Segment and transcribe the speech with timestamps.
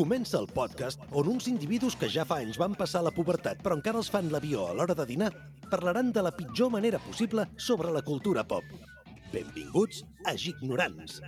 [0.00, 3.76] Comença el podcast on uns individus que ja fa anys van passar la pubertat però
[3.76, 5.28] encara els fan l'avió a l'hora de dinar
[5.68, 8.64] parlaran de la pitjor manera possible sobre la cultura pop.
[9.34, 11.20] Benvinguts a Gignorants.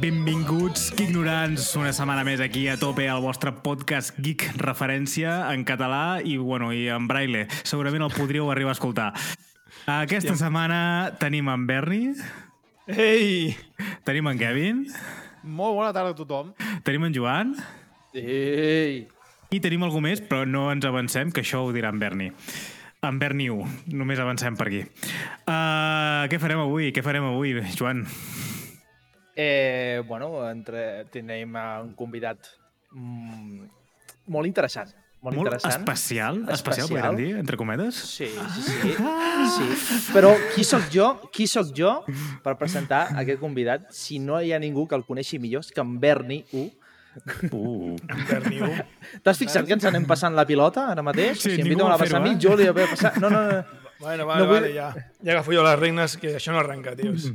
[0.00, 6.18] Benvinguts, ignorants, una setmana més aquí a tope al vostre podcast Geek Referència en català
[6.26, 7.44] i, bueno, i en braille.
[7.62, 9.06] Segurament el podríeu arribar a escoltar.
[9.86, 10.80] Aquesta setmana
[11.20, 12.02] tenim en Berni,
[12.90, 13.54] Ei!
[14.04, 14.84] tenim en Kevin,
[15.44, 16.50] Molt bona tarda a tothom.
[16.84, 17.54] tenim en Joan
[18.14, 19.06] Ei!
[19.54, 22.32] i tenim algú més, però no ens avancem, que això ho dirà en Berni.
[23.04, 24.82] En Berni 1, només avancem per aquí.
[25.44, 26.90] Uh, què farem avui?
[26.94, 28.04] Què farem avui, Joan?
[29.36, 32.46] Eh, bueno, entre, tenim un convidat
[32.94, 33.66] mm,
[34.32, 34.92] molt interessant.
[35.24, 35.80] Molt, Molt interessant.
[35.80, 36.88] especial, especial, Especial.
[36.92, 37.96] podríem dir, entre cometes?
[37.96, 39.68] Sí, sí, sí.
[39.80, 40.00] sí.
[40.12, 41.94] Però qui sóc jo, qui sóc jo
[42.44, 45.96] per presentar aquest convidat si no hi ha ningú que el coneixi millor que en
[45.98, 46.66] Berni 1.
[47.52, 47.94] Uh.
[48.28, 48.68] Berniu.
[49.22, 51.38] T'has fixat que ens anem passant la pilota ara mateix?
[51.40, 52.38] Sí, si em ningú inviten a passar a mi, eh?
[52.42, 53.12] jo li he de passar...
[53.22, 53.82] No, no, no.
[54.00, 54.88] Bueno, vale, No vull- vale, ja.
[55.24, 57.30] Ja agafo jo les regnes, que això no arrenca, tios.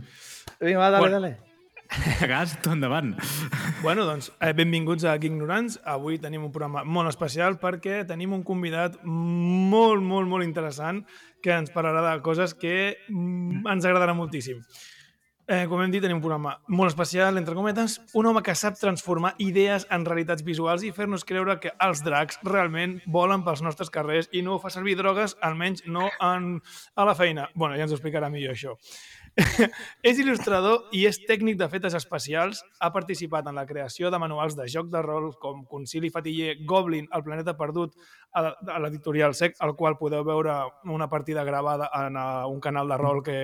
[0.60, 1.22] Vinga, va, dale, Bueno.
[1.22, 1.38] dale.
[2.30, 3.16] Gas, tu endavant.
[3.82, 5.80] bueno, doncs, eh, benvinguts a Ignorants.
[5.90, 11.02] Avui tenim un programa molt especial perquè tenim un convidat molt, molt, molt interessant
[11.42, 12.76] que ens parlarà de coses que
[13.08, 14.60] mm, ens agradarà moltíssim.
[15.50, 18.76] Eh, com hem dit, tenim un programa molt especial, entre cometes, un home que sap
[18.78, 23.90] transformar idees en realitats visuals i fer-nos creure que els dracs realment volen pels nostres
[23.90, 26.52] carrers i no fa servir drogues, almenys no en,
[26.94, 27.48] a la feina.
[27.56, 28.78] bueno, ja ens ho explicarà millor, això.
[30.10, 32.62] És il·lustrador i és tècnic d'efectes especials.
[32.80, 37.08] Ha participat en la creació de manuals de joc de rol com Concili Fatiller, Goblin,
[37.16, 37.96] El planeta perdut,
[38.36, 42.98] a l'editorial SEC, al qual podeu veure una partida gravada en eh, un canal de
[42.98, 43.40] rol que,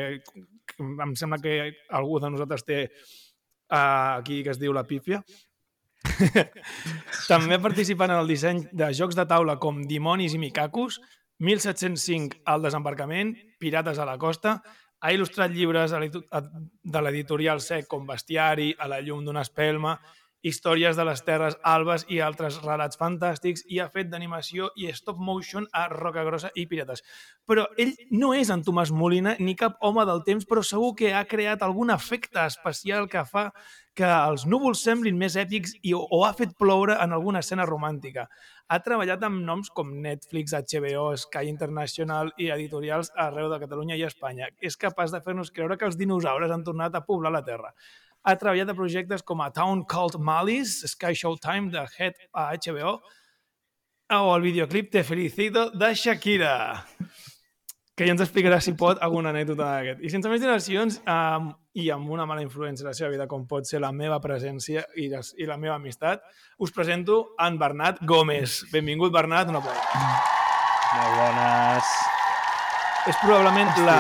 [0.65, 5.23] que em sembla que algú de nosaltres té uh, aquí que es diu La Pífia.
[7.31, 10.99] També ha participat en el disseny de jocs de taula com Dimonis i Mikakos,
[11.43, 14.61] 1705 al desembarcament, Pirates a la costa,
[15.05, 19.99] ha il·lustrat llibres de l'editorial SEC com Bestiari, A la llum d'una espelma,
[20.45, 25.17] Històries de les Terres Albes i altres relats fantàstics i ha fet d'animació i stop
[25.17, 27.01] motion a Roca Grossa i Pirates.
[27.49, 31.13] Però ell no és en Tomàs Molina ni cap home del temps, però segur que
[31.17, 33.51] ha creat algun efecte especial que fa
[33.95, 38.27] que els núvols semblin més èpics i, o ha fet ploure en alguna escena romàntica.
[38.67, 44.03] Ha treballat amb noms com Netflix, HBO, Sky International i editorials arreu de Catalunya i
[44.07, 44.49] Espanya.
[44.59, 47.71] És capaç de fer-nos creure que els dinosaures han tornat a poblar la Terra.
[48.25, 52.97] Ha treballat a projectes com a Town Called Malice, Sky Showtime de Head a HBO,
[54.15, 56.85] o el videoclip Te Felicito de Shakira
[57.95, 60.01] que ja ens explicarà si pot alguna anècdota d'aquest.
[60.03, 63.45] I sense més dilacions, um, i amb una mala influència a la seva vida, com
[63.47, 66.23] pot ser la meva presència i, les, i la meva amistat,
[66.59, 68.65] us presento en Bernat Gómez.
[68.73, 70.11] Benvingut, Bernat, una bona.
[70.95, 71.93] Molt bones.
[73.05, 73.97] És probablement la,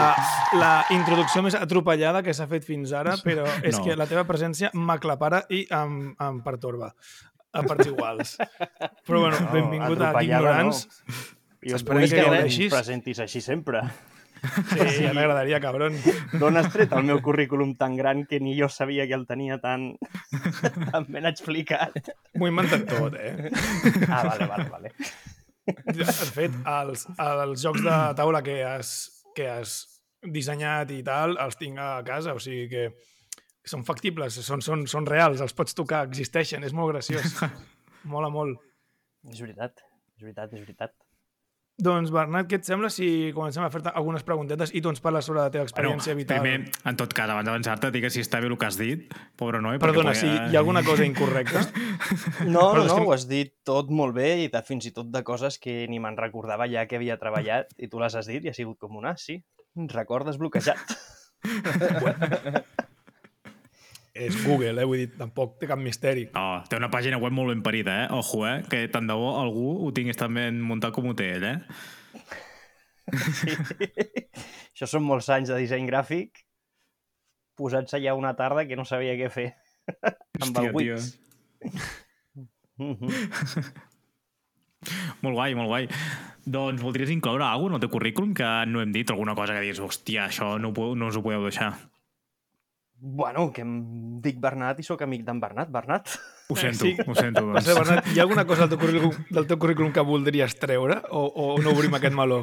[0.57, 3.83] la introducció més atropellada que s'ha fet fins ara, però és No.
[3.85, 6.89] que la teva presència m'aclapara i em, em pertorba
[7.55, 8.35] a parts iguals.
[9.07, 10.87] Però bueno, No, benvingut a Ignorants.
[11.65, 13.81] Jo Esperem vull que que, ho em presentis així sempre.
[14.45, 15.95] Sí, ja m'agradaria, cabron.
[16.39, 19.57] D'on has tret el meu currículum tan gran que ni jo sabia que el tenia
[19.63, 19.93] tan,
[20.91, 21.97] tan ben explicat?
[22.35, 23.49] M'ho he inventat tot, eh?
[24.09, 24.93] Ah, vale, vale, vale.
[25.65, 28.93] De fet, els, els jocs de taula que has,
[29.37, 29.77] que has
[30.21, 32.85] dissenyat i tal, els tinc a casa, o sigui que
[33.65, 37.39] són factibles, són, són, són reals, els pots tocar, existeixen, és molt graciós.
[38.13, 38.61] Mola molt.
[39.31, 39.81] És veritat,
[40.19, 40.93] és veritat, és veritat.
[41.75, 45.25] Doncs, Bernat, què et sembla si comencem a fer-te algunes preguntetes i tu ens parles
[45.27, 46.39] sobre la teva experiència Bueno, vital?
[46.39, 49.59] primer, en tot cas, abans d'avançar-te, digues si està bé el que has dit, pobre
[49.59, 49.75] noi.
[49.83, 51.65] Perdona, perquè si hi ha alguna cosa incorrecta.
[52.45, 55.09] No, Però no, no, ho has dit tot molt bé i de, fins i tot
[55.11, 58.45] de coses que ni me'n recordava ja que havia treballat i tu les has dit
[58.45, 59.41] i ha sigut com una, sí,
[59.91, 60.95] recordes bloquejat.
[64.15, 64.87] És Google, eh?
[64.87, 66.29] Vull dir, tampoc té cap misteri.
[66.31, 68.07] No, té una pàgina web molt ben parida, eh?
[68.15, 68.61] Ojo, eh?
[68.71, 71.59] Que tant de bo algú ho tingués tan ben muntat com ho té ell, eh?
[74.73, 76.45] Això són molts anys de disseny gràfic
[77.55, 79.49] posats allà una tarda que no sabia què fer.
[80.41, 81.19] amb el Hòstia, Wix.
[85.25, 85.87] Molt guai, molt guai.
[86.45, 89.09] Doncs voldries incloure alguna cosa en el teu currículum que no hem dit?
[89.09, 91.71] Alguna cosa que diguis, hòstia, això no, no us ho podeu deixar.
[93.07, 93.73] Bueno, que em
[94.25, 95.69] dic Bernat i sóc amic d'en Bernat.
[95.69, 96.09] Bernat?
[96.49, 96.95] Ho Eh, sento, sí.
[97.05, 97.65] ho sento, doncs.
[97.67, 100.97] ser, Bernat, hi ha alguna cosa del teu currículum, del teu currículum que voldries treure
[101.11, 102.39] o, o no obrim aquest meló?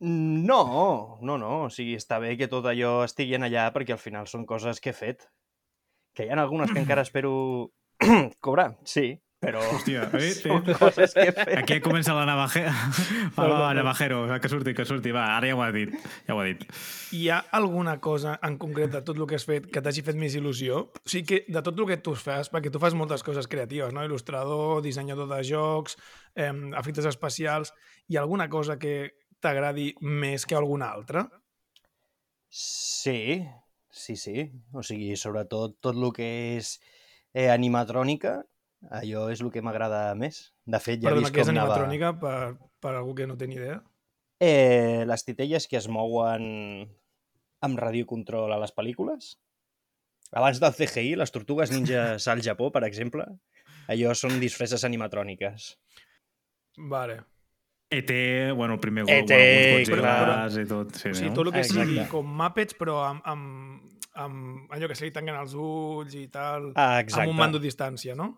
[0.00, 1.52] No, no, no.
[1.66, 4.80] O sigui, està bé que tot allò estigui en allà perquè al final són coses
[4.84, 5.24] que he fet.
[6.14, 7.32] Que hi ha algunes que encara espero
[8.44, 10.74] cobrar, sí, però Hòstia, eh, són eh.
[10.78, 11.52] coses que he fet.
[11.60, 12.72] Aquí comença la navajera.
[13.36, 15.12] Va, va, va, navajero, que surti, que surti.
[15.14, 15.92] Va, ara ja ho ha dit.
[16.26, 16.64] Ja ho ha dit.
[17.14, 20.18] Hi ha alguna cosa en concret de tot el que has fet que t'hagi fet
[20.18, 20.82] més il·lusió?
[20.98, 23.94] O sigui que de tot el que tu fas, perquè tu fas moltes coses creatives,
[23.94, 24.02] no?
[24.08, 25.98] Il·lustrador, dissenyador de jocs,
[26.34, 26.52] eh,
[26.82, 27.74] efectes especials...
[28.08, 29.10] Hi ha alguna cosa que
[29.44, 31.26] t'agradi més que alguna altra?
[32.48, 33.44] Sí,
[33.92, 34.46] sí, sí.
[34.72, 36.78] O sigui, sobretot tot el que és
[37.34, 38.38] eh, animatrònica,
[38.90, 40.52] allò és el que m'agrada més.
[40.66, 41.74] De fet, ja he Perdona, vist què és com anava...
[41.74, 42.36] animatrònica per,
[42.82, 43.80] per algú que no té ni idea?
[44.40, 46.44] Eh, les titelles que es mouen
[47.66, 49.32] amb radiocontrol a les pel·lícules.
[50.36, 53.24] Abans del CGI, les tortugues ninjas al Japó, per exemple,
[53.88, 55.72] allò són disfresses animatròniques.
[56.92, 57.22] Vale.
[57.90, 58.10] ET,
[58.54, 59.36] bueno, el primer E.T..
[59.88, 60.92] Godzillas i tot.
[60.94, 61.36] Sí, O sigui, no?
[61.38, 62.10] tot el que sigui Exacte.
[62.12, 66.68] com Muppets, però amb, amb, amb allò que se li tanquen els ulls i tal,
[66.76, 68.34] Ah, amb un mando a distància, no?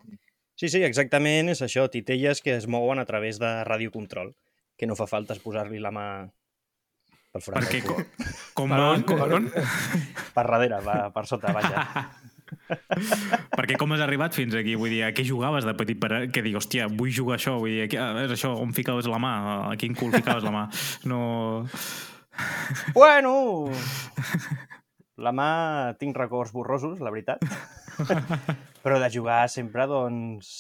[0.61, 4.35] Sí, sí, exactament és això, titelles que es mouen a través de radiocontrol,
[4.77, 6.09] que no fa falta posar-li la mà
[7.33, 8.35] pel forat Perquè del com, cul.
[8.59, 9.05] com, Per on?
[9.09, 9.47] Per on?
[10.37, 11.87] Per darrere, va, per sota, vaja.
[13.59, 14.75] perquè com has arribat fins aquí?
[14.77, 15.97] Vull dir, a què jugaves de petit?
[16.03, 17.57] Per, que dic, hòstia, vull jugar a això.
[17.63, 19.33] Vull dir, a és això, on ficaves la mà?
[19.71, 20.67] A quin cul ficaves la mà?
[21.11, 21.23] No...
[22.93, 23.33] Bueno,
[25.17, 25.53] la mà
[26.01, 27.49] tinc records borrosos, la veritat.
[28.85, 30.51] Però de jugar sempre, doncs,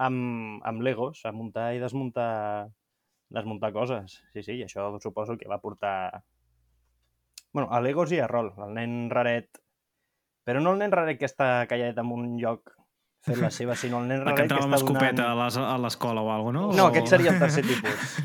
[0.00, 2.68] amb, amb Legos, a muntar i desmuntar,
[3.28, 4.20] desmuntar coses.
[4.32, 6.22] Sí, sí, i això suposo que va portar...
[7.54, 9.60] Bueno, a Legos i a rol, el nen raret.
[10.44, 12.72] Però no el nen raret que està callat en un lloc
[13.24, 15.30] fent la seva, sinó el nen que raret que amb està escopeta donant...
[15.30, 16.80] a les- a l'escola o alguna cosa, no?
[16.80, 18.18] No, O- aquest seria el tercer tipus.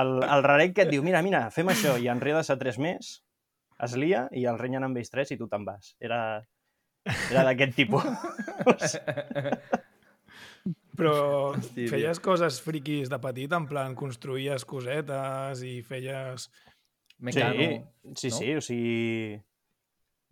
[0.00, 3.14] El, el raret que et diu, mira, mira, fem això, i enredes a tres més,
[3.86, 5.94] es lia i el renyen amb ells tres i tu te'n vas.
[6.00, 6.20] Era,
[7.30, 8.04] era d'aquest tipus.
[10.96, 11.16] Però
[11.52, 11.90] Hosti, tio.
[11.92, 16.48] feies coses friquis de petit, en plan, construïes cosetes i feies...
[17.18, 17.66] Mecano.
[18.14, 18.38] sí, sí, no?
[18.38, 19.42] sí, o sigui...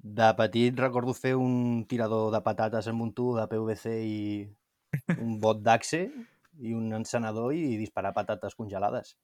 [0.04, 4.18] De petit recordo fer un tirador de patates amb un tub de PVC i
[5.16, 6.02] un bot d'axe
[6.60, 9.14] i un encenedor i disparar patates congelades.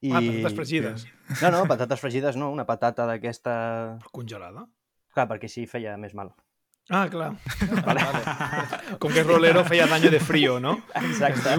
[0.00, 0.12] I...
[0.12, 1.04] Ah, patates fregides.
[1.42, 3.56] No, no, patates fregides no, una patata d'aquesta...
[4.12, 4.64] Congelada?
[5.16, 6.28] Clar, perquè així feia més mal.
[6.92, 7.32] Ah, clar.
[7.86, 8.02] Vale.
[9.02, 10.76] Com que és rolero feia daño de frío, no?
[11.00, 11.56] Exacte.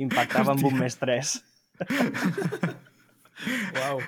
[0.00, 1.32] Impactava amb un més 3.
[3.76, 3.98] Uau.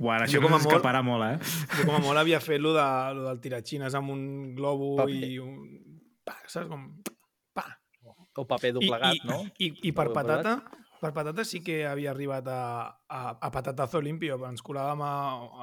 [0.00, 1.66] Uau, això com a molt- s'escaparà molt, eh?
[1.74, 2.86] Jo com a molt havia fet lo, de,
[3.18, 4.22] lo del tiratxines amb un
[4.56, 5.18] globo Paper.
[5.28, 5.58] i un...
[6.24, 6.86] Pa, saps com...
[7.52, 7.66] Pa.
[8.36, 9.42] O paper doblegat, I, no?
[9.58, 10.64] I, i, i per doblegat.
[11.00, 12.60] Per patata sí que havia arribat a,
[13.08, 14.38] a, a patatazo limpio.
[14.48, 15.14] Ens colàvem a,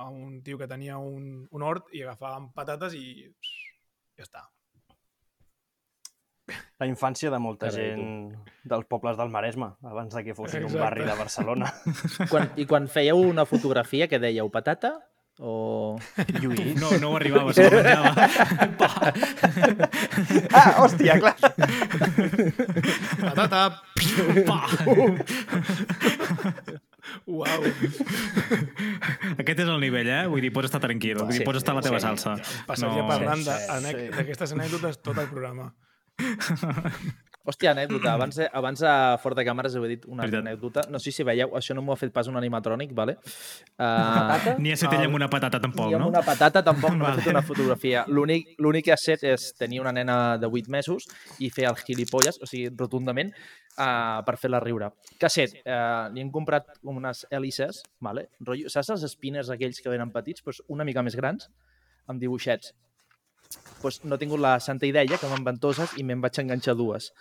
[0.03, 3.06] a un tio que tenia un, un hort i agafàvem patates i
[4.18, 4.44] ja està.
[6.81, 8.33] La infància de molta Carai, gent
[8.68, 10.83] dels pobles del Maresme, abans de que fossin un Exacte.
[10.83, 11.69] barri de Barcelona.
[12.31, 14.97] Quan, I quan fèieu una fotografia, que dèieu patata?
[15.39, 15.97] O...
[16.39, 16.75] Lluís.
[16.80, 18.12] No, no ho arribava, se la menjava.
[20.54, 21.33] Ah, hòstia, clar.
[23.19, 23.63] Patata!
[24.45, 24.59] Pa!
[27.25, 27.66] Uau!
[29.42, 30.21] Aquest és el nivell, eh?
[30.30, 32.06] Vull dir, pots estar tranquil, vull dir, Sí, pots estar a la teva sí.
[32.07, 32.37] salsa.
[32.69, 33.59] Passaria parlant sí, de-
[33.90, 34.07] sí.
[34.19, 35.71] d'aquestes anècdotes tot el programa.
[37.44, 38.14] Hòstia, anècdota.
[38.18, 40.45] Abans, de, abans de fora de càmeres heu dit una Veritat.
[40.45, 40.83] anècdota.
[40.94, 43.18] No sé si veieu, això no m'ho ha fet pas un animatrònic, vale?
[43.76, 46.12] Uh, Ni a setella amb una patata, tampoc, I amb no?
[46.14, 47.19] una patata tampoc no Vale.
[47.21, 48.06] fet una fotografia.
[48.07, 51.09] L'únic l'únic que ha set és tenir una nena de 8 mesos
[51.44, 53.33] i fer el gilipolles, o sigui, rotundament,
[53.76, 54.94] uh, per fer-la riure.
[55.19, 55.57] Ha set?
[55.66, 58.30] Uh, li hem comprat com unes hèlices, vale?
[58.40, 60.42] Rotllo, saps els spinners aquells que venen petits?
[60.47, 61.52] Pues una mica més grans,
[62.07, 62.71] amb dibuixets.
[63.83, 67.12] Pues no he tingut la santa idea que amb ventoses i me'n vaig enganxar dues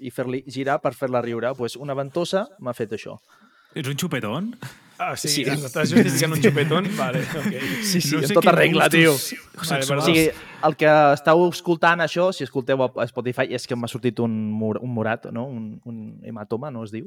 [0.00, 1.52] i fer-li girar per fer-la riure.
[1.56, 3.18] Pues una ventosa m'ha fet això.
[3.74, 4.56] Ets un xupetón?
[5.00, 5.44] Ah, sí, Sí.
[5.44, 6.88] estàs justificant un xupetón?
[6.98, 7.54] Vale, ok.
[7.82, 9.14] Sí, sí, No sé en tota regla, tio.
[9.14, 9.84] Vale.
[9.96, 10.24] O sigui,
[10.66, 14.76] el que estàu escoltant això, si escolteu a Spotify, és que m'ha sortit un, mur,
[14.82, 15.46] un morat, no?
[15.46, 17.06] un, un hematoma, no es diu,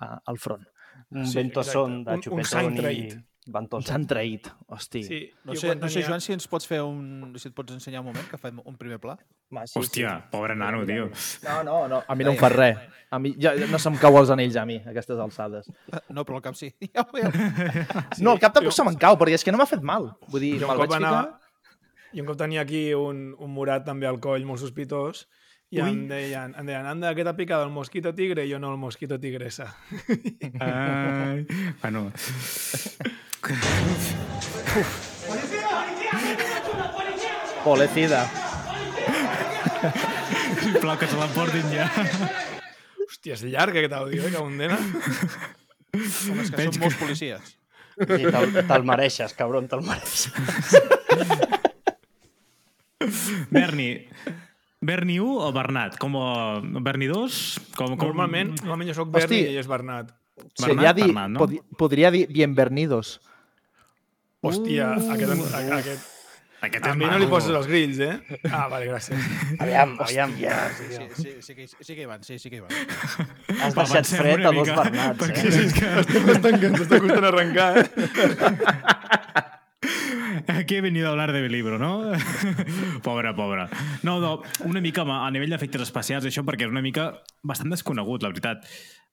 [0.00, 0.64] uh, al front.
[1.10, 3.08] un Sí, ventosón de Un- un sang xupetón i
[3.42, 3.48] traït.
[3.48, 3.92] Un ventosa.
[3.92, 5.02] sant traït, hosti.
[5.02, 7.32] Sí, No jo sé, no sé, Joan, si ens pots fer un...
[7.36, 9.16] si et pots ensenyar un moment, que fem un primer pla.
[9.52, 11.08] Va, sí, Hòstia, pobre nano, tio.
[11.14, 11.40] Sí.
[11.44, 12.02] No, no, no.
[12.06, 12.78] A mi no em fa res.
[13.10, 15.66] A mi ja, no se'm cau els anells a mi, a aquestes alçades.
[16.08, 16.72] No, però el cap sí.
[16.94, 17.04] Ja.
[18.16, 20.12] Sí, no, el cap tampoc se me'n cau, perquè és que no m'ha fet mal.
[20.28, 21.12] Vull dir, Jo un me'l cop vaig ficar...
[21.12, 21.38] anava...
[22.12, 25.26] Jo un cop tenia aquí un, un morat també al coll molt sospitós
[25.72, 25.88] i Ui.
[25.88, 28.44] em deien, em deien, anda, que t'ha picat el mosquito tigre?
[28.44, 29.70] I jo no, el mosquito tigresa.
[30.60, 31.46] Ai,
[31.80, 32.12] bueno.
[37.64, 38.20] Polecida.
[40.60, 41.88] Sisplau, que se l'emportin ja.
[43.06, 44.76] Hòstia, és llarg aquest àudio, eh, que condena.
[44.76, 47.56] Home, és que són molts policies.
[47.96, 50.28] Sí, te'l te mereixes, cabron, te'l mereixes.
[53.48, 53.90] Berni.
[54.82, 55.96] Berni 1 o Bernat?
[56.02, 56.58] Com a...
[56.82, 57.36] Berni 2?
[57.78, 58.08] Com, com...
[58.08, 59.20] Normalment, normalment jo soc Hosti.
[59.20, 60.10] Berni i ell és Bernat.
[60.58, 61.44] Seria dir, Bernat, no?
[61.44, 63.20] pod podria dir bienvenidos.
[64.42, 66.08] Hòstia, aquest, a- aquest...
[66.62, 68.38] Aquest A és mi no li poses els grills, eh?
[68.46, 69.18] Ah, vale, gràcies.
[69.62, 70.34] Aviam, aviam.
[70.38, 72.70] Sí, sí, sí, sí, que, sí que hi van, sí, sí que hi van.
[72.70, 75.64] Has deixat Avancem fred a dos Bernats, perquè eh?
[75.64, 75.90] és que...
[76.28, 77.86] M'estan que ens està costant arrencar, eh?
[80.58, 82.12] Aquí he venido a hablar de mi libro, no?
[83.02, 83.66] pobre, pobre.
[84.02, 87.10] No, no, una mica a nivell d'efectes especials, això, perquè és una mica
[87.42, 88.66] bastant desconegut, la veritat.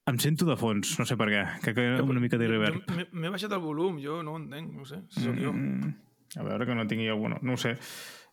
[0.10, 1.42] Em sento de fons, no sé per què.
[1.62, 2.80] Crec que una mica de reverb.
[3.12, 5.54] m'he- baixat el volum, jo no ho entenc, no ho sé, si sóc jo.
[5.54, 5.94] Mm,
[6.40, 7.38] a veure que no tingui alguna...
[7.42, 7.76] No ho sé.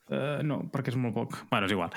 [0.07, 1.35] Uh, no, perquè és molt poc.
[1.50, 1.91] Bueno, és igual.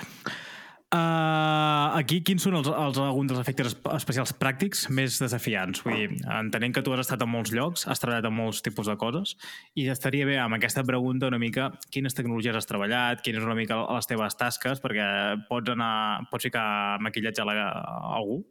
[0.90, 5.84] Uh, aquí, quins són els, els, alguns dels efectes espe- especials pràctics més desafiants?
[5.86, 8.90] Vull dir, entenent que tu has estat en molts llocs, has treballat en molts tipus
[8.90, 9.36] de coses,
[9.78, 13.60] i estaria bé amb aquesta pregunta una mica quines tecnologies has treballat, quines són una
[13.60, 15.06] mica les teves tasques, perquè
[15.52, 16.66] pots anar, pots ficar
[17.06, 18.42] maquillatge a, la, a algú,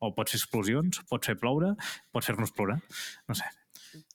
[0.00, 1.74] o pots fer explosions, pots fer ploure,
[2.08, 2.80] pots fer-nos plorar,
[3.28, 3.52] no sé.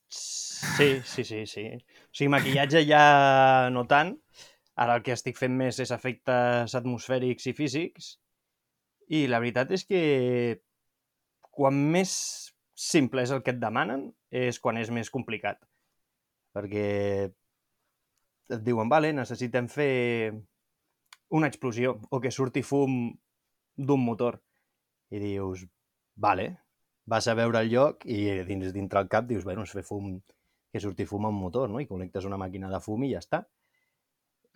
[0.09, 1.69] Sí, sí, sí, sí.
[1.77, 4.15] O sigui, maquillatge ja no tant.
[4.77, 8.11] Ara el que estic fent més és efectes atmosfèrics i físics.
[9.09, 10.01] I la veritat és que
[11.57, 12.13] quan més
[12.77, 15.57] simple és el que et demanen és quan és més complicat.
[16.53, 16.85] Perquè
[18.53, 19.91] et diuen, vale, necessitem fer
[21.33, 23.09] una explosió o que surti fum
[23.77, 24.39] d'un motor.
[25.11, 25.65] I dius,
[26.15, 26.47] vale,
[27.07, 30.17] vas a veure el lloc i dins dintre el cap dius, bueno, és fer fum,
[30.71, 31.81] que surti fum a un motor, no?
[31.81, 33.45] I connectes una màquina de fum i ja està.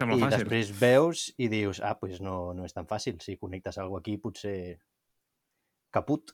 [0.01, 0.43] Sembla I fàcil.
[0.43, 3.19] després veus i dius, ah, doncs no, no és tan fàcil.
[3.21, 4.55] Si connectes alguna aquí, potser
[5.93, 6.33] caput.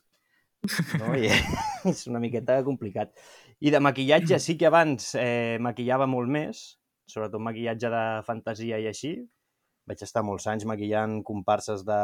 [0.98, 1.14] No?
[1.14, 1.28] I
[1.92, 3.12] és una miqueta complicat.
[3.60, 6.62] I de maquillatge sí que abans eh, maquillava molt més,
[7.10, 9.16] sobretot maquillatge de fantasia i així.
[9.88, 12.02] Vaig estar molts anys maquillant comparses de,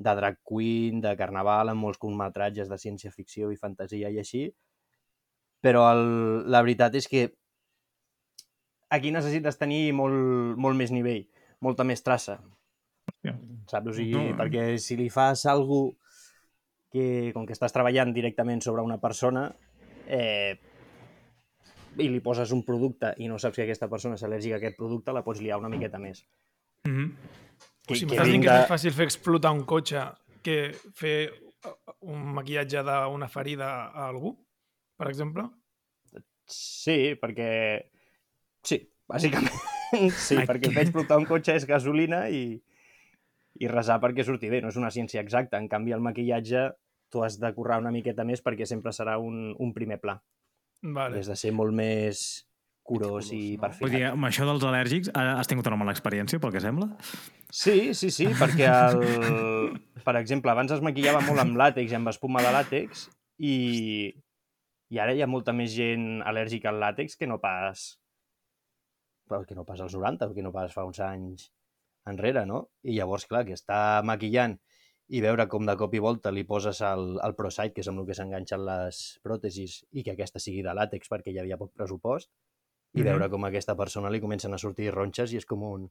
[0.00, 4.46] de drag queen, de carnaval, amb molts curtmetratges de ciència-ficció i fantasia i així.
[5.62, 6.04] Però el,
[6.50, 7.28] la veritat és que
[8.92, 11.24] aquí necessites tenir molt, molt més nivell,
[11.64, 12.38] molta més traça.
[13.08, 13.34] Hòstia.
[13.70, 13.88] Saps?
[13.88, 14.24] O sigui, No.
[14.30, 14.36] no.
[14.38, 15.96] perquè si li fas algú
[16.92, 19.46] que, com que estàs treballant directament sobre una persona,
[20.06, 20.58] eh,
[21.98, 24.76] i li poses un producte i no saps que aquesta persona és al·lèrgica a aquest
[24.78, 26.24] producte, la pots liar una miqueta més.
[26.88, 27.10] Mm -hmm.
[27.90, 30.00] O sigui, que m'estàs dient que vinga- és més fàcil fer explotar un cotxe
[30.42, 31.30] que fer
[31.64, 34.36] uh, un maquillatge d'una ferida a algú,
[34.96, 35.44] per exemple?
[36.46, 37.84] Sí, perquè...
[38.66, 38.78] Sí,
[39.10, 39.54] bàsicament
[40.26, 42.56] sí, Ai, perquè fer explotar un cotxe és gasolina i,
[43.60, 45.60] i resar perquè surti bé, no és una ciència exacta.
[45.60, 46.70] En canvi, el maquillatge
[47.12, 50.16] tu has de currar una miqueta més perquè sempre serà un, un primer pla.
[50.82, 51.20] Vale.
[51.20, 52.22] Has de ser molt més
[52.82, 53.70] curós i no?
[53.78, 56.88] Vull dir, amb això dels al·lèrgics, ara has tingut una mala experiència, pel que sembla?
[57.52, 59.76] Sí, sí, sí, perquè el...
[60.02, 63.06] per exemple, abans es maquillava molt amb làtex i amb espuma de làtex
[63.38, 63.56] i,
[64.90, 67.92] i ara hi ha molta més gent al·lèrgica al làtex que no pas
[69.28, 71.50] però que no pas als 90 o que no pas fa uns anys
[72.06, 72.68] enrere, no?
[72.82, 74.56] I llavors, clar, que està maquillant
[75.12, 78.00] i veure com de cop i volta li poses el, el ProSite, que és amb
[78.00, 81.72] el que s'enganxen les pròtesis, i que aquesta sigui de làtex perquè hi havia poc
[81.76, 82.30] pressupost,
[82.94, 83.04] i Mhm.
[83.08, 85.90] veure com a aquesta persona li comencen a sortir ronxes i és com un...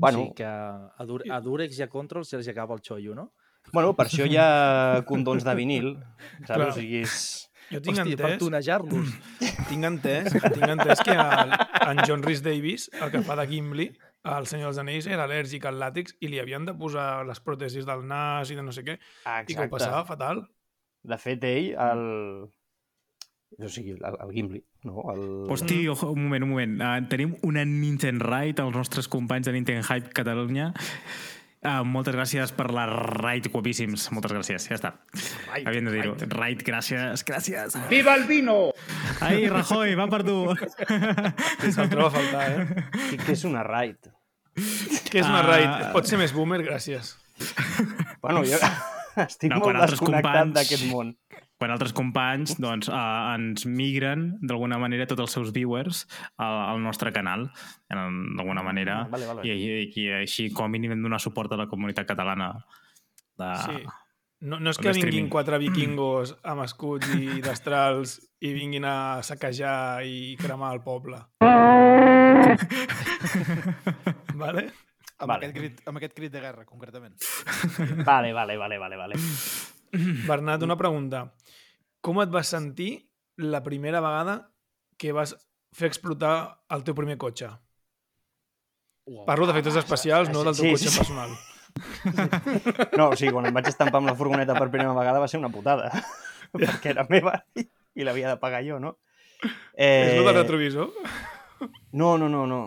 [0.00, 3.32] Bueno, Sí, que a, Dur a Durex i a Control se'ls acaba el xollo, no?
[3.72, 5.90] Bueno, per això hi ha condons de vinil,
[6.46, 6.54] saps?
[6.54, 6.68] Clar.
[6.70, 7.49] O sigui, és...
[7.70, 9.10] Jo tinc Hòstia, per entès, tunejar-los.
[9.70, 13.90] tinc entès, tinc entès que el, en John Rhys Davis, el que fa de Gimli,
[14.30, 17.86] el Senyor dels Anells, era al·lèrgic al làtex i li havien de posar les pròtesis
[17.88, 20.44] del nas i de no sé què, i que ho passava fatal.
[21.06, 22.02] De fet, ell, el...
[23.60, 25.06] O sigui, el, el Gimli, no?
[25.10, 25.24] El...
[25.50, 26.76] Hosti, ojo, un moment, un moment.
[26.78, 30.72] Uh, tenim una Nintendo Ride als nostres companys de Nintendo Hype Catalunya
[31.60, 34.06] Uh, moltes gràcies per la raid, guapíssims.
[34.16, 34.94] Moltes gràcies, ja està.
[35.50, 36.14] Raid, Havien de dir-ho.
[36.32, 37.76] Raid, gràcies, gràcies.
[37.90, 38.54] ¡Viva el vino!
[39.20, 40.38] Ai, Rajoy, va per tu.
[40.56, 42.86] Se'l troba a faltar, eh?
[43.20, 44.08] Què, és una raid?
[44.56, 45.90] Què és una raid?
[45.92, 46.62] Pot ser més boomer?
[46.64, 47.12] Gràcies.
[48.24, 48.56] Bueno, jo
[49.26, 51.12] estic No, molt desconnectat companys- d'aquest món.
[51.60, 56.06] Quan altres companys doncs, uh, ens migren, d'alguna manera, tots els seus viewers
[56.40, 57.50] al, al nostre canal,
[57.92, 59.44] en- d'alguna manera, Vale, vale.
[59.44, 62.54] i, i, i així com a mínim hem de donar suport a la comunitat catalana.
[63.36, 63.50] De...
[63.66, 63.84] Sí.
[64.40, 65.04] No, no és que streaming.
[65.12, 71.20] vinguin quatre vikingos amb escuts i destrals i vinguin a saquejar i cremar el poble.
[74.34, 74.70] vale?
[75.20, 75.44] Amb, Vale.
[75.44, 77.12] aquest crit, amb aquest crit de guerra, concretament.
[78.08, 79.14] Vale, vale, vale, vale, vale.
[80.24, 81.26] Bernat, una pregunta.
[82.00, 82.90] Com et vas sentir
[83.36, 84.36] la primera vegada
[85.00, 85.34] que vas
[85.76, 86.34] fer explotar
[86.72, 87.50] el teu primer cotxe?
[89.10, 89.24] Uau.
[89.28, 90.98] Parlo d'efectes especials, no del teu Sí, cotxe sí.
[91.02, 91.36] personal.
[92.98, 95.38] No, o sigui, quan em vaig estampar amb la furgoneta per primera vegada va ser
[95.38, 95.90] una putada.
[96.52, 97.62] perquè era meva i,
[98.02, 98.96] l'havia de pagar jo, no?
[99.40, 100.90] És Eh, el del retrovisor?
[101.92, 102.60] No, no, no, no.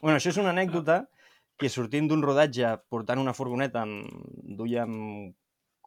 [0.00, 1.02] Bueno, això és una anècdota
[1.60, 4.08] que sortint d'un rodatge portant una furgoneta amb,
[4.56, 5.34] duia amb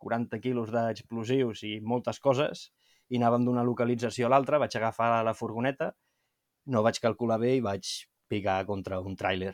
[0.03, 2.67] 40 quilos d'explosius i moltes coses
[3.09, 5.91] i anàvem d'una localització a l'altra, vaig agafar la furgoneta,
[6.73, 7.89] no vaig calcular bé i vaig
[8.31, 9.53] picar contra un tràiler.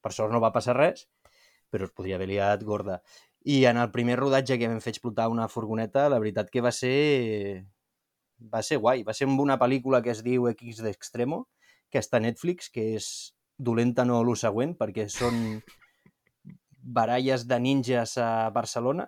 [0.00, 1.06] Per sort no va passar res,
[1.70, 3.00] però es podria haver liat gorda.
[3.44, 6.72] I en el primer rodatge que vam fer explotar una furgoneta, la veritat que va
[6.72, 7.66] ser...
[8.40, 9.04] va ser guai.
[9.04, 11.44] Va ser amb una pel·lícula que es diu X d'Extremo,
[11.90, 13.10] que està a Netflix, que és
[13.58, 15.60] dolenta no lo següent, perquè són
[16.80, 19.06] baralles de ninjas a Barcelona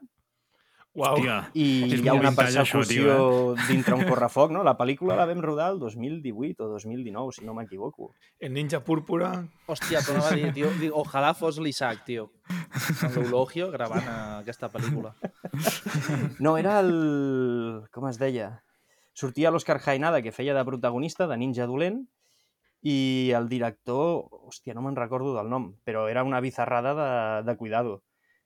[0.92, 1.14] Uau.
[1.16, 3.28] Hòstia, i hi ha una això, persecució tio,
[3.70, 4.60] dintre un correfoc, no?
[4.66, 8.10] La pel·lícula la vam rodar el 2018 o 2019, si no m'equivoco.
[8.36, 9.30] El ninja púrpura...
[9.72, 12.28] Hòstia, però anava a dir, tio, dic, ojalà fos l'Isaac, tio.
[12.52, 15.14] Amb l'Eulogio gravant eh, aquesta pel·lícula.
[16.44, 16.92] No, era el...
[17.92, 18.50] com es deia?
[19.16, 22.02] Sortia l'Òscar Jaenada, que feia de protagonista, de ninja dolent,
[22.82, 27.12] i el director, hòstia, no me'n recordo del nom, però era una bizarrada de,
[27.48, 28.02] de cuidado.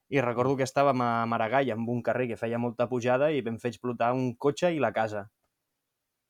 [0.09, 3.59] I recordo que estàvem a Maragall, amb un carrer que feia molta pujada, i vam
[3.59, 5.27] fer explotar un cotxe i la casa.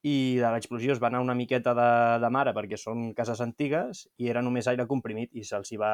[0.07, 1.91] I de l'explosió es va anar una miqueta de,
[2.23, 5.93] de mare, perquè són cases antigues, i era només aire comprimit, i se'ls hi va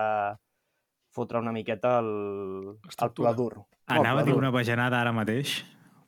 [1.12, 2.12] fotre una miqueta el,
[2.92, 3.54] el pla dur.
[3.58, 3.66] No,
[3.98, 5.58] Anava a dir una bajanada ara mateix,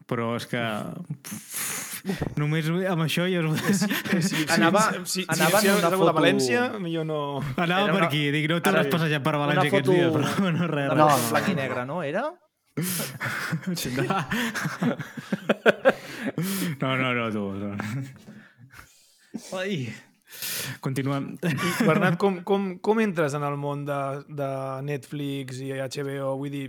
[0.08, 0.62] però és que...
[2.36, 3.60] Només amb això ja us...
[4.28, 7.06] Sí, Anava- sí, sí, anava sí, en si una has hagut a foto- València, millor
[7.08, 7.20] no...
[7.56, 8.58] Anava Era per una- aquí, dic, no
[8.90, 8.92] bé.
[8.98, 10.90] passejat per Una València aquests foto- dies, però no res.
[10.92, 11.30] Una No, no, no, no.
[11.32, 12.02] blanc i negre, no?
[12.04, 12.24] Era?
[16.80, 17.44] No, no, no, tu.
[17.54, 17.76] No.
[19.58, 19.92] Ai.
[20.82, 21.28] Continuem.
[21.46, 24.48] I, Bernat, com, com, com entres en el món de, de
[24.86, 26.34] Netflix i HBO?
[26.40, 26.64] Vull dir,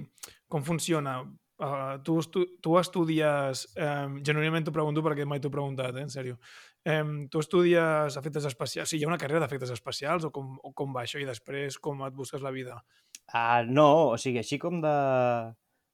[0.51, 1.17] com funciona?
[1.55, 3.65] Uh, tu, estu tu estudies...
[3.79, 6.35] Um, genuïnament t'ho pregunto perquè mai t'ho he preguntat, eh, en sèrio.
[6.83, 8.91] Um, tu estudies efectes especials?
[8.91, 11.21] Sí, hi ha una carrera d'efectes especials o com, o com va això?
[11.21, 12.81] I després com et busques la vida?
[13.31, 14.95] Ah, no, o sigui, així com de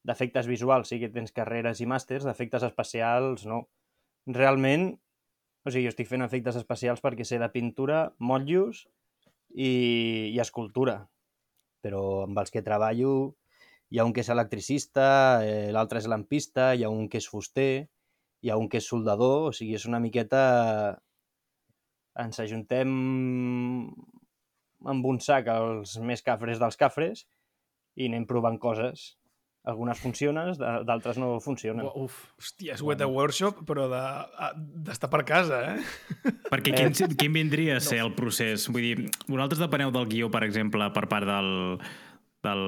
[0.01, 3.67] d'efectes visuals sí que tens carreres i màsters, d'efectes especials no.
[4.25, 4.87] Realment,
[5.61, 8.87] o sigui, jo estic fent efectes especials perquè sé de pintura, motllos
[9.53, 11.03] i, i escultura.
[11.85, 13.13] Però amb els que treballo
[13.91, 15.05] hi ha un que és electricista,
[15.43, 17.87] eh, l'altre és lampista, hi ha un que és fuster,
[18.41, 20.97] hi ha un que és soldador, o sigui, és una miqueta...
[22.19, 22.89] Ens ajuntem
[24.91, 27.25] amb un sac els més cafres dels cafres
[27.95, 29.13] i anem provant coses.
[29.63, 30.55] Algunes funcionen,
[30.89, 31.85] d'altres no funcionen.
[32.01, 32.15] Uf.
[32.41, 34.01] Hòstia, és Weta Workshop, però de-
[34.47, 36.31] a- d'estar per casa, eh?
[36.49, 38.65] Perquè quin, quin vindria a ser el procés?
[38.73, 41.77] Vull dir, vosaltres depeneu del guió, per exemple, per part del,
[42.43, 42.61] del,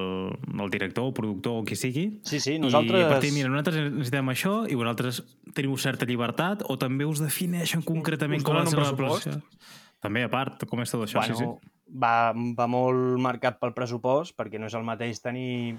[0.46, 2.06] del director o productor o qui sigui?
[2.26, 3.06] Sí, sí, I a nosaltres...
[3.10, 5.22] partir, mira, nosaltres necessitem això i vosaltres
[5.56, 9.38] teniu certa llibertat o també us defineixen concretament Us com ha de ser la producció?
[10.04, 11.22] També, a part, com és tot això?
[11.22, 11.72] bueno, sí, sí.
[12.00, 15.76] Va, va molt marcat pel pressupost, perquè no és el mateix tenir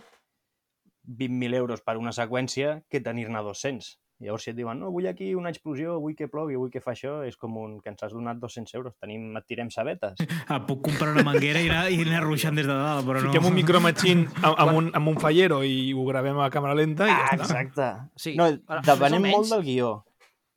[1.05, 3.91] 20.000 euros per una seqüència que tenir-ne 200.
[4.23, 6.93] Llavors, si et diuen, no, vull aquí una explosió, vull que plogui, vull que fa
[6.93, 8.93] això, és com un que ens has donat 200 euros.
[9.03, 10.21] Tenim, et tirem sabetes.
[10.47, 13.27] Ah, puc comprar una manguera i anar, i anar ruixant des de dalt, però no...
[13.33, 17.09] Fiquem un micromatxin amb, amb, un, amb un fallero i ho gravem a càmera lenta
[17.09, 17.43] i ja Ah, està.
[17.43, 17.89] exacte.
[18.15, 19.91] Sí, No, depenem o molt menys- del guió.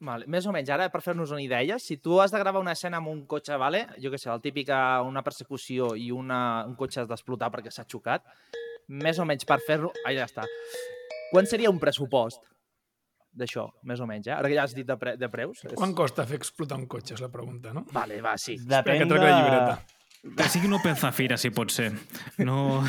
[0.06, 2.76] Vale, més o menys, ara per fer-nos una idea, si tu has de gravar una
[2.78, 3.80] escena amb un cotxe, vale?
[3.98, 7.82] jo què sé, el típica, una persecució i una, un cotxe has d'explotar perquè s'ha
[7.90, 8.22] xocat,
[8.86, 9.90] més o menys per fer-lo...
[10.06, 10.44] Ah, ja està.
[11.32, 12.38] Quan seria un pressupost
[13.32, 14.34] d'això, més o menys, eh?
[14.36, 15.62] Ara que ja has dit de, pre de preus.
[15.66, 15.76] És...
[15.78, 17.84] Quan costa fer explotar un cotxe, és la pregunta, no?
[17.94, 18.56] Vale, va, sí.
[18.58, 19.22] Espera, Depèn que de...
[19.22, 19.78] la llibreta.
[20.38, 21.92] Que sigui un Open Zafira, si pot ser.
[22.42, 22.80] No...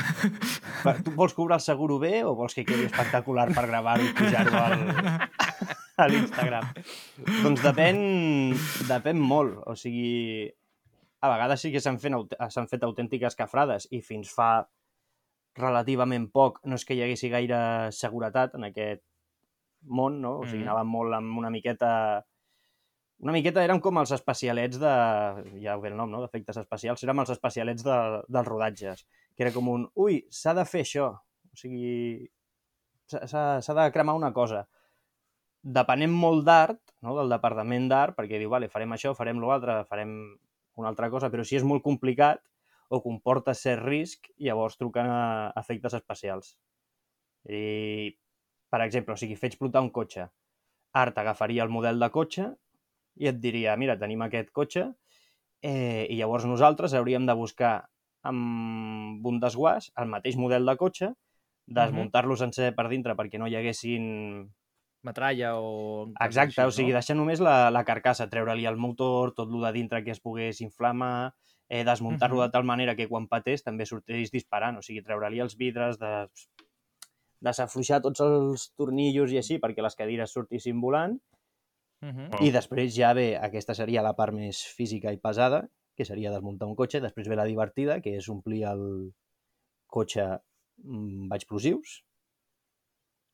[0.85, 4.15] Va, Tu vols cobrar el seguro bé o vols que quedi espectacular per gravar-ho i
[4.17, 4.73] pujar-ho al,
[6.01, 6.71] a l'Instagram?
[7.43, 8.01] Doncs depèn,
[8.89, 9.59] depèn molt.
[9.69, 10.49] O sigui,
[11.21, 12.35] a vegades sí que s'han fet,
[12.71, 14.51] fet autèntiques cafrades i fins fa
[15.59, 17.59] relativament poc no és que hi haguessi gaire
[17.95, 19.03] seguretat en aquest
[19.83, 20.39] món, no?
[20.39, 20.67] O sigui, Mhm.
[20.69, 22.25] anàvem molt amb una miqueta...
[23.19, 24.91] Una miqueta érem com els especialets de...
[25.61, 26.21] Ja ho ve el nom, no?
[26.21, 27.03] D'efectes especials.
[27.03, 27.95] Érem els especialets de,
[28.27, 29.05] dels rodatges.
[29.35, 29.89] Que era com un...
[29.95, 31.09] Ui, s'ha de fer això.
[31.51, 32.29] O sigui...
[33.09, 34.67] s'ha de cremar una cosa.
[35.61, 37.17] Depenem molt d'art, no?
[37.17, 40.13] del departament d'art, perquè diu, vale, farem això, farem l'altre, farem
[40.79, 42.39] una altra cosa, però si és molt complicat
[42.87, 46.55] o comporta cert risc, llavors truquen a efectes especials.
[47.49, 48.15] I,
[48.69, 50.27] per exemple, o sigui, fer explotar un cotxe.
[50.93, 52.49] Art agafaria el model de cotxe
[53.19, 54.87] i et diria, mira, tenim aquest cotxe
[55.61, 57.73] eh, i llavors nosaltres hauríem de buscar
[58.23, 61.11] amb un desguàs el mateix model de cotxe,
[61.69, 64.49] desmuntar-lo sencer per dintre perquè no hi haguessin...
[65.01, 66.09] Metralla o...
[66.19, 70.01] Exacte, o sigui, deixar només la, la carcassa, treure-li el motor, tot lo de dintre
[70.03, 71.31] que es pogués inflamar,
[71.69, 72.43] eh, desmuntar-lo Mhm.
[72.43, 76.27] de tal manera que quan patés també sortís disparant, o sigui, treure-li els vidres, de,
[77.41, 81.19] desafluixar tots els tornillos i així perquè les cadires sortissin volant,
[82.01, 82.47] Uh -huh.
[82.47, 86.67] I després ja ve, aquesta seria la part més física i pesada, que seria desmuntar
[86.67, 89.11] un cotxe, després ve la divertida, que és omplir el
[89.87, 92.05] cotxe amb explosius,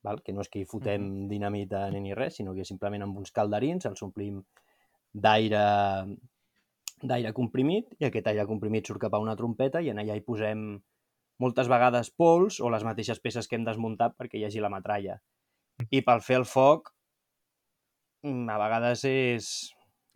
[0.01, 0.21] val?
[0.23, 3.31] que no és que hi fotem dinamita ni, ni res, sinó que simplement amb uns
[3.31, 4.43] calderins els omplim
[5.13, 5.65] d'aire
[7.03, 10.21] d'aire comprimit i aquest aire comprimit surt cap a una trompeta i en allà hi
[10.21, 10.81] posem
[11.41, 15.19] moltes vegades pols o les mateixes peces que hem desmuntat perquè hi hagi la metralla.
[15.91, 16.93] I pel fer el foc,
[18.23, 19.49] mm, a vegades és...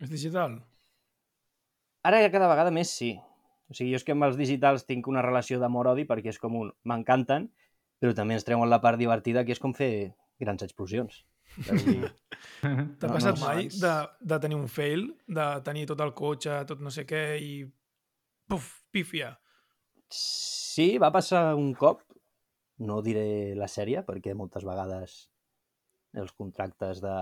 [0.00, 0.60] És digital?
[2.08, 3.14] Ara ja cada vegada més sí.
[3.70, 6.56] O sigui, jo és que amb els digitals tinc una relació d'amor-odi perquè és com
[6.58, 6.70] un...
[6.88, 7.50] M'encanten,
[8.00, 11.20] però també ens treuen la part divertida que és com fer grans explosions.
[11.60, 12.08] És a dir,
[12.62, 13.92] T'ha No, passat no, mai de,
[14.32, 17.52] de tenir un fail, de tenir tot el cotxe, tot no sé què, i...
[18.50, 19.34] Puf, pífia.
[20.10, 22.00] Sí, va passar un cop,
[22.82, 25.18] no diré la sèrie, perquè moltes vegades
[26.18, 27.12] els contractes de,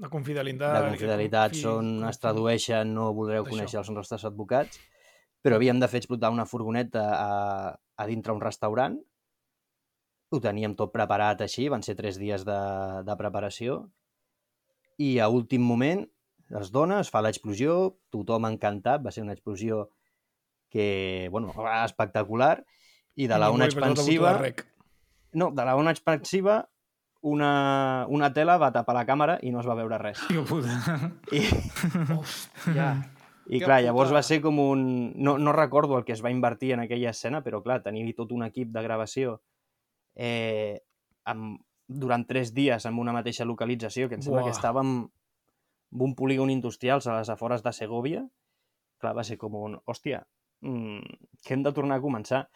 [0.00, 0.76] De confidelitat.
[0.78, 4.80] de confidelitat confi- són, confi- es tradueixen, no voldreu conèixer els nostres advocats,
[5.44, 8.96] però havíem de fer explotar una furgoneta a, a dintre un restaurant,
[10.32, 12.56] ho teníem tot preparat així, van ser tres dies de,
[13.06, 13.82] de preparació,
[14.98, 16.06] i a últim moment
[16.60, 19.90] es dona, es fa l'explosió, tothom encantat, va ser una explosió
[20.70, 21.52] que, bueno,
[21.84, 22.64] espectacular,
[23.16, 24.38] i de la de expansiva...
[25.36, 26.68] No, de la ona expansiva
[27.26, 30.20] una, una tela va tapar la càmera i no es va veure res.
[30.28, 31.10] Tio puta.
[31.34, 31.42] I,
[32.76, 32.92] Ja.
[33.50, 34.86] i clar, llavors va ser com un...
[35.16, 38.32] No, no recordo el que es va invertir en aquella escena, però clar, tenir tot
[38.32, 39.40] un equip de gravació
[40.14, 40.80] eh,
[41.24, 44.50] amb, durant tres dies en una mateixa localització, que em sembla Buah.
[44.50, 48.24] que estàvem en un polígon industrial a les afores de Segovia,
[49.02, 49.78] clar, va ser com un...
[49.86, 50.24] Hòstia,
[50.60, 52.46] que hem de tornar a començar.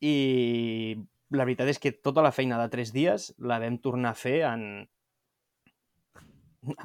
[0.00, 0.14] I
[1.36, 4.40] la veritat és que tota la feina de tres dies la vam tornar a fer
[4.48, 4.64] en,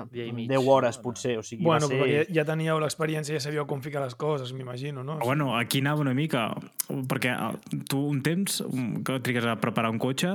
[0.08, 1.34] Dia i en mig, 10 hores, potser.
[1.38, 2.00] O sigui, Bueno, va ser...
[2.00, 5.18] perquè ja teníeu l'experiència, ja sabíeu com ficar les coses, m'imagino, no?
[5.20, 6.48] Bueno, aquí anava una mica,
[6.88, 10.32] perquè eh, tu un temps um, que trigues a preparar un cotxe,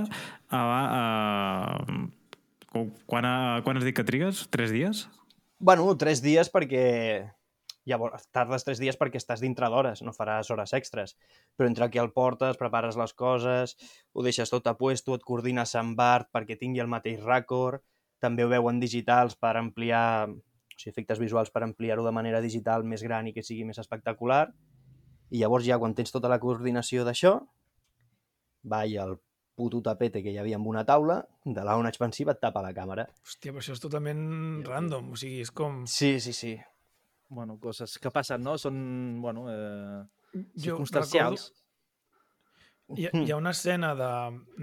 [0.52, 1.80] a, a,
[3.06, 4.44] quan, a, quan has dit que trigues?
[4.52, 5.06] Tres dies?
[5.58, 6.84] Bueno, tres dies perquè...
[7.88, 11.14] Llavors, tardes tres dies perquè estàs dintre d'hores, no faràs hores extres.
[11.56, 13.76] Però entre que el portes, prepares les coses,
[14.12, 17.80] ho deixes tot a puesto, et coordines amb art perquè tingui el mateix rècord,
[18.20, 22.84] també ho veuen digitals per ampliar, o sigui, efectes visuals per ampliar-ho de manera digital
[22.84, 24.44] més gran i que sigui més espectacular.
[25.30, 27.38] I llavors ja quan tens tota la coordinació d'això,
[28.68, 29.16] va i el
[29.56, 32.74] puto tapete que hi havia amb una taula, de la ona expansiva et tapa la
[32.76, 33.06] càmera.
[33.24, 34.22] Hòstia, però això és totalment
[34.68, 35.82] random, o sigui, és com...
[35.88, 36.54] Sí, sí, sí.
[37.30, 38.56] Bueno, coses que passen, no?
[38.58, 38.76] Són,
[39.22, 40.00] bueno, eh,
[40.34, 41.50] Jo circumstancials.
[42.98, 44.10] Hi ha, hi ha una escena de,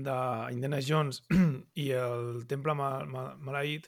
[0.03, 0.17] de
[0.51, 1.21] Indiana Jones
[1.83, 3.87] i el temple ma, ma, maleït,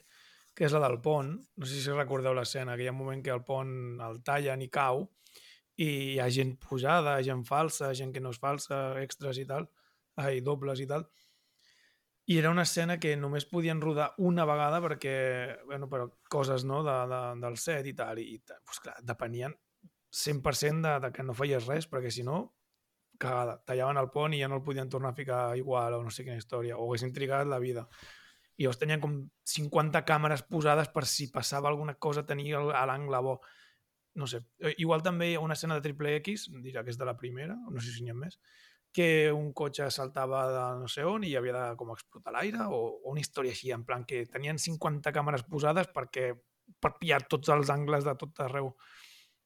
[0.56, 1.34] que és la del pont.
[1.60, 3.74] No sé si recordeu l'escena, que hi ha un moment que el pont
[4.06, 5.04] el tallen i cau
[5.80, 9.68] i hi ha gent pujada, gent falsa, gent que no és falsa, extras i tal,
[10.20, 11.04] ai, dobles i tal.
[12.30, 15.16] I era una escena que només podien rodar una vegada perquè,
[15.66, 19.56] bueno, per coses no, de, de, del set i tal, i, i pues, clar, depenien
[20.14, 22.44] 100% de, de que no feies res, perquè si no,
[23.20, 23.60] cagada.
[23.66, 26.26] Tallaven el pont i ja no el podien tornar a ficar igual o no sé
[26.26, 27.88] quina història, o haguessin trigat la vida.
[28.58, 29.16] I llavors tenien com
[29.50, 33.40] 50 càmeres posades per si passava alguna cosa tenir a l'angle bo.
[34.20, 36.98] no sé, eh, igual també hi ha una escena de Triple X, dirà que és
[36.98, 38.40] de la primera, no sé si n'hi ha més,
[39.00, 42.80] que un cotxe saltava de no sé on i havia de com explotar l'aire o,
[43.00, 46.34] o una història així, en plan que tenien 50 càmeres posades perquè
[46.84, 48.74] per pillar tots els angles de tot arreu.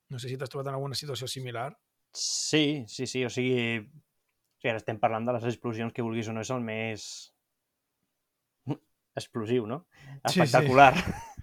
[0.09, 1.69] No sé si t'has trobat en alguna situació similar.
[2.13, 3.85] Sí, sí, sí, o sigui, o
[4.57, 7.05] sigui, ara estem parlant de les explosions que vulguis o no és el més
[9.15, 9.83] explosiu, no?
[9.93, 10.41] Sí, sí.
[10.41, 10.93] Espectacular.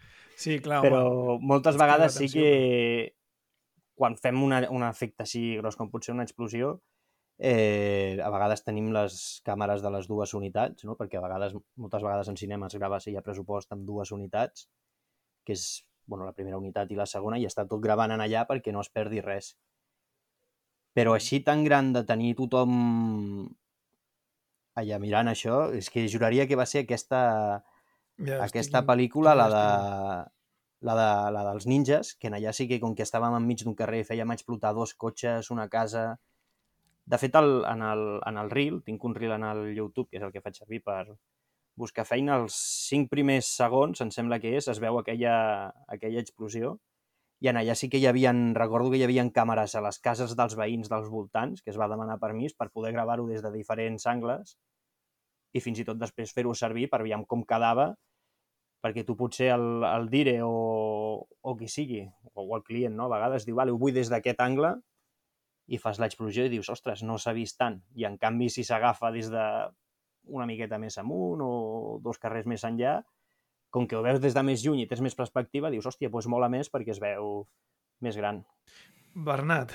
[0.41, 1.45] Sí, clar, Però home.
[1.45, 2.51] moltes vegades sí que
[3.93, 6.79] quan fem una, un efecte així gros com pot ser una explosió,
[7.41, 9.15] eh, a vegades tenim les
[9.47, 10.97] càmeres de les dues unitats, no?
[10.99, 14.13] perquè a vegades, moltes vegades en cinema es grava si hi ha pressupost amb dues
[14.13, 14.69] unitats,
[15.47, 15.65] que és
[16.11, 18.83] bueno, la primera unitat i la segona, i està tot gravant en allà perquè no
[18.85, 19.55] es perdi res.
[20.93, 22.73] Però així tan gran de tenir tothom
[24.81, 27.21] allà mirant això, és que juraria que va ser aquesta,
[28.21, 29.63] Ja estic aquesta in- pel·lícula, la, de,
[30.89, 33.77] la, de, la dels ninjas, que en allà sí que com que estàvem enmig d'un
[33.79, 36.19] carrer fèiem explotar dos cotxes, una casa...
[37.11, 40.21] De fet, el, en, el, en el reel, tinc un reel en el YouTube, que
[40.21, 41.01] és el que faig servir per
[41.81, 42.55] buscar feina, els
[42.91, 45.35] cinc primers segons, em sembla que és, es veu aquella,
[45.91, 46.77] aquella explosió,
[47.41, 50.37] i en allà sí que hi havia, recordo que hi havia càmeres a les cases
[50.37, 54.07] dels veïns dels voltants, que es va demanar permís per poder gravar-ho des de diferents
[54.07, 54.55] angles,
[55.57, 57.89] i fins i tot després fer-ho servir per veure com quedava
[58.85, 63.09] perquè tu potser el, el dire o, o qui sigui, o el client, no?
[63.09, 64.77] a vegades diu, vale, ho vull des d'aquest angle,
[65.71, 67.79] i fas l'explosió i dius, ostres, no s'ha vist tant.
[67.95, 69.45] I en canvi, si s'agafa des de
[70.31, 71.53] una miqueta més amunt o
[72.03, 72.99] dos carrers més enllà,
[73.71, 76.29] com que ho veus des de més lluny i tens més perspectiva, dius, hòstia, doncs
[76.31, 77.45] mola més perquè es veu
[78.03, 78.43] més gran.
[79.15, 79.73] Bernat,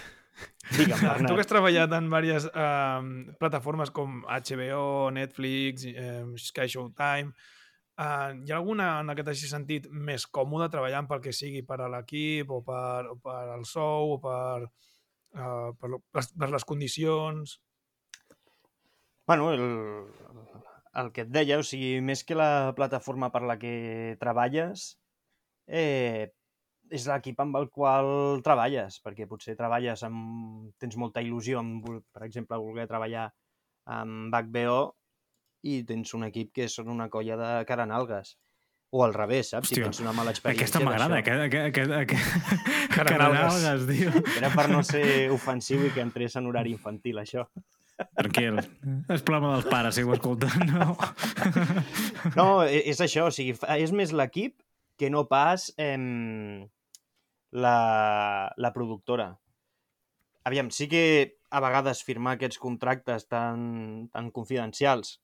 [0.75, 1.39] Digue'm, tu que Bernat.
[1.39, 7.31] has treballat en diverses eh, plataformes com HBO, Netflix, eh, Sky Showtime,
[7.95, 11.79] eh, hi ha alguna en què t'hagi sentit més còmode treballant pel que sigui per
[11.85, 14.67] a l'equip o per, o per al sou o per,
[15.35, 17.59] eh, per, lo- per, les condicions?
[19.27, 19.63] Bueno, el,
[21.01, 23.75] el que et deia, o sigui, més que la plataforma per la que
[24.21, 24.91] treballes,
[25.67, 26.31] eh,
[26.93, 30.69] és l'equip amb el qual treballes, perquè potser treballes amb...
[30.81, 33.29] tens molta il·lusió, amb, per exemple, voler treballar
[33.97, 34.79] amb HBO
[35.65, 38.35] i tens un equip que són una colla de caranalgues.
[38.95, 39.67] O al revés, saps?
[39.67, 42.59] Hòstia, si tens una mala experiència Aquesta m'agrada, aquest, aquest, aquest...
[42.95, 43.87] Caranalgues.
[43.89, 44.11] Tio.
[44.37, 47.43] Era per no ser ofensiu i que entrés en horari infantil, això.
[48.15, 48.61] Tranquil.
[49.11, 50.95] És problema dels pares, si ho escolten, no?
[52.39, 54.61] No, e- és això, o sigui, és més l'equip
[54.99, 56.63] que no pas em,
[57.51, 57.77] la,
[58.55, 59.33] la productora.
[60.47, 61.03] Aviam, sí que
[61.51, 65.17] a vegades firmar aquests contractes tan, tan confidencials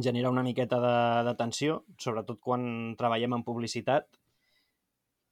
[0.00, 4.08] genera una miqueta de, de tensió, sobretot quan treballem en publicitat,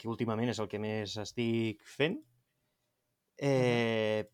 [0.01, 2.19] que últimament és el que més estic fent.
[3.41, 4.25] Eh,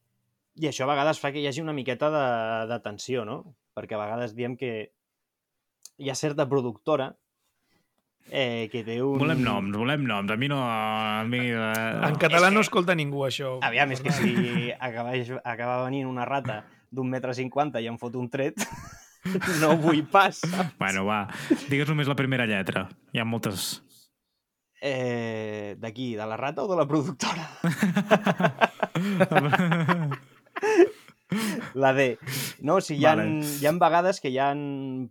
[0.56, 2.26] I això a vegades fa que hi hagi una miqueta de,
[2.70, 3.42] de tensió, no?
[3.76, 4.72] Perquè a vegades diem que
[5.98, 7.12] hi ha certa productora
[8.30, 9.18] eh, que té un...
[9.22, 10.32] Volem noms, volem noms.
[10.32, 10.60] A mi no...
[10.62, 12.08] A mi, eh...
[12.08, 13.56] En català no escolta ningú, això.
[13.66, 18.16] Aviam, és que si acaba, acaba venint una rata d'un metre cinquanta i em fot
[18.18, 18.58] un tret,
[19.62, 20.38] no vull pas.
[20.42, 20.76] saps?
[20.80, 21.26] Bueno, va,
[21.70, 22.88] digues només la primera lletra.
[23.12, 23.82] Hi ha moltes...
[24.86, 27.48] Eh, D'aquí, de la rata o de la productora?
[31.74, 32.18] La D.
[32.62, 33.40] No, o sigui, hi ha, Vale.
[33.42, 34.52] hi ha vegades que hi ha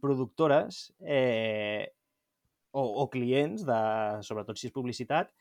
[0.01, 1.91] productores eh,
[2.71, 3.79] o, o clients, de,
[4.25, 5.33] sobretot si és publicitat,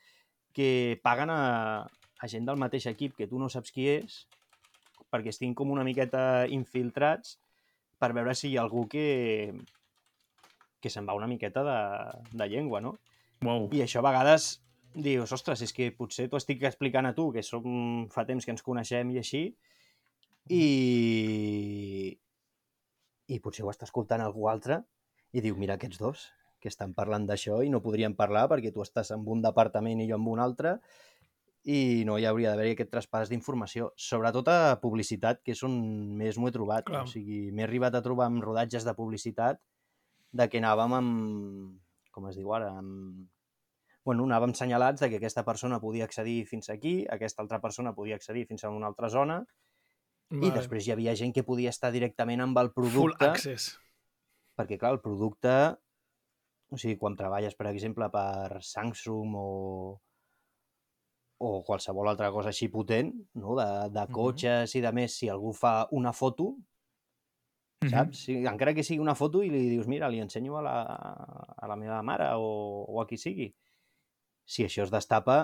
[0.55, 4.25] que paguen a, a gent del mateix equip que tu no saps qui és,
[5.11, 7.37] perquè estiguin com una miqueta infiltrats
[7.99, 9.53] per veure si hi ha algú que,
[10.81, 11.79] que se'n va una miqueta de,
[12.33, 12.97] de llengua, no?
[13.43, 13.69] Wow.
[13.75, 14.55] I això a vegades
[14.95, 18.53] dius, ostres, és que potser t'ho estic explicant a tu, que som fa temps que
[18.55, 19.43] ens coneixem i així,
[20.55, 20.65] i,
[23.27, 24.83] i potser ho està escoltant algú altre
[25.35, 26.27] i diu, mira aquests dos
[26.61, 30.07] que estan parlant d'això i no podrien parlar perquè tu estàs en un departament i
[30.09, 30.77] jo en un altre
[31.65, 35.73] i no hi hauria d'haver aquest traspàs d'informació, sobretot a publicitat, que és on
[36.19, 36.85] més m'ho he trobat.
[36.85, 37.05] Clar.
[37.07, 39.61] O sigui, m'he arribat a trobar amb rodatges de publicitat
[40.35, 41.79] de que anàvem amb,
[42.13, 43.25] com es diu ara, amb...
[44.05, 48.19] Bueno, anàvem senyalats de que aquesta persona podia accedir fins aquí, aquesta altra persona podia
[48.19, 49.39] accedir fins a una altra zona,
[50.33, 53.71] i després hi havia gent que podia estar directament amb el Full producte, access.
[54.57, 55.55] perquè, clar, el producte...
[56.73, 59.49] O sigui, quan treballes, per exemple, per Samsung o,
[61.43, 63.57] o qualsevol altra cosa així potent, no?
[63.59, 66.53] de, de cotxes i de més, si algú fa una foto,
[67.89, 68.23] saps?
[68.27, 70.77] Si, encara que sigui una foto i li dius, mira, li ensenyo a la,
[71.57, 72.47] a la meva mare o,
[72.87, 73.51] o a qui sigui.
[74.45, 75.43] Si això es destapa,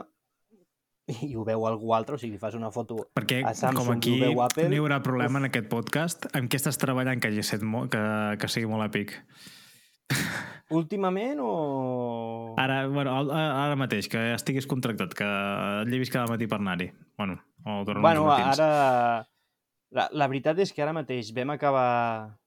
[1.27, 4.15] i ho veu algú altre, o sigui, fas una foto Perquè, a Samsung com aquí
[4.15, 4.69] ho veu Apple...
[4.69, 7.87] no hi haurà problema en aquest podcast, amb què estàs treballant que hagi set mo
[7.91, 8.03] que,
[8.39, 9.17] que sigui molt èpic?
[10.71, 12.55] Últimament o...
[12.61, 16.91] Ara, bueno, ara mateix, que estiguis contractat, que et llevis cada matí per anar-hi.
[17.19, 19.27] Bueno, o Bueno, ara...
[19.91, 22.37] La, la veritat és que ara mateix vam acabar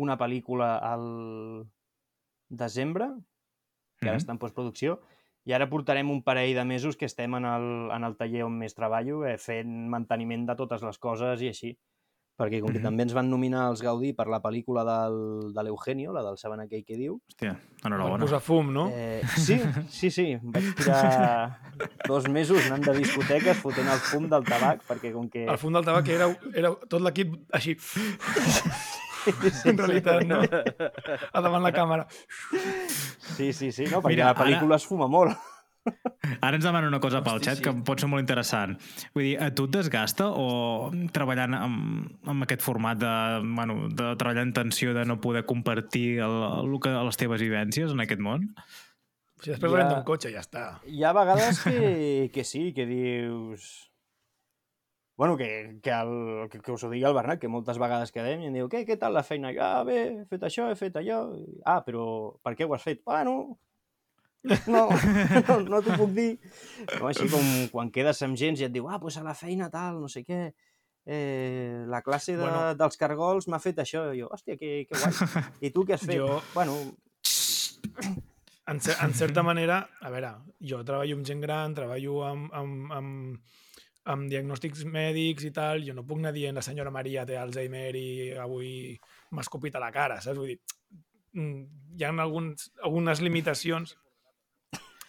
[0.00, 1.66] una pel·lícula al
[2.48, 3.10] desembre,
[4.00, 4.22] que ara Mhm.
[4.22, 5.00] està en postproducció,
[5.44, 8.56] i ara portarem un parell de mesos que estem en el, en el taller on
[8.58, 11.76] més treballo, eh, fent manteniment de totes les coses i així.
[12.36, 12.84] Perquè com que Mhm.
[12.84, 16.60] també ens van nominar els Gaudí per la pel·lícula del, de l'Eugenio, la del Saben
[16.60, 18.22] aquell que diu, Hòstia, enhorabona.
[18.26, 18.90] posar fum, no?
[18.92, 19.56] Eh, sí,
[19.88, 20.38] sí, sí.
[20.42, 21.58] Vaig tirar
[22.06, 25.46] dos mesos anant de discoteques fotent el fum del tabac, perquè com que...
[25.46, 27.76] El fum del tabac era, era tot l'equip així,
[29.64, 30.42] en realitat, no?
[31.32, 32.06] A davant la càmera.
[33.36, 35.36] Sí, sí, sí, no, perquè Mira, la pel·lícula es fuma molt.
[36.40, 37.64] Ara ens demana una cosa pel Hosti, xat sí.
[37.66, 38.74] que pot ser molt interessant.
[39.14, 40.46] Vull dir, a tu et desgasta o
[41.14, 43.12] treballant amb, amb aquest format de,
[43.46, 47.94] bueno, de treballar en tensió de no poder compartir el, el que, les teves vivències
[47.94, 48.48] en aquest món?
[49.42, 49.90] Si després Ja.
[49.98, 50.64] un cotxe, ja està.
[50.88, 53.90] Hi ha vegades que, que sí, que dius...
[55.16, 58.42] Bueno, que, que, el, que, que us ho digui el Bernat, que moltes vegades quedem
[58.42, 59.48] i em diu, què, què tal la feina?
[59.64, 61.22] Ah, bé, he fet això, he fet allò.
[61.64, 62.02] Ah, però
[62.44, 63.00] per què ho has fet?
[63.06, 63.56] Bueno,
[64.72, 64.86] no,
[65.48, 66.38] no, no t'ho puc dir.
[67.00, 69.68] No, així com quan quedes amb gent i et diu, ah, doncs a la feina
[69.72, 70.40] tal, no sé què,
[71.06, 72.56] eh, la classe de, Bueno.
[72.62, 72.74] bueno.
[72.82, 74.06] dels cargols m'ha fet això.
[74.14, 75.44] I jo, hòstia, que, que guai.
[75.66, 76.18] I tu què has fet?
[76.20, 76.76] Jo- Bueno,
[78.68, 82.90] En, cer en certa manera, a veure, jo treballo amb gent gran, treballo amb, amb,
[82.96, 83.52] amb,
[84.10, 87.92] amb diagnòstics mèdics i tal, jo no puc anar dient la senyora Maria té Alzheimer
[87.94, 88.08] i
[88.42, 88.72] avui
[89.30, 90.40] m'ha escopit a la cara, saps?
[90.40, 90.58] Vull dir,
[91.38, 91.62] mm,
[91.94, 93.94] hi ha alguns, algunes limitacions.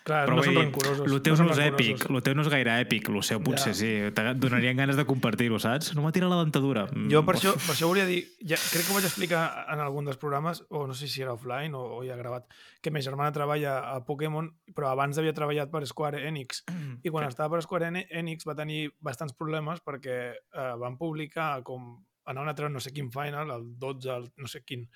[0.07, 1.07] Clar, Però no són rancorosos.
[1.11, 3.73] el teu són no és èpic, el teu no és gaire èpic, el seu potser
[3.73, 3.75] Ja.
[3.75, 3.89] sí.
[4.07, 5.89] Et donarien ganes de compartir-ho, saps?
[5.97, 6.85] No m'ha tirat la dentadura.
[7.11, 9.79] Jo per Mm, això, per això volia dir, ja, crec que ho vaig explicar en
[9.83, 12.45] algun dels programes, o no sé si era offline o, o ja gravat,
[12.81, 16.63] que ma germana treballa a Pokémon, però abans havia treballat per Square Enix.
[17.03, 21.97] I quan estava per Square Enix va tenir bastants problemes perquè eh, van publicar com
[22.27, 24.87] anaven a treure no sé quin final, el 12, el no sé quin,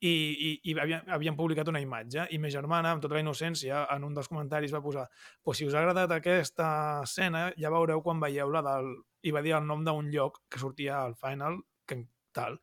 [0.00, 3.84] i, i, i havien, havien publicat una imatge i ma germana, amb tota la innocència,
[3.94, 5.06] en un dels comentaris va posar
[5.44, 6.68] pues si us ha agradat aquesta
[7.04, 8.94] escena, ja veureu quan veieu la del...
[9.22, 12.00] i va dir el nom d'un lloc que sortia al final, que
[12.32, 12.56] tal.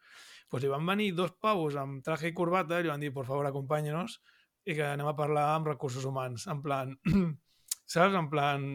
[0.49, 3.27] Pues li van venir dos pavos amb traje i corbata i li van dir, por
[3.29, 4.17] favor, acompányenos
[4.65, 6.95] i que anem a parlar amb recursos humans, en plan...
[7.87, 8.15] saps?
[8.19, 8.65] En plan,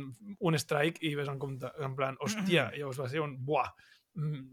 [0.40, 3.68] un strike i ves en compte, en plan, hòstia, llavors va ser un, buah,
[4.16, 4.44] mm.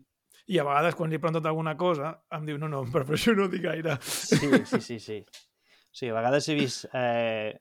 [0.49, 3.17] I a vegades quan li he preguntat alguna cosa em diu, no, no, però per
[3.17, 3.99] això no dic gaire.
[4.01, 5.19] Sí, sí, sí, sí.
[5.91, 6.87] Sí, a vegades he vist...
[6.93, 7.53] Eh,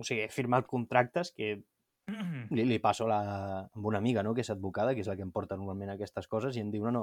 [0.00, 1.54] o sigui, he firmat contractes que
[2.50, 3.20] li, li passo la,
[3.66, 6.28] amb una amiga, no?, que és advocada, que és la que em porta normalment aquestes
[6.30, 7.02] coses, i em diu, no, no,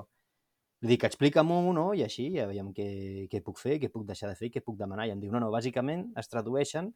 [0.82, 2.88] li dic, explica'm-ho, no?, i així ja veiem què,
[3.32, 5.42] què puc fer, què puc deixar de fer, què puc demanar, i em diu, no,
[5.44, 6.92] no, bàsicament es tradueixen,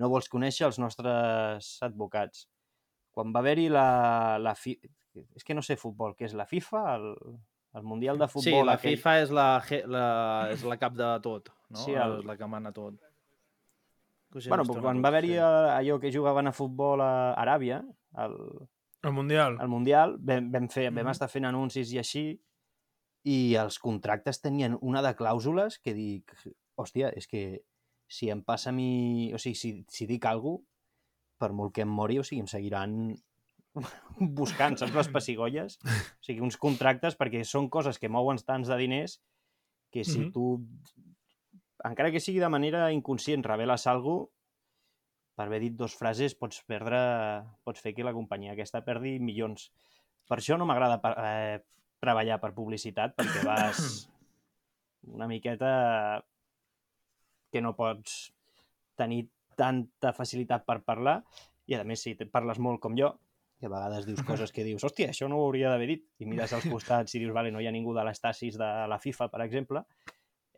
[0.00, 2.46] no vols conèixer els nostres advocats.
[3.12, 3.86] Quan va haver-hi la,
[4.40, 4.78] la fi...
[5.36, 7.10] És que no sé futbol, què és la FIFA, el,
[7.74, 8.44] el Mundial de Futbol?
[8.44, 8.96] Sí, la aquell?
[8.96, 9.46] FIFA és la,
[9.86, 10.04] la,
[10.52, 11.78] és la cap de tot, no?
[11.84, 12.94] Sí, el- És la que mana tot.
[14.34, 15.38] Ho Bueno, però quan va haver-hi sí.
[15.38, 17.82] allò que jugaven a futbol a Aràbia,
[18.14, 18.36] al,
[19.02, 19.58] El Mundial.
[19.60, 21.10] al Mundial, vam, vam, fer, vam Mhm.
[21.10, 22.40] estar fent anuncis i així,
[23.24, 26.32] i els contractes tenien una de clàusules que dic,
[26.76, 27.62] hòstia, és que
[28.08, 29.32] si em passa a mi...
[29.34, 30.68] O sigui, si, si dic alguna cosa,
[31.38, 33.14] per molt que em mori, o sigui, em seguiran
[34.38, 35.78] buscant, saps, les pessigolles?
[35.84, 39.20] O sigui, uns contractes, perquè són coses que mouen tants de diners
[39.92, 40.32] que si Mhm.
[40.32, 40.44] tu,
[41.84, 44.38] encara que sigui de manera inconscient, reveles alguna cosa,
[45.34, 46.98] per haver dit dos frases pots perdre,
[47.64, 49.70] pots fer que la companyia aquesta perdi milions.
[50.28, 51.62] Per això no m'agrada eh,
[51.98, 54.10] treballar per publicitat, perquè vas
[55.08, 56.22] una miqueta
[57.50, 58.32] que no pots
[58.94, 59.24] tenir
[59.56, 61.22] tanta facilitat per parlar
[61.66, 63.18] i a més si parles molt com jo
[63.62, 66.26] que a vegades dius coses que dius hòstia, això no ho hauria d'haver dit i
[66.26, 69.28] mires als costats i dius, vale, no hi ha ningú de l'estasis de la FIFA,
[69.30, 69.84] per exemple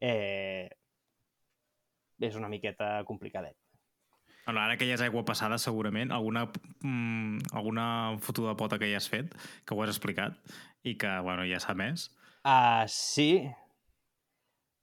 [0.01, 0.71] eh,
[2.25, 3.59] és una miqueta complicadet.
[4.47, 6.47] Bueno, ara que ja és aigua passada, segurament, alguna,
[6.81, 7.85] mm, alguna
[8.25, 10.41] foto de pota que ja has fet, que ho has explicat,
[10.85, 12.09] i que, bueno, ja s'ha més.
[12.45, 13.45] Uh, sí.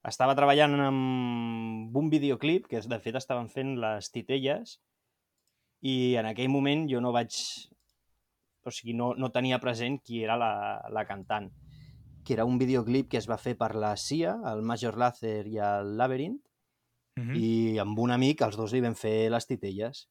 [0.06, 4.80] Estava treballant amb un videoclip, que de fet estaven fent les titelles,
[5.82, 7.38] i en aquell moment jo no vaig...
[8.66, 10.54] O sigui, no, no tenia present qui era la,
[10.90, 11.50] la cantant.
[12.26, 15.58] Que era un videoclip que es va fer per la CIA, el Major Lazer i
[15.58, 16.42] el Labyrinth,
[17.16, 17.38] Mm -hmm.
[17.38, 20.08] i amb un amic els dos li vam fer les titelles.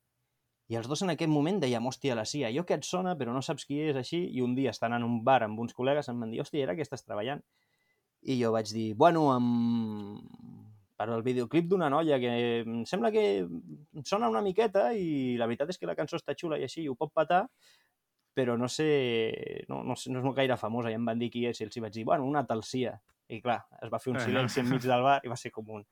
[0.68, 3.32] I els dos en aquest moment dèiem, hòstia, la CIA, jo que et sona, però
[3.32, 6.08] no saps qui és així, i un dia estan en un bar amb uns col·legues
[6.08, 7.42] em van dir, hòstia, era que estàs treballant?
[8.22, 10.20] I jo vaig dir, bueno, amb...
[10.96, 15.46] per al videoclip d'una noia que em sembla que em sona una miqueta i la
[15.46, 17.48] veritat és que la cançó està xula i així, i ho pot patar,
[18.40, 18.88] però no sé,
[19.68, 21.76] no, no, sé, no és gaire famosa, i em van dir qui és, i els
[21.76, 22.96] hi vaig dir, bueno, una tal Cia.
[23.30, 24.24] I clar, es va fer un Ah.
[24.26, 25.84] silenci enmig del bar i va ser com un...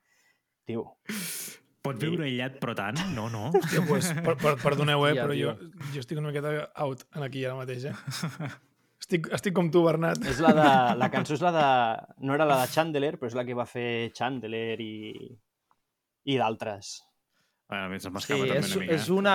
[0.67, 0.83] Tio,
[1.87, 2.99] Pots viure aïllat, però tant?
[3.15, 3.47] No, no.
[3.55, 5.53] Hòstia, pues, per, per, perdoneu, eh, però jo,
[5.95, 6.51] jo estic una miqueta
[6.83, 7.95] out en aquí ara mateix, eh?
[8.99, 10.19] Estic, estic com tu, Bernat.
[10.27, 10.67] és la de...
[10.99, 11.67] La cançó és la de...
[12.27, 14.91] No era la de Chandler, però és la que va fer Chandler i...
[16.29, 16.97] i d'altres.
[17.69, 18.95] Bueno, a mi se'm Sí, també és, una mica.
[18.95, 19.35] és, una,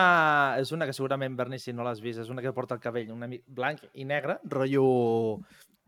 [0.58, 3.12] és una que segurament, Berni, si no l'has vist, és una que porta el cabell
[3.14, 4.86] una mica blanc i negre, rotllo...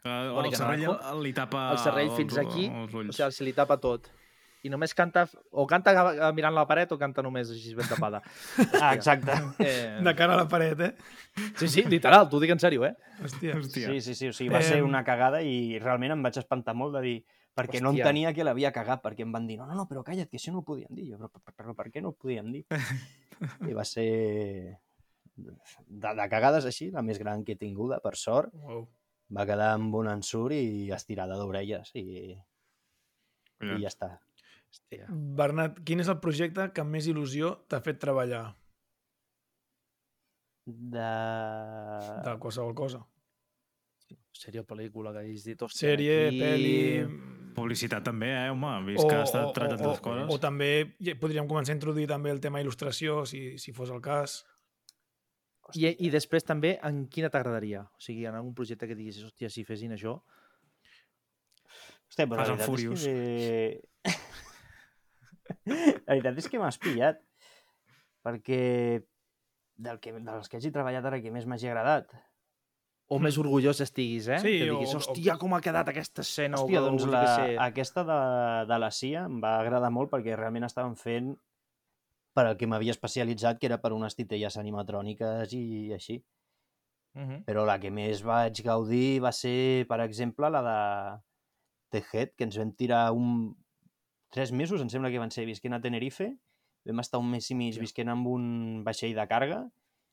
[0.05, 1.21] Uh, el cervell Naranjo.
[1.25, 4.11] li tapa el cervell els, fins aquí, els o sigui, se li tapa tot.
[4.65, 5.23] I només canta,
[5.53, 8.21] o canta eh, mirant la paret o canta només així ben tapada.
[8.81, 9.33] Ah, exacte.
[9.61, 10.91] Eh, De cara a la paret, eh?
[11.57, 12.93] sí, sí, literal, t'ho dic en sèrio, eh?
[13.21, 13.57] Hòstia.
[13.57, 13.89] Hòstia.
[13.89, 16.73] Sí, sí, sí, o sigui, va ser Em, una cagada i realment em vaig espantar
[16.77, 17.15] molt de dir
[17.55, 18.03] perquè no Hòstia.
[18.03, 20.51] entenia que l'havia cagat, perquè em van dir, no, no, no, però calla't, que això
[20.51, 21.07] no ho podien dir.
[21.13, 22.65] Jo, però, però, però per què no ho podien dir?
[23.69, 24.09] I va ser
[25.35, 28.53] de, de cagades així, la més gran que he tinguda, per sort.
[28.65, 28.85] Wow.
[29.35, 32.35] Va quedar amb un ensurt i estirada d'orelles i, i
[33.63, 33.81] Collons.
[33.81, 34.11] ja està.
[34.75, 35.07] Hòstia.
[35.39, 38.43] Bernat, quin és el projecte que amb més il·lusió t'ha fet treballar
[40.65, 41.09] De...
[42.25, 42.99] de qualsevol cosa?
[44.35, 46.39] Sèrie o pel·lícula que hagis dit, hòstia, Sèrie, aquí...
[46.41, 47.44] pel·li...
[47.55, 48.71] Publicitat també, eh, home?
[48.89, 50.27] Vist que ha estat tractant o, les coses.
[50.31, 50.69] o, també
[51.03, 54.41] ja podríem començar a introduir també el tema il·lustració, si, si fos el cas.
[55.73, 57.85] I, I després també, en quina t'agradaria?
[57.87, 60.19] O sigui, en algun projecte que diguis, hòstia, si fessin això...
[62.05, 64.13] Hòstia, però Fast la veritat és que...
[66.05, 67.23] la veritat és que m'has pillat.
[68.25, 68.61] Perquè
[69.75, 72.13] del que, dels que hagi treballat ara que més m'hagi agradat.
[73.07, 74.39] O més orgullós estiguis, eh?
[74.41, 76.57] Sí, que diguis, o- hòstia, com ha quedat aquesta escena.
[76.57, 77.21] Hòstia, o, doncs la,
[77.67, 78.15] aquesta de,
[78.71, 81.35] de la CIA em va agradar molt perquè realment estaven fent
[82.35, 86.17] per al que m'havia especialitzat, que era per unes titelles animatròniques i així.
[87.15, 87.43] Mhm.
[87.47, 90.79] Però la que més vaig gaudir va ser, per exemple, la de
[91.95, 93.55] The Head, que ens vam tirar un...
[94.33, 96.33] tres mesos, em sembla que van ser visquent a Tenerife.
[96.85, 99.61] Vam estar un mes i mig visquent amb un vaixell de carga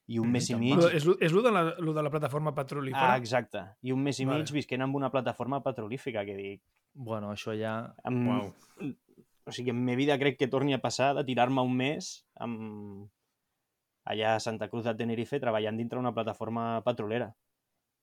[0.07, 0.82] i un Mm, mes i mig...
[0.90, 3.12] És, és lo de, la, lo de la plataforma petrolífera?
[3.14, 3.62] Ah, exacte.
[3.82, 4.42] I un mes i Vale.
[4.42, 6.62] mig visquent amb una plataforma petrolífica, que dic...
[6.92, 7.94] Bueno, això ja...
[8.05, 8.57] Amb...
[9.42, 13.09] O sigui, en ma vida crec que torni a passar de tirar-me un mes amb...
[14.05, 17.32] allà a Santa Cruz de Tenerife treballant dintre una plataforma petrolera.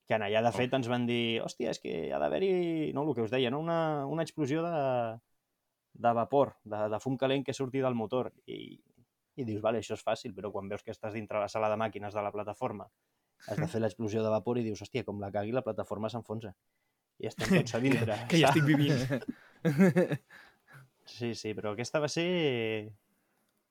[0.07, 3.13] Que en allà, de fet, ens van dir hòstia, és que ha d'haver-hi, no, el
[3.15, 3.59] que us deia, no?
[3.59, 5.19] una, una explosió de,
[5.93, 8.31] de vapor, de, de fum calent que surti del motor.
[8.47, 8.79] I,
[9.39, 11.77] I dius, vale, això és fàcil, però quan veus que estàs dintre la sala de
[11.79, 12.89] màquines de la plataforma
[13.47, 16.51] has de fer l'explosió de vapor i dius, hòstia, com la cagui, la plataforma s'enfonsa.
[17.19, 18.17] I estem tots a dintre.
[18.31, 18.99] que ja estic vivint.
[21.09, 22.23] Sí, sí, però aquesta va ser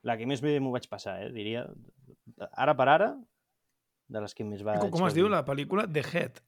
[0.03, 1.29] la que més bé m'ho vaig passar, eh?
[1.31, 1.63] diria.
[2.51, 3.13] Ara per ara,
[4.09, 4.81] de les que més vaig...
[4.83, 5.87] Com, com es diu la pel·lícula?
[5.87, 6.41] The Head.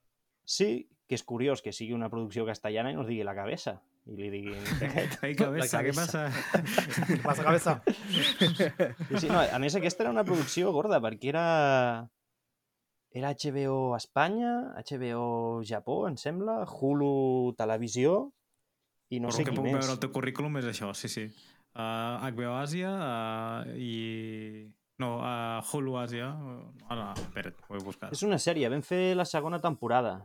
[0.43, 0.71] Sí,
[1.07, 3.79] que és curiós que sigui una producció castellana i no es digui La Cabeza,
[4.09, 4.63] i li diguin.
[5.25, 6.25] Ai, cabeza, què passa?
[7.27, 7.77] Passa cabeza.
[7.85, 11.45] Sí, sí, no, a més, aquesta era una producció gorda, perquè era...
[13.11, 14.51] Era HBO Espanya,
[14.87, 18.29] HBO Japó, em sembla, Hulu Televisió,
[19.11, 19.81] i no No sé el que qui puc més.
[19.81, 21.25] veure al teu currículum és això, sí, sí.
[21.75, 24.69] Uh, HBO Àsia uh, i...
[25.03, 26.29] No, uh, Hulu Àsia.
[26.87, 28.15] Ara, espera't, ho he buscat.
[28.15, 30.21] És una sèrie, vam fer la segona temporada.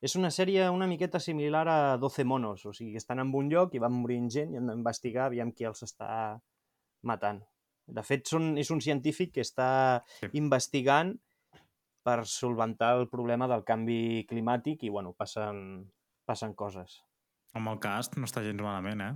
[0.00, 3.50] És una sèrie una miqueta similar a 12 monos, o sigui, que estan en un
[3.52, 6.40] lloc i van morint gent i han d'investigar aviam qui els està
[7.04, 7.42] matant.
[7.90, 10.30] De fet, són, és un científic que està Sí.
[10.40, 11.18] investigant
[12.02, 15.90] per solventar el problema del canvi climàtic i, bueno, passen,
[16.24, 17.02] passen coses.
[17.52, 19.14] Amb el cast no està gens malament, eh?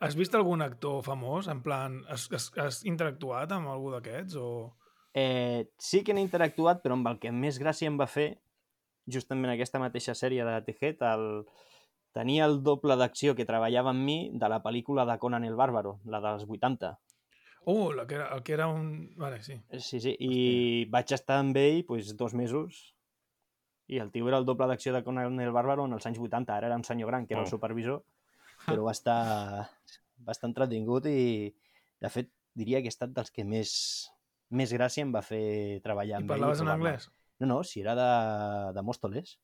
[0.00, 1.48] Has vist algun actor famós?
[1.48, 4.36] En plan, has, has, has interactuat amb algú d'aquests?
[4.36, 4.76] O...
[5.12, 8.38] Eh, sí que n'he interactuat, però amb el que més gràcia em va fer,
[9.06, 11.44] justament aquesta mateixa sèrie de Tejet, el...
[12.16, 15.98] tenia el doble d'acció que treballava amb mi de la pel·lícula de Conan el Bàrbaro,
[16.04, 16.94] la dels 80.
[17.68, 19.12] Oh, la que era, el que era un...
[19.16, 19.56] Vale, sí.
[19.78, 22.94] Sí, sí, i vaig estar amb ell pues, dos mesos
[23.88, 26.54] i el tio era el doble d'acció de Conan el Bàrbaro en els anys 80.
[26.56, 27.50] Ara era un senyor gran, que era el Oh.
[27.50, 28.02] supervisor,
[28.66, 29.66] però va estar,
[30.26, 31.52] va estar entretingut i,
[32.00, 33.70] de fet, diria que ha estat dels que més,
[34.50, 36.34] més gràcia em va fer treballar I amb ell.
[36.38, 37.10] parlaves en anglès?
[37.40, 39.38] No, no, si era de, de Mòstoles.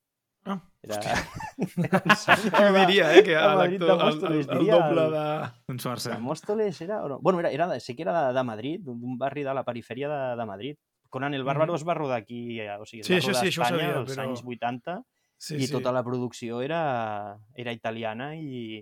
[0.44, 0.96] Ah, Era...
[1.56, 5.26] Qui diria, eh, que l'actor, el, el, el diria doble el- de...
[5.72, 6.14] Un Schwarzer.
[6.16, 7.02] De Móstoles era...
[7.04, 7.18] O no?
[7.20, 10.08] Bueno, era, era de, sí que era de, de Madrid, d'un barri de la perifèria
[10.10, 10.76] de, de Madrid.
[11.12, 13.42] Conan el Bàrbaro es va rodar aquí, eh, o sigui, es Sí, va això rodar
[13.42, 14.98] sí, a Espanya sabia, als però- anys 80
[15.42, 15.72] Sí, i sí.
[15.74, 18.78] tota la producció era, era italiana i,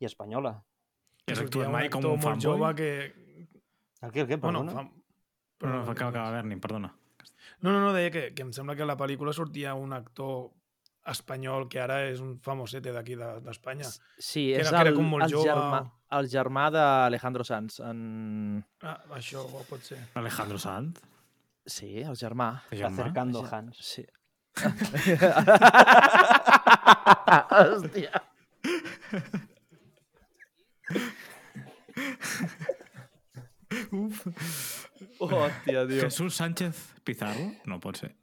[0.00, 0.54] i espanyola.
[1.28, 2.42] Has Sortia actuat mai com un fanboy?
[2.58, 2.88] jove que...
[4.00, 4.72] El què, el què, Bueno, perdona?
[4.72, 4.88] fa...
[5.58, 6.88] Però no, cal acabar Berni, perdona.
[6.88, 7.07] No, no, no,
[7.62, 10.50] deia que, que em sembla que a la pel·lícula sortia un actor
[11.08, 13.84] espanyol que ara és un famosete d'aquí de- d'Espanya.
[14.18, 15.48] Sí, Que és era- que era el, com molt el, jove.
[15.48, 15.80] germà,
[16.18, 17.80] el germà d'Alejandro Sanz.
[17.80, 18.64] En...
[18.82, 19.98] Ah, això pot ser.
[20.14, 20.98] Alejandro Sant?
[21.66, 22.62] Sí, el germà.
[22.70, 22.92] Germà?
[22.92, 23.76] Acercando Hans.
[23.80, 24.04] Sí.
[27.58, 28.22] Hòstia.
[33.92, 34.77] Uf.
[35.18, 36.00] Hòstia, tio.
[36.04, 37.50] Jesús Sánchez Pizarro?
[37.66, 38.14] No pot ser.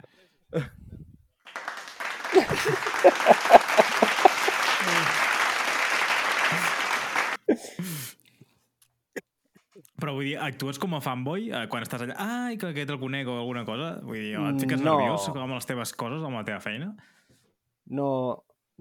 [10.00, 12.16] Però vull dir, actues com a fanboy eh, quan estàs allà?
[12.20, 13.94] Ai, que aquest el conec o alguna cosa?
[14.04, 14.94] Vull dir, et fiques No.
[14.98, 16.90] nerviós amb les teves coses, amb la teva feina?
[17.96, 18.08] No,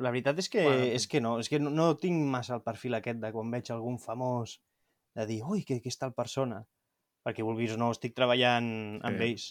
[0.00, 0.86] la veritat és que, Bueno.
[0.98, 3.70] és que no, és que no, no tinc massa el perfil aquest de quan veig
[3.70, 4.58] algun famós
[5.14, 6.64] de dir, ui, que, que és tal persona.
[7.24, 9.24] Perquè vulguis o no, estic treballant amb Sí.
[9.30, 9.46] ells.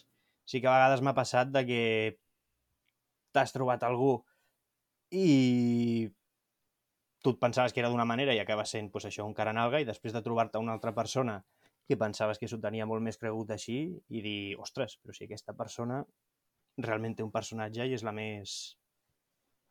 [0.46, 1.82] Sí que a vegades m'ha passat de que
[3.34, 4.24] t'has trobat algú
[5.12, 6.12] i
[7.24, 9.86] tu et pensaves que era d'una manera i acaba sent pues, això, un caranalga i
[9.88, 11.44] després de trobar-te una altra persona
[11.88, 13.78] que pensaves que s'ho tenia molt més cregut així
[14.10, 16.04] i dir, ostres, però si aquesta persona
[16.78, 18.78] realment té un personatge i és la més,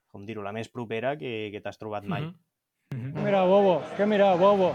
[0.09, 2.23] com dir-ho, la més propera que, que t'has trobat mai.
[2.27, 2.39] Mhm.
[2.93, 3.25] Mhm.
[3.25, 4.75] Mira, bobo, ¿qué mira, bobo?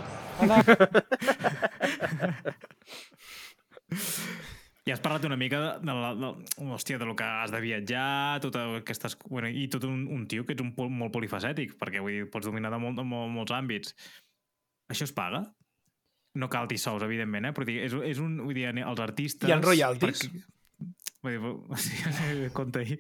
[4.88, 6.28] I has parlat una mica de, de, la, de,
[6.72, 10.46] hòstia, de lo que has de viatjar, tot aquestes, bueno, i tot un, un tio
[10.48, 13.32] que ets un, pol- molt polifacètic, perquè vull dir, pots dominar de, molt, de molt,
[13.36, 13.92] molts àmbits.
[14.94, 15.42] Això es paga?
[16.40, 17.54] No cal sous, evidentment, eh?
[17.58, 19.50] però dir, és, és un, vull dir, els artistes...
[19.50, 20.24] Hi ha royalties?
[20.24, 20.44] Perquè,
[21.26, 22.96] vull dir, sí, compte ahí.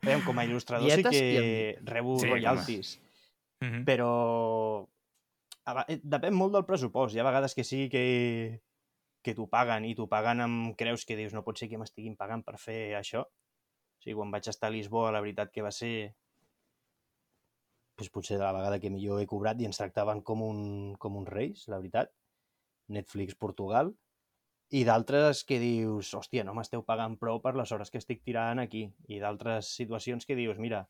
[0.00, 2.94] Veiem, com a il·lustrador sí Dietes que i rebo Sí, royalties,
[3.60, 3.82] Mhm.
[3.84, 4.06] però
[6.02, 7.14] depèn molt del pressupost.
[7.14, 8.04] Hi ha vegades que sí que,
[9.24, 12.16] que t'ho paguen i t'ho paguen amb creus que dius no pot ser que m'estiguin
[12.20, 13.24] pagant per fer això.
[13.26, 15.92] O sigui, quan vaig estar a Lisboa, la veritat que va ser
[18.00, 20.62] pues, potser de la vegada que millor he cobrat i ens tractaven com un,
[20.98, 22.14] com uns reis, la veritat.
[22.90, 23.92] Netflix Portugal.
[24.70, 28.62] I d'altres que dius, hòstia, no m'esteu pagant prou per les hores que estic tirant
[28.62, 28.86] aquí.
[29.10, 30.84] I d'altres situacions que dius, mira,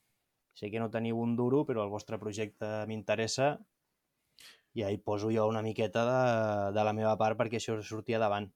[0.54, 3.54] sé que no teniu un duro, però el vostre projecte m'interessa
[4.74, 8.50] i ahí poso jo una miqueta de, de la meva part perquè això sortia davant.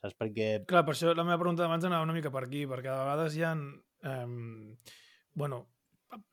[0.00, 0.16] Saps?
[0.18, 3.02] Perquè Clar, per això la meva pregunta d'abans anava una mica per aquí, perquè a
[3.04, 4.26] vegades hi ha eh,
[5.34, 5.68] bueno,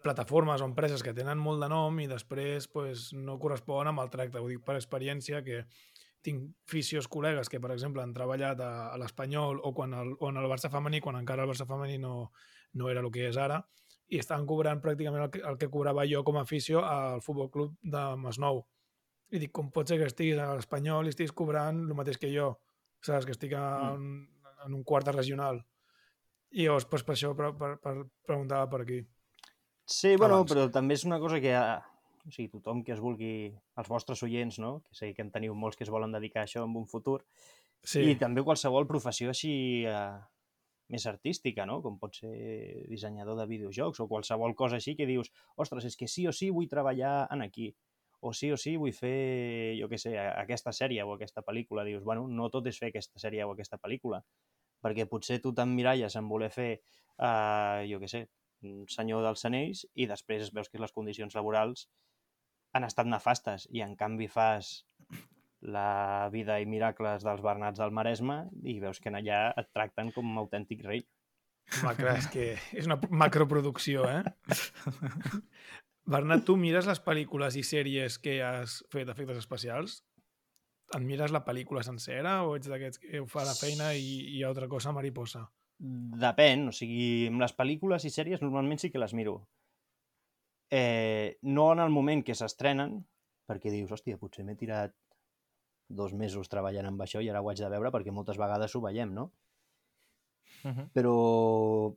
[0.01, 4.11] plataformes o empreses que tenen molt de nom i després pues, no corresponen amb el
[4.13, 4.41] tracte.
[4.41, 5.65] Ho dic per experiència que
[6.25, 10.31] tinc fisios col·legues que, per exemple, han treballat a, a l'Espanyol o, quan el, o
[10.31, 12.31] en el Barça femení, quan encara el Barça femení no,
[12.73, 13.61] no era el que és ara,
[14.07, 17.51] i estan cobrant pràcticament el que, el que cobrava jo com a afició al Futbol
[17.53, 18.65] Club de Masnou.
[19.31, 22.31] I dic, com pot ser que estiguis a l'Espanyol i estiguis cobrant el mateix que
[22.31, 22.53] jo?
[23.03, 23.27] Saps?
[23.27, 24.07] Que estic en,
[24.65, 25.61] en un quart de regional.
[26.55, 27.93] I llavors, pues, per això per, per, per,
[28.25, 29.01] preguntava per aquí.
[29.87, 30.51] Sí, bueno, Abans.
[30.51, 31.79] però també és una cosa que ha...
[32.27, 34.81] o sigui, tothom que es vulgui, els vostres oients, no?
[34.87, 37.21] que sé que en teniu molts que es volen dedicar a això en un futur,
[37.87, 39.51] Sí, i també qualsevol professió així
[39.87, 40.17] eh,
[40.91, 41.79] més artística, no?
[41.83, 42.33] com pot ser
[42.89, 46.49] dissenyador de videojocs o qualsevol cosa així que dius, ostres, és que sí o sí
[46.51, 47.69] vull treballar en aquí,
[48.19, 51.85] o sí o sí vull fer, jo què sé, aquesta sèrie o aquesta pel·lícula.
[51.85, 54.23] Dius, bueno, no tot és fer aquesta sèrie o aquesta pel·lícula,
[54.83, 58.25] perquè potser tu t'emmiralles en voler fer, eh, jo què sé,
[58.89, 61.87] senyor dels anells i després veus que les condicions laborals
[62.73, 64.79] han estat nefastes i en canvi fas
[65.61, 70.29] la vida i miracles dels Bernats del Maresme i veus que allà et tracten com
[70.29, 71.05] un autèntic rei.
[71.81, 72.45] home, clar, és que
[72.79, 74.21] és una macroproducció, eh?
[76.07, 79.97] Bernat, tu mires les pel·lícules i sèries que has fet efectes especials?
[80.95, 84.43] Et mires la pel·lícula sencera o ets d'aquests que ho fa la feina i, i
[84.47, 85.43] altra cosa mariposa?
[86.23, 89.41] Depèn, o sigui, amb les pel·lícules i sèries normalment sí que les miro.
[90.71, 92.95] Eh, no en el moment que s'estrenen,
[93.47, 94.95] perquè dius, hòstia, potser m'he tirat
[95.87, 98.83] dos mesos treballant amb això i ara ho haig de veure perquè moltes vegades ho
[98.87, 99.33] veiem, no?
[100.63, 100.89] Uh -huh.
[100.93, 101.15] Però,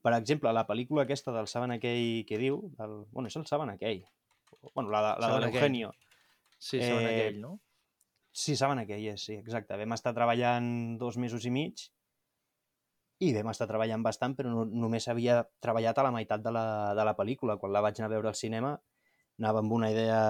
[0.03, 3.07] per exemple, la pel·lícula aquesta del Saben aquell que diu, del...
[3.11, 4.05] bueno, és el Saben aquell,
[4.75, 5.93] bueno, la, la de l'Eugenio,
[6.61, 7.59] Sí, Eh, aquell, no?
[8.31, 9.79] Sí, saben aquell és, sí, exacte.
[9.81, 10.69] Vam estar treballant
[11.01, 11.87] dos mesos i mig
[13.25, 16.67] i vam estar treballant bastant, però no, només havia treballat a la meitat de la,
[16.97, 17.57] de la pel·lícula.
[17.61, 18.75] Quan la vaig anar a veure al cinema,
[19.41, 20.21] anava amb una idea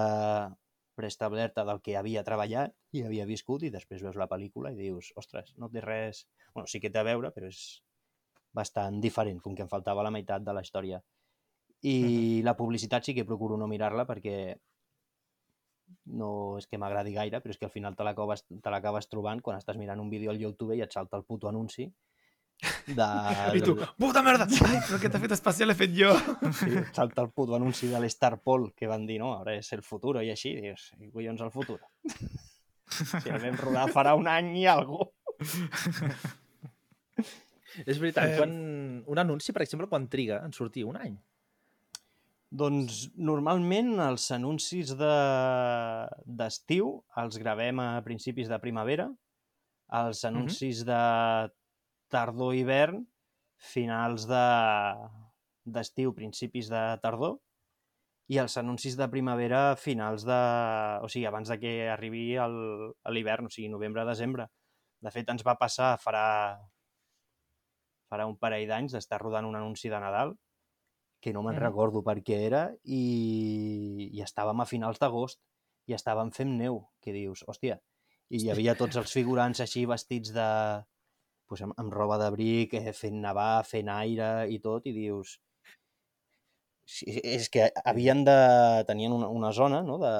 [0.95, 5.11] preestablerta del que havia treballat i havia viscut i després veus la pel·lícula i dius,
[5.19, 6.25] ostres, no té res...
[6.55, 7.61] bueno, sí que té a veure, però és
[8.53, 11.01] bastant diferent, com que em faltava la meitat de la història.
[11.81, 12.43] I uh -huh.
[12.43, 14.57] la publicitat sí que procuro no mirar-la perquè
[16.05, 19.57] no és que m'agradi gaire, però és que al final te l'acabes te trobant quan
[19.57, 21.91] estàs mirant un vídeo al YouTube i et salta el puto anunci
[22.87, 23.07] de...
[23.57, 24.47] I tu, puta merda!
[24.69, 26.13] Ai, però què t'ha fet especial he fet jo?
[26.53, 29.71] Sí, et salta el puto anunci de l'Star Paul que van dir, no, ara és
[29.73, 31.79] el futur i així, dius, i collons el futur?
[32.91, 35.13] Si el vam rodar farà un any i algo.
[37.85, 38.51] És veritat, Eh, quan...
[39.07, 40.83] un anunci, per exemple, quan triga en sortir?
[40.85, 41.15] Un any?
[42.51, 46.89] Doncs normalment els anuncis de- d'estiu
[47.21, 49.05] els gravem a principis de primavera,
[50.01, 50.99] els anuncis de
[52.11, 53.05] tardor-hivern,
[53.55, 54.43] finals de
[55.63, 57.37] d'estiu, principis de tardor,
[58.31, 60.39] i els anuncis de primavera finals de...
[61.03, 62.33] o sigui, abans de que arribi
[63.11, 64.47] l'hivern, o sigui, novembre-desembre.
[65.01, 66.57] De fet, ens va passar farà,
[68.11, 70.35] farà un parell d'anys d'estar rodant un anunci de Nadal
[71.21, 71.63] que no me'n Mhm.
[71.63, 75.39] recordo per què era, i, i estàvem a finals d'agost
[75.87, 77.79] i estàvem fent neu, que dius, hòstia,
[78.29, 80.47] i hi havia tots els figurants així vestits de...
[81.51, 85.37] Pues amb, amb roba d'abric, eh, fent nevar, fent aire i tot, i dius...
[87.07, 88.33] És que havien de...
[88.87, 89.97] tenien una, una zona no?
[90.01, 90.11] de,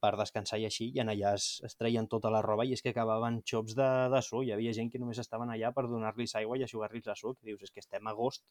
[0.00, 2.82] per descansar i així, i en allà es, es treien tota la roba i és
[2.84, 4.44] que acabaven xops de, de suor.
[4.46, 7.62] Hi havia gent que només estaven allà per donar-los aigua i aixugar-los la que dius,
[7.66, 8.44] és que estem a agost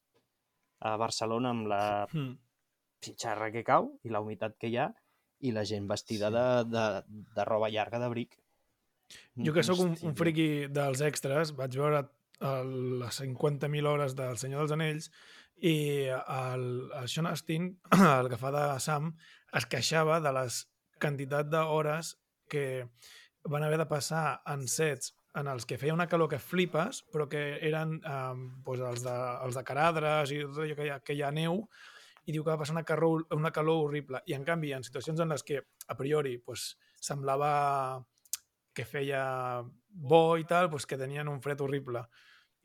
[0.81, 2.35] a Barcelona amb la Mm.
[3.03, 4.89] xitxarra que cau i la humitat que hi ha
[5.39, 6.35] i la gent vestida Sí.
[6.35, 6.85] de, de,
[7.35, 8.35] de roba llarga d'abric.
[9.39, 12.03] Jo que sóc un, un friqui dels extras, vaig veure
[12.41, 15.09] el, les 50.000 hores del Senyor dels Anells
[15.61, 17.71] i el, el Sean Astin,
[18.19, 19.13] el que fa de Sam,
[19.55, 20.63] es queixava de les
[21.01, 22.15] quantitat d'hores
[22.49, 22.65] que
[23.49, 27.27] van haver de passar en sets en els que feia una calor que flipes, però
[27.29, 28.35] que eren eh,
[28.65, 31.31] doncs els, de, els de Caradres i tot allò que hi ha, que hi ha
[31.31, 31.63] neu,
[32.25, 34.21] i diu que va passar una calor, una calor horrible.
[34.29, 37.51] I en canvi, en situacions en les que a priori doncs, semblava
[38.75, 39.23] que feia
[39.89, 42.03] bo i tal, doncs que tenien un fred horrible.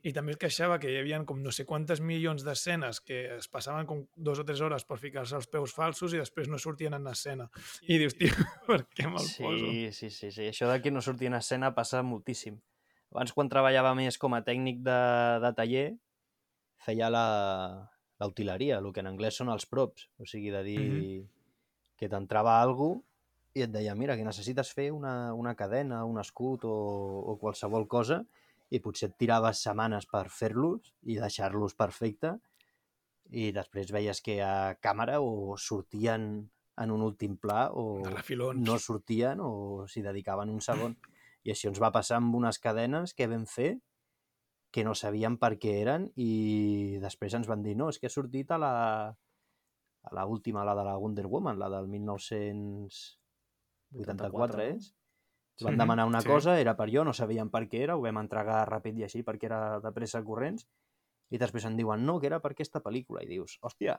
[0.04, 3.48] I també es queixava que hi havia com no sé quantes milions d'escenes que es
[3.48, 6.92] passaven com dos o tres hores per ficar-se els peus falsos i després no sortien
[6.98, 7.46] en escena.
[7.88, 8.28] I dius, tio,
[8.68, 9.70] per què me'l poso?
[9.70, 10.50] Sí, sí, sí, sí.
[10.52, 12.60] Això de que no surti en escena passa moltíssim.
[13.14, 14.98] Abans, quan treballava més com a tècnic de,
[15.40, 15.86] de taller,
[16.84, 17.24] feia la,
[18.20, 20.08] la utileria, el que en anglès són els props.
[20.20, 21.28] O sigui, de dir Mhm.
[21.96, 22.98] que t'entrava algú
[23.54, 26.74] i et deia, mira, que necessites fer una, una cadena, un escut o,
[27.30, 28.24] o qualsevol cosa
[28.74, 32.34] i potser et tiraves setmanes per fer-los i deixar-los perfecte
[33.30, 36.50] i després veies que a càmera o sortien
[36.82, 38.02] en un últim pla o
[38.58, 40.96] no sortien o s'hi dedicaven un segon.
[41.44, 43.78] I això ens va passar amb unes cadenes que vam fer
[44.74, 48.10] que no sabíem per què eren i després ens van dir, no, és que ha
[48.10, 48.74] sortit a la,
[50.02, 54.64] a la última, la de la Wonder Woman, la del 1984, 84, no?
[54.74, 54.90] és?
[55.54, 56.26] Ens van demanar una sí.
[56.28, 59.22] cosa, era per jo, no sabíem per què era, ho vam entregar ràpid i així
[59.22, 60.66] perquè era de pressa corrents,
[61.30, 63.98] i després em diuen, no, que era per aquesta pel·lícula, i dius, hòstia,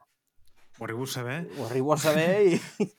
[0.77, 1.47] Ho arribo a saber?
[1.57, 2.59] ho arribo a saber i...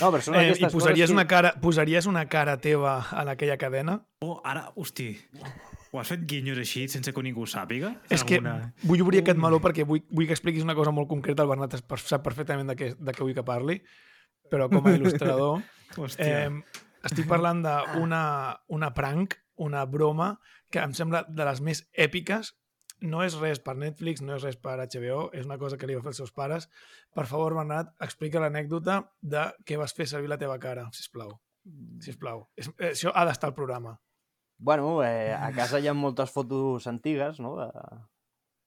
[0.00, 1.28] No, però són Eh, I posaries coses una, que...
[1.30, 3.98] cara, posaries una cara teva en aquella cadena?
[4.24, 5.12] Oh, ara, hosti,
[5.92, 7.92] ho has fet guinyos així sense que ningú ho sàpiga?
[8.10, 11.06] És que Alguna- vull obrir aquest meló perquè vull, vull que expliquis una cosa molt
[11.12, 11.44] concreta.
[11.44, 13.78] El Bernat es- sap perfectament de què, de què vull que parli,
[14.50, 15.62] però com a il·lustrador
[16.00, 16.46] Hòstia.
[16.48, 16.50] eh,
[17.06, 18.24] estic parlant d'una
[18.72, 20.34] una prank, una broma,
[20.70, 22.54] que em sembla de les més èpiques.
[23.02, 25.96] No és res per Netflix, no és res per HBO, és una cosa que li
[25.98, 26.68] va fer els seus pares.
[27.14, 31.34] Per favor, Bernat, explica l'anècdota de què vas fer servir la teva cara, sisplau.
[32.02, 32.46] Sisplau.
[32.54, 33.96] És, eh, això ha d'estar al programa.
[34.58, 37.68] Bueno, eh, a casa hi ha moltes fotos antigues, no?, de,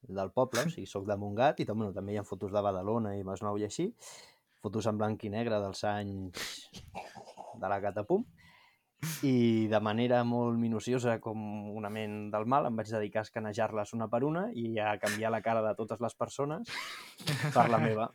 [0.08, 2.62] del poble, o sigui, soc de Montgat i també, bueno, també hi ha fotos de
[2.62, 3.88] Badalona i Masnou i així,
[4.62, 6.44] fotos en blanc i negre dels anys
[7.62, 8.26] de la Catapum,
[9.28, 11.40] i de manera molt minuciosa, com
[11.76, 15.32] una ment del mal, em vaig dedicar a escanejar-les una per una i a canviar
[15.34, 16.72] la cara de totes les persones
[17.54, 18.08] per la meva.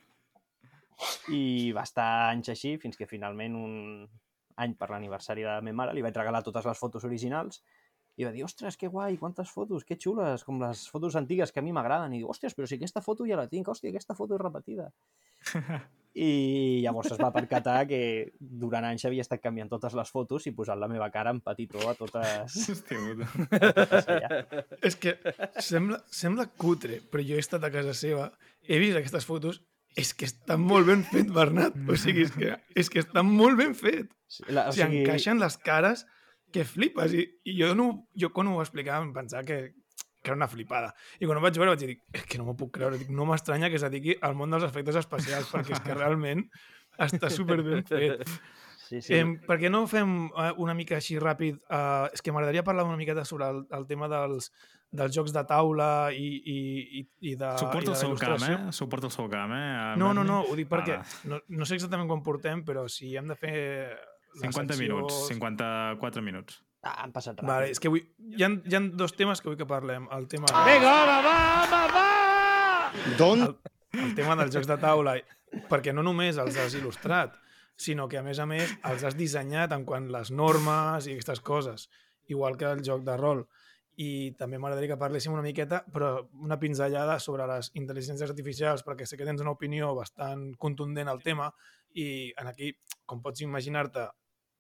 [1.32, 3.76] I va estar anys així, fins que finalment un
[4.60, 7.62] any per l'aniversari de la meva mare li vaig regalar totes les fotos originals
[8.20, 11.62] i va dir, ostres, que guai, quantes fotos, que xules, com les fotos antigues que
[11.62, 12.12] a mi m'agraden.
[12.12, 14.90] I diu, ostres, però si aquesta foto ja la tinc, hòstia, aquesta foto és repetida.
[16.14, 18.00] i llavors es va percatar que
[18.40, 21.84] durant anys havia estat canviant totes les fotos i posant la meva cara en petitó
[21.86, 22.56] a totes...
[22.74, 24.64] Hòstia puta.
[24.82, 25.14] És que
[25.62, 28.30] sembla, sembla cutre, però jo he estat a casa seva,
[28.66, 29.62] he vist aquestes fotos,
[29.98, 31.76] és que està molt ben fet, Bernat.
[31.90, 34.10] O sigui, és que, és que està molt ben fet.
[34.30, 36.04] Sí, La, O sigui, encaixen les cares
[36.54, 37.14] que flipes.
[37.14, 37.88] I, i jo, no,
[38.18, 39.58] jo quan ho explicava em pensava que,
[40.22, 40.94] que era una flipada.
[41.18, 43.24] I quan ho vaig veure vaig dir, és que no m'ho puc creure, dic, no
[43.28, 46.46] m'estranya que es dediqui al món dels efectes especials, perquè és que realment
[47.00, 48.26] està super ben fet.
[48.90, 49.14] Sí, sí.
[49.14, 51.60] Eh, per què no fem eh, una mica així ràpid?
[51.62, 54.48] Eh, és que m'agradaria parlar una miqueta sobre el, el tema dels,
[54.90, 56.56] dels jocs de taula i, i,
[56.98, 58.56] i, i de, i Suporta de el seu camp, eh?
[58.74, 59.94] Suporta el seu camp, eh?
[60.00, 63.14] No, no, no, ho dic perquè Ah, no, no sé exactament quan portem, però si
[63.16, 63.54] hem de fer...
[64.34, 66.58] la 50 secció- minuts, 54 minuts.
[66.80, 67.50] Ah, han passat ràpid.
[67.50, 68.00] Vale, és que vull,
[68.32, 70.08] hi, ha, hi ha dos temes que vull que parlem.
[70.16, 72.08] El tema, Vinga, home, va, home, va!
[73.18, 73.44] D'on?
[73.98, 75.16] el tema dels jocs de taula,
[75.70, 77.34] perquè no només els has il·lustrat,
[77.80, 81.40] sinó que a més a més els has dissenyat en quant les normes i aquestes
[81.40, 81.88] coses,
[82.28, 83.44] igual que el joc de rol.
[84.00, 89.08] I també m'agradaria que parléssim una miqueta, però una pinzellada sobre les intel·ligències artificials, perquè
[89.08, 91.50] sé que tens una opinió bastant contundent al tema
[91.98, 92.70] i en aquí,
[93.04, 94.06] com pots imaginar-te,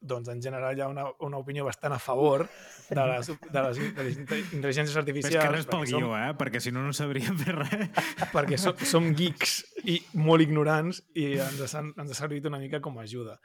[0.00, 2.46] doncs en general hi ha una, una opinió bastant a favor
[2.88, 5.44] de les, de les, de les intel·ligències Ves artificials.
[5.44, 6.30] que res pel perquè som- guió, eh?
[6.40, 7.90] Perquè si no, no sabríem fer res.
[8.32, 12.80] perquè som, som geeks i molt ignorants i ens ha, ens ha servit una mica
[12.80, 13.36] com a ajuda.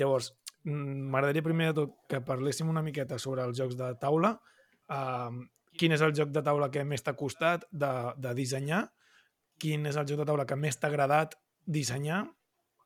[0.00, 0.32] Llavors,
[0.64, 4.36] mm, m'agradaria primer de tot que parléssim una miqueta sobre els jocs de taula.
[4.88, 5.44] Uh,
[5.78, 8.86] quin és el joc de taula que més t'ha costat de, de dissenyar?
[9.60, 11.36] Quin és el joc de taula que més t'ha agradat
[11.66, 12.24] dissenyar?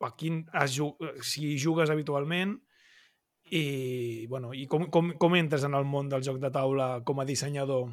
[0.03, 0.75] A quin has,
[1.23, 2.57] si jugues habitualment?
[3.53, 7.19] I, bueno, i com, com, com entres en el món del joc de taula com
[7.21, 7.91] a dissenyador?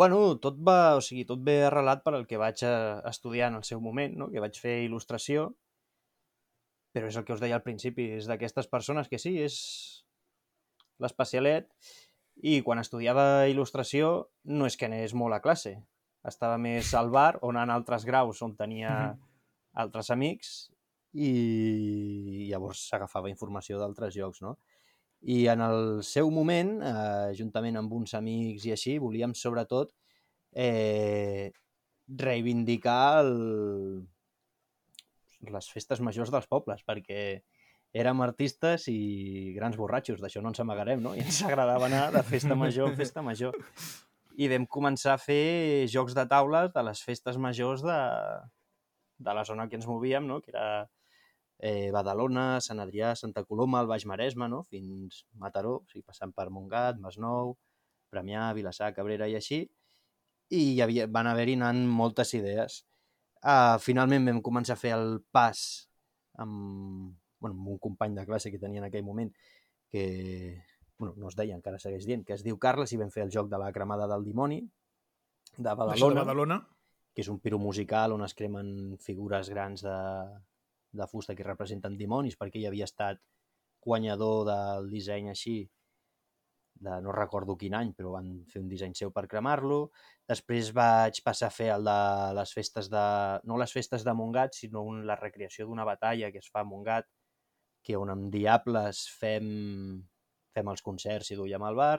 [0.00, 3.60] Bueno, tot va, o sigui, tot ve arrelat per el que vaig a estudiar en
[3.60, 4.30] el seu moment, no?
[4.32, 5.50] que vaig fer il·lustració,
[6.94, 9.58] però és el que us deia al principi, és d'aquestes persones que sí, és
[11.02, 11.68] l'especialet,
[12.42, 15.76] i quan estudiava il·lustració no és que anés molt a classe,
[16.26, 19.20] estava més al bar on en altres graus on tenia Mhm.
[19.74, 20.70] altres amics
[21.14, 24.56] i llavors s'agafava informació d'altres llocs, no?
[25.24, 29.94] I en el seu moment, eh, juntament amb uns amics i així, volíem sobretot
[30.52, 31.52] eh,
[32.08, 33.34] reivindicar el...
[35.54, 37.20] les festes majors dels pobles, perquè
[37.94, 41.14] érem artistes i grans borratxos, d'això no ens amagarem, no?
[41.14, 43.54] I ens agradava anar de festa major en festa major.
[44.34, 47.98] I vam començar a fer jocs de taules de les festes majors de,
[49.24, 50.40] de la zona que ens movíem, no?
[50.42, 50.88] que era
[51.58, 54.62] eh, Badalona, Sant Adrià, Santa Coloma, el Baix Maresme, no?
[54.64, 57.56] fins Mataró, o sigui, passant per Montgat, Masnou,
[58.12, 59.64] Premià, Vilassar, Cabrera i així,
[60.54, 62.82] i hi havia, van haver-hi anant moltes idees.
[63.44, 65.58] Uh, finalment vam començar a fer el pas
[66.40, 69.32] amb, bueno, amb un company de classe que tenia en aquell moment,
[69.90, 70.62] que
[70.98, 73.32] bueno, no es deia, encara segueix dient, que es diu Carles, i vam fer el
[73.34, 76.58] joc de la cremada del dimoni, de Això de Badalona, Badalona?
[77.14, 79.98] que és un piro musical on es cremen figures grans de,
[80.94, 83.20] de fusta que representen dimonis, perquè ell havia estat
[83.84, 85.58] guanyador del disseny així,
[86.84, 89.80] de no recordo quin any, però van fer un disseny seu per cremar-lo.
[90.28, 91.98] Després vaig passar a fer el de
[92.38, 93.04] les festes de...
[93.48, 96.68] no les festes de Montgat, sinó un, la recreació d'una batalla que es fa a
[96.68, 97.06] Montgat,
[97.84, 99.46] que on amb Diables fem,
[100.56, 101.98] fem els concerts i duiem al bar.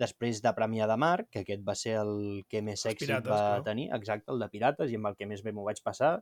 [0.00, 2.14] Després de Premià de Mar, que aquest va ser el
[2.48, 3.64] que més Els èxit Pirates, va clar.
[3.66, 6.14] tenir, exacte, el de Pirates, i amb el que més bé m'ho vaig passar,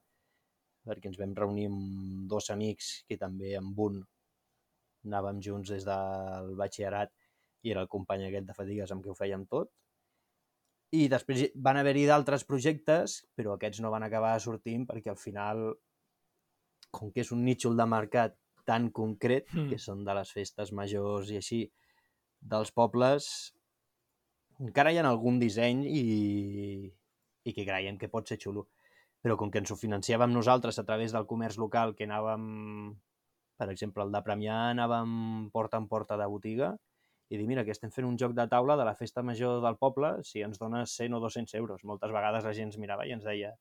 [0.88, 4.00] perquè ens vam reunir amb dos amics que també amb un
[5.08, 7.12] anàvem junts des del batxillerat
[7.62, 9.70] i era el company aquest de fatigues amb qui ho fèiem tot.
[10.96, 15.64] I després van haver-hi d'altres projectes, però aquests no van acabar sortint perquè al final,
[16.90, 18.36] com que és un nítxol de mercat
[18.68, 19.68] tan concret, Mm.
[19.70, 21.60] que són de les festes majors i així,
[22.40, 23.52] dels pobles,
[24.60, 26.02] encara hi ha algun disseny i,
[27.44, 28.68] i que creiem que pot ser xulo.
[29.24, 32.44] Però com que ens ho financiàvem nosaltres a través del comerç local, que anàvem,
[33.58, 36.74] per exemple, el de Premià, anàvem porta en porta de botiga,
[37.28, 39.76] i dir, mira, que estem fent un joc de taula de la festa major del
[39.76, 41.82] poble, si ens dones 100 o 200 euros.
[41.84, 43.52] Moltes vegades la gent ens mirava i ens deia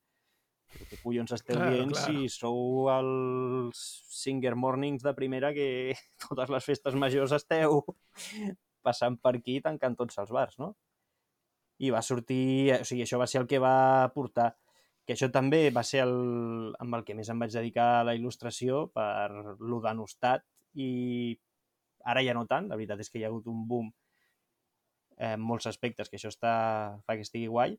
[0.68, 2.06] què collons esteu Claro, dient claro.
[2.06, 3.80] si sou els
[4.12, 5.68] Singer Mornings de primera que
[6.28, 7.82] totes les festes majors esteu
[8.84, 10.74] passant per aquí tancant tots els bars, no?
[11.78, 12.74] I va sortir...
[12.80, 14.50] O sigui, això va ser el que va portar
[15.08, 16.10] que això també va ser el,
[16.84, 20.42] amb el que més em vaig dedicar a la il·lustració per lo denostat
[20.76, 20.88] i
[22.04, 23.88] ara ja no tant, la veritat és que hi ha hagut un boom
[25.24, 26.52] en molts aspectes, que això està,
[27.08, 27.78] fa que estigui guai,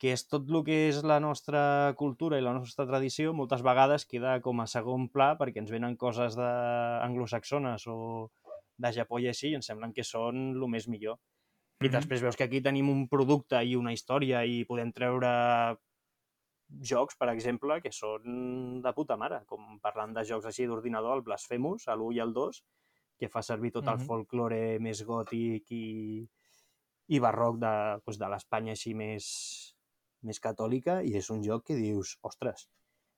[0.00, 4.08] que és tot el que és la nostra cultura i la nostra tradició, moltes vegades
[4.08, 6.48] queda com a segon pla perquè ens venen coses de
[7.04, 7.98] anglosaxones o
[8.80, 11.20] de Japó i així i ens semblen que són el més millor.
[11.84, 15.28] I després veus que aquí tenim un producte i una història i podem treure
[16.82, 21.22] jocs, per exemple, que són de puta mare, com parlant de jocs així d'ordinador, el
[21.26, 22.62] Blasphemous, a l'1 i el 2,
[23.20, 24.06] que fa servir tot el Mhm.
[24.06, 26.28] folklore més gòtic i,
[27.08, 27.72] i barroc de,
[28.06, 29.76] doncs, de l'Espanya així més,
[30.22, 32.68] més catòlica i és un joc que dius, ostres,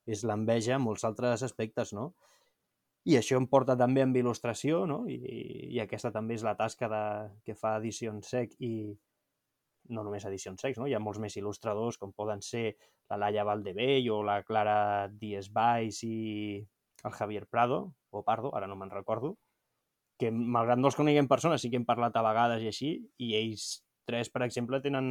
[0.06, 2.14] és l'enveja en molts altres aspectes, no?
[3.04, 5.04] I això em porta també amb il·lustració, no?
[5.10, 5.16] I,
[5.74, 7.04] i aquesta també és la tasca de,
[7.44, 8.96] que fa Edicions Sec i
[9.90, 10.86] no només Edicions Secs, no?
[10.86, 12.76] Hi ha molts més il·lustradors com poden ser
[13.10, 16.62] la Laia Valdebell o la Clara Díez Valls i
[17.04, 19.36] el Javier Prado, o Pardo, ara no me'n recordo,
[20.20, 23.34] que malgrat no els coneguem persones, sí que hem parlat a vegades i així, i
[23.38, 25.08] ells tres, per exemple, tenen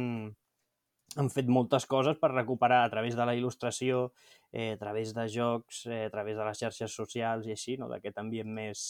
[1.20, 4.06] han fet moltes coses per recuperar a través de la il·lustració,
[4.52, 7.88] eh, a través de jocs, eh, a través de les xarxes socials i així, no?
[7.92, 8.86] d'aquest ambient més,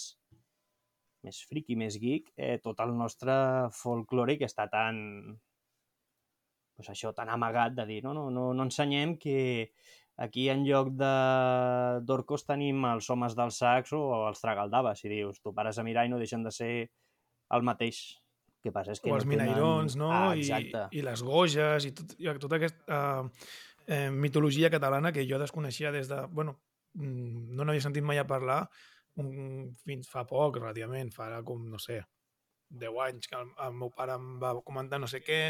[1.26, 3.34] més friki, més geek, eh, tot el nostre
[3.74, 5.00] folklore que està tan,
[6.76, 9.72] pues això, tan amagat de dir, no, no, no, no ensenyem que
[10.16, 11.12] aquí en lloc de
[12.06, 16.06] d'orcos tenim els homes dels sacs o els tragaldabes, i dius, tu pares a mirar
[16.06, 16.72] i no deixen de ser
[17.52, 18.02] el mateix.
[18.62, 19.48] El que passa és que o els no tenen...
[19.48, 20.10] minairons, no?
[20.14, 20.86] Ah, I, exacte.
[20.94, 23.46] I les goges i tot, i tota aquesta eh,
[23.88, 26.20] eh, mitologia catalana que jo desconeixia des de...
[26.30, 26.60] Bueno,
[26.94, 28.62] mm, no n'havia sentit mai a parlar
[29.20, 31.98] un, fins fa poc, relativament, fa com, no sé,
[32.80, 35.40] 10 anys que el, el meu pare em va comentar no sé què,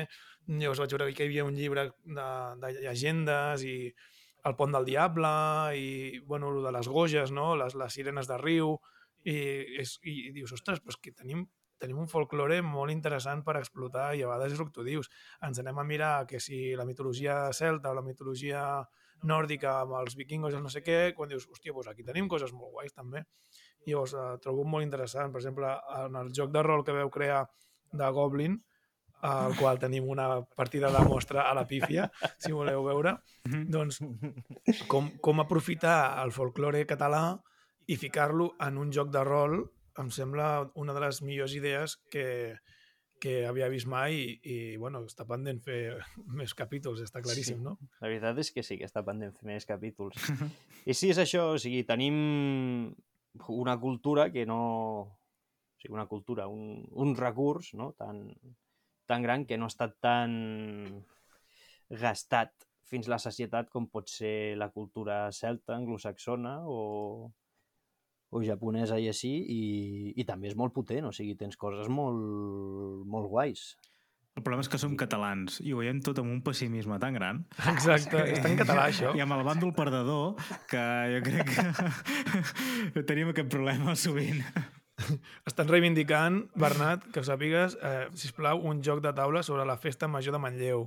[0.49, 2.29] llavors vaig veure que hi havia un llibre de,
[2.63, 3.77] de llegendes i
[4.49, 5.31] el pont del diable
[5.79, 7.53] i, bueno, de les goges, no?
[7.57, 8.75] les, les sirenes de riu,
[9.25, 9.37] i,
[9.83, 11.45] és, i, i dius, ostres, però és que tenim,
[11.83, 15.11] tenim un folklore molt interessant per explotar i a vegades és el que tu dius.
[15.47, 18.65] Ens anem a mirar que si la mitologia celta o la mitologia
[19.29, 22.31] nòrdica amb els vikingos i el no sé què, quan dius, hòstia, doncs aquí tenim
[22.31, 23.23] coses molt guais també.
[23.87, 25.33] I llavors eh, trobo molt interessant.
[25.33, 25.71] Per exemple,
[26.05, 27.45] en el joc de rol que veu crear
[27.93, 28.59] de Goblin,
[29.23, 32.09] al qual tenim una partida de mostra a la pífia,
[32.43, 33.13] si voleu veure,
[33.71, 34.01] doncs
[34.91, 37.37] com, com aprofitar el folklore català
[37.87, 39.61] i ficar-lo en un joc de rol
[40.01, 42.57] em sembla una de les millors idees que,
[43.23, 46.01] que havia vist mai i, i bueno, està pendent fer
[46.41, 47.63] més capítols, està claríssim, Sí.
[47.63, 47.77] no?
[48.01, 50.19] La veritat és que sí, que està pendent fer més capítols.
[50.91, 52.91] I sí, és això, o sigui, tenim
[53.49, 54.63] una cultura que no...
[55.03, 57.91] O sigui, una cultura, un, un recurs no?
[57.99, 58.29] tan,
[59.07, 60.35] tan gran que no ha estat tan
[61.91, 62.53] gastat
[62.87, 67.33] fins la societat com pot ser la cultura celta, anglosaxona o,
[68.31, 69.63] o japonesa i així, i,
[70.15, 73.73] i també és molt potent, o sigui, tens coses molt, molt guais.
[74.33, 77.43] El problema és que som catalans i ho veiem tot amb un pessimisme tan gran.
[77.75, 79.13] Exacte, està en català això.
[79.17, 80.39] I amb el bàndol perdedor,
[80.71, 81.53] que jo crec
[82.95, 84.41] que tenim aquest problema sovint.
[85.49, 90.09] Estan reivindicant, Bernat, que ho sàpigues, eh, sisplau, un joc de taula sobre la festa
[90.09, 90.87] major de Manlleu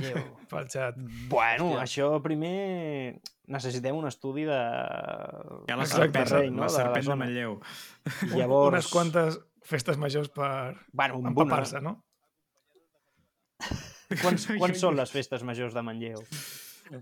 [0.00, 0.20] Lleu.
[0.50, 0.98] pel xat.
[1.30, 1.84] Bueno, Hòstia.
[1.84, 4.60] això primer necessitem un estudi de...
[5.66, 6.62] Hi ha la serpent, terreny, la no?
[6.62, 7.20] de la serpent de zona.
[7.24, 7.58] Manlleu.
[8.30, 8.74] I llavors...
[8.74, 11.98] Unes quantes festes majors per Bueno, empapar-se, no?
[14.22, 16.20] Quants, quants són les festes majors de Manlleu?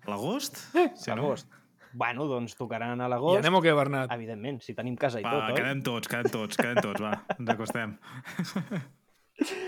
[0.08, 0.56] L'agost?
[0.72, 1.26] Sí, no?
[1.32, 1.48] Agost.
[1.92, 3.42] Bueno, doncs tocaran a I l'agost.
[3.42, 4.12] anem o què, Bernat?
[4.14, 5.56] Evidentment, si tenim casa i Va, tot, oi?
[5.58, 7.96] quedem tots, quedem tots, quedem tots, va, ens acostem.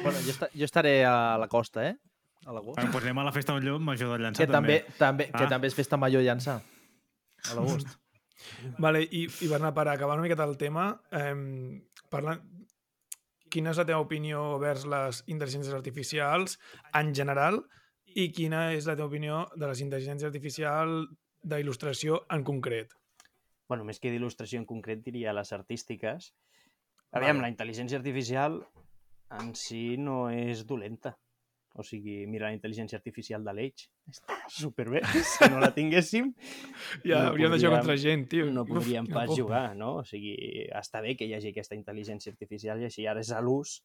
[0.05, 1.95] Bueno, jo, esta, jo estaré a la costa, eh?
[2.47, 2.77] A l'agost.
[2.77, 5.49] Bueno, doncs anem a la festa major, major del Llançà Que també, també, que Ah.
[5.51, 6.59] també és festa major llançar.
[7.51, 7.89] A l'agost.
[8.79, 11.33] Vale, i, i Bernat, per acabar una miqueta el tema, eh,
[12.13, 12.45] parlant,
[13.55, 16.59] quina és la teva opinió vers les intel·ligències artificials
[17.01, 17.61] en general
[18.15, 21.09] i quina és la teva opinió de les intel·ligències artificials
[21.45, 22.95] d'il·lustració en concret?
[23.69, 26.33] Bueno, més que d'il·lustració en concret, diria les artístiques.
[27.15, 28.59] Aviam, la intel·ligència artificial
[29.39, 31.15] en si no és dolenta.
[31.75, 33.89] O sigui, mira la intel·ligència artificial de l'Age.
[34.15, 35.01] Està superbé.
[35.33, 36.29] Si no la tinguéssim,
[37.05, 38.47] Ja No hauríem de jugar contra gent, tio.
[38.55, 39.39] no Uf, podríem quina pas por.
[39.41, 39.97] jugar, no?
[40.03, 40.37] O sigui,
[40.71, 43.81] està bé que hi hagi aquesta intel·ligència artificial i així ara és a l'ús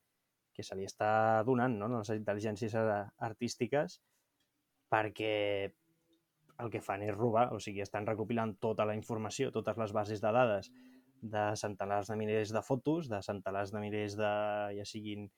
[0.54, 4.00] que se li està donant, no?, les intel·ligències artístiques
[4.92, 5.72] perquè
[6.60, 10.20] el que fan és robar, o sigui, estan recopilant tota la informació, totes les bases
[10.22, 10.70] de dades
[11.22, 14.32] de centenars de milers de fotos, de centenars de milers de,
[14.78, 15.30] ja siguin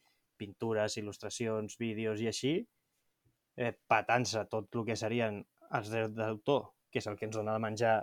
[0.42, 2.56] pintures, il·lustracions, vídeos i així,
[3.58, 5.42] eh, patant-se tot el que serien
[5.78, 7.96] els drets d'autor, que és el que ens dona de menjar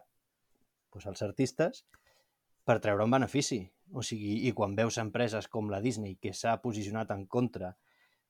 [0.92, 1.84] doncs, els artistes,
[2.68, 3.62] per treure un benefici.
[3.96, 7.72] O sigui, i quan veus empreses com la Disney, que s'ha posicionat en contra,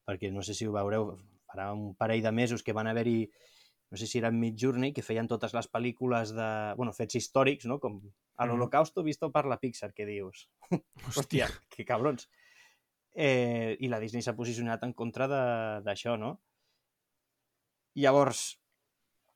[0.06, 1.16] perquè no sé si ho veureu,
[1.50, 3.24] farà un parell de mesos que van haver-hi,
[3.90, 6.48] no sé si eren Midjourney, que feien totes les pel·lícules de,
[6.78, 7.80] bueno, fets històrics, no?
[7.82, 7.98] Com
[8.38, 10.46] a l'Holocausto visto per la Pixar, que dius.
[11.16, 12.28] Hòstia, que cabrons.
[13.14, 16.38] Eh, I la Disney s'ha posicionat en contra de- d'això, no?
[17.98, 18.58] Llavors,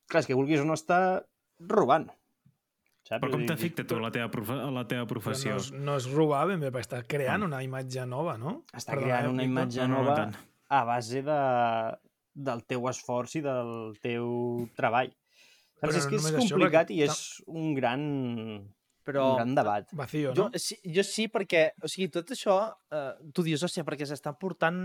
[0.06, 0.98] clar, és que vulguis o no està
[1.58, 2.06] robant.
[3.02, 3.18] Saps?
[3.24, 5.56] Però com t'afecta tu la teva, profe la teva Però professió?
[5.56, 8.60] no, és, no és robar ben bé, perquè està creant una imatge nova, no?
[8.70, 10.28] Està Perdona, creant eh, una imatge No, no, no nova
[10.72, 11.40] a base de,
[12.48, 15.10] del teu esforç i del teu treball.
[15.82, 15.98] Però Saps?
[15.98, 18.04] és no que és només això, complicat perquè i és un gran,
[19.06, 19.88] Però un gran debat.
[19.98, 20.60] Vacío, jo, no?
[20.62, 22.58] sí, jo sí, perquè, o sigui, tot això,
[22.94, 24.82] eh, tu dius, hòstia, perquè s'està portant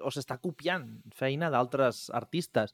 [0.00, 2.72] o s'està copiant feina d'altres artistes.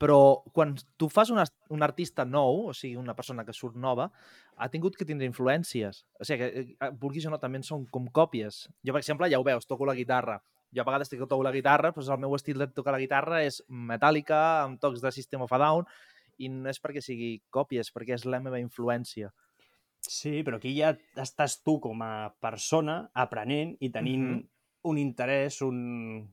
[0.00, 1.42] Però quan tu fas un,
[1.76, 4.08] un artista nou, o sigui, una persona que surt nova,
[4.56, 6.04] ha tingut que tindre influències.
[6.16, 8.62] O sigui, que, eh, vulguis o no, també són com còpies.
[8.80, 10.38] Jo, per exemple, ja ho veus, toco la guitarra.
[10.72, 13.42] Jo a vegades que toco la guitarra, doncs el meu estil de tocar la guitarra
[13.42, 15.88] és metàl·lica, amb tocs de System of a Down,
[16.38, 19.32] i no és perquè sigui còpies, perquè és la meva influència.
[20.00, 24.48] Sí, però aquí ja estàs tu com a persona aprenent i tenint Mhm.
[24.90, 26.28] un interès, un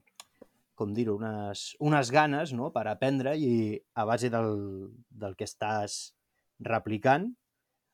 [0.77, 2.71] com dir-ho, unes, unes ganes no?
[2.71, 6.13] per aprendre i a base del, del que estàs
[6.59, 7.35] replicant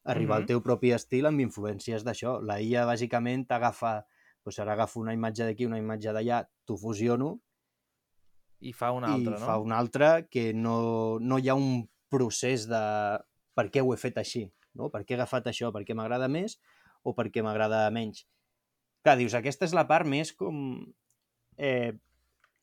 [0.04, 0.48] arribar al Mhm.
[0.48, 2.42] teu propi estil amb influències d'això.
[2.44, 4.06] La IA bàsicament t'agafa,
[4.44, 7.40] doncs ara agafo una imatge d'aquí, una imatge d'allà, t'ho fusiono
[8.60, 9.46] I fa una i altra, no?
[9.46, 12.84] fa una altra que no, no hi ha un procés de
[13.56, 14.90] per què ho he fet així, no?
[14.94, 16.58] per què he agafat això, per què m'agrada més
[17.04, 18.26] o per què m'agrada menys.
[19.04, 20.58] Clar, dius, aquesta és la part més com
[21.58, 21.92] eh,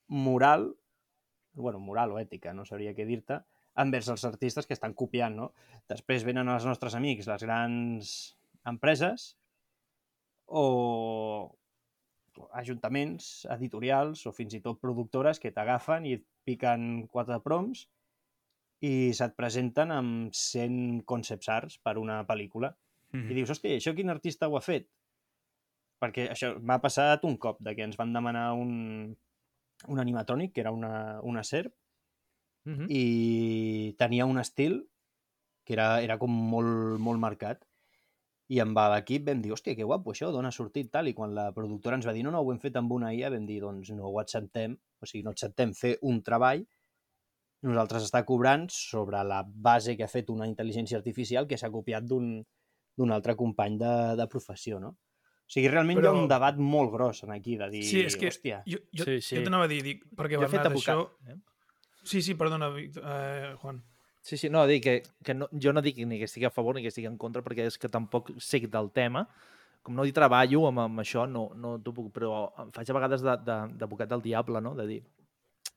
[0.09, 0.71] moral,
[1.55, 3.43] bueno, moral o ètica, no sabria què dir-te,
[3.81, 5.51] envers els artistes que estan copiant, no?
[5.91, 8.15] Després venen els nostres amics, les grans
[8.67, 9.35] empreses,
[10.51, 11.57] o
[12.57, 17.87] ajuntaments, editorials o fins i tot productores que t'agafen i et piquen quatre proms
[18.81, 22.73] i se't presenten amb 100 concept arts per una pel·lícula.
[23.13, 23.31] Mhm.
[23.31, 24.89] I dius, hòstia, això quin artista ho ha fet?
[26.01, 29.17] Perquè això m'ha passat un cop, de que ens van demanar un,
[29.89, 31.75] un animatrònic, que era una, una serp,
[32.65, 32.87] Mhm.
[32.93, 34.75] i tenia un estil
[35.65, 37.63] que era, era com molt, molt marcat.
[38.51, 41.33] I amb l'equip vam dir, hòstia, que guapo això, d'on ha sortit tal, i quan
[41.35, 43.61] la productora ens va dir, no, no, ho hem fet amb una IA, vam dir,
[43.63, 46.67] doncs no ho acceptem, o sigui, no acceptem fer un treball,
[47.67, 52.05] nosaltres està cobrant sobre la base que ha fet una intel·ligència artificial que s'ha copiat
[52.09, 52.41] d'un
[53.01, 54.89] d'un altre company de, de professió, no?
[54.91, 56.11] O sigui, realment Però...
[56.11, 58.81] hi ha un debat molt gros en aquí, de dir, Sí, és que hòstia, jo,
[58.93, 60.99] jo, Sí, sí, jo t'anava a dir, dic, perquè Jo Bernat, això...
[61.31, 61.39] Eh?
[62.05, 63.81] Sí, sí, perdona, Víctor, eh, Juan.
[64.21, 64.95] Sí, sí, no, dic que,
[65.25, 67.41] que no, jo no dic ni que estigui a favor ni que estigui en contra,
[67.43, 69.25] perquè és que tampoc sé del tema.
[69.83, 72.13] Com no hi treballo amb, amb això, no, no t'ho puc...
[72.13, 74.75] Però em faig a vegades de- de- d'advocat del diable, no?
[74.77, 75.01] De dir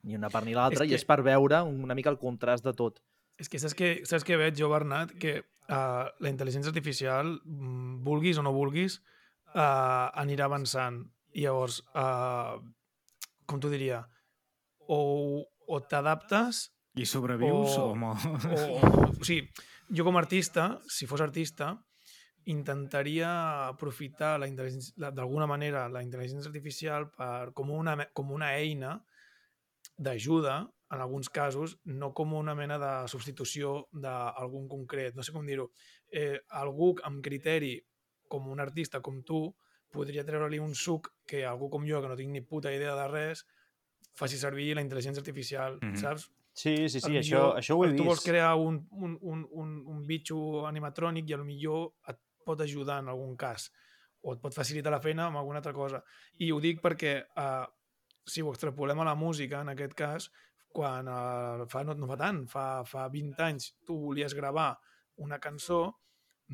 [0.04, 2.74] ni una part ni l'altra, i que- és per veure una mica el contrast de
[2.74, 3.00] tot.
[3.40, 5.12] És que saps què, saps què veig jo, Bernat?
[5.20, 9.00] Que uh, la intel·ligència artificial, mm, vulguis o no vulguis,
[9.56, 11.02] uh, anirà avançant.
[11.34, 12.60] I llavors, uh,
[13.48, 14.04] com t'ho diria,
[14.88, 17.96] o, o t'adaptes I sobrevius O- o...
[17.96, 19.48] o, o, o sigui,
[19.90, 21.72] jo com a artista, si fos artista,
[22.46, 28.98] intentaria aprofitar d'alguna manera la intel·ligència artificial per, com, una, com una eina
[29.98, 35.16] d'ajuda, en alguns casos, no com una mena de substitució d'algun concret.
[35.16, 35.72] No sé com dir-ho.
[36.12, 37.80] Eh, algú amb criteri,
[38.30, 39.56] com un artista com tu,
[39.94, 43.08] podria treure-li un suc que algú com jo, que no tinc ni puta idea de
[43.08, 43.46] res,
[44.18, 45.96] faci servir la intel·ligència artificial, Mhm.
[45.98, 46.32] saps?
[46.54, 48.28] sí, sí, sí, Potser això, això ho he Tu vols vist.
[48.28, 53.36] crear un, un, un, un, un bitxo animatrònic i millor et pot ajudar en algun
[53.36, 53.72] cas
[54.22, 56.04] o et pot facilitar la feina amb alguna altra cosa.
[56.38, 57.66] I ho dic perquè uh,
[58.26, 60.30] si ho extrapolem a la música, en aquest cas,
[60.74, 64.74] quan uh, fa, no, no fa tant, fa, fa 20 anys tu volies gravar
[65.22, 65.86] una cançó,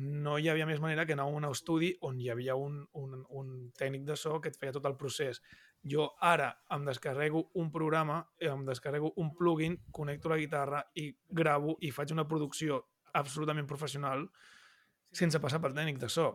[0.00, 3.16] no hi havia més manera que anar a un estudi on hi havia un, un,
[3.36, 5.40] un tècnic de so que et feia tot el procés.
[5.82, 11.76] Jo ara em descarrego un programa, em descarrego un plugin, connecto la guitarra i gravo
[11.80, 12.84] i faig una producció
[13.16, 14.28] absolutament professional
[15.12, 16.28] sense passar per tècnic de so.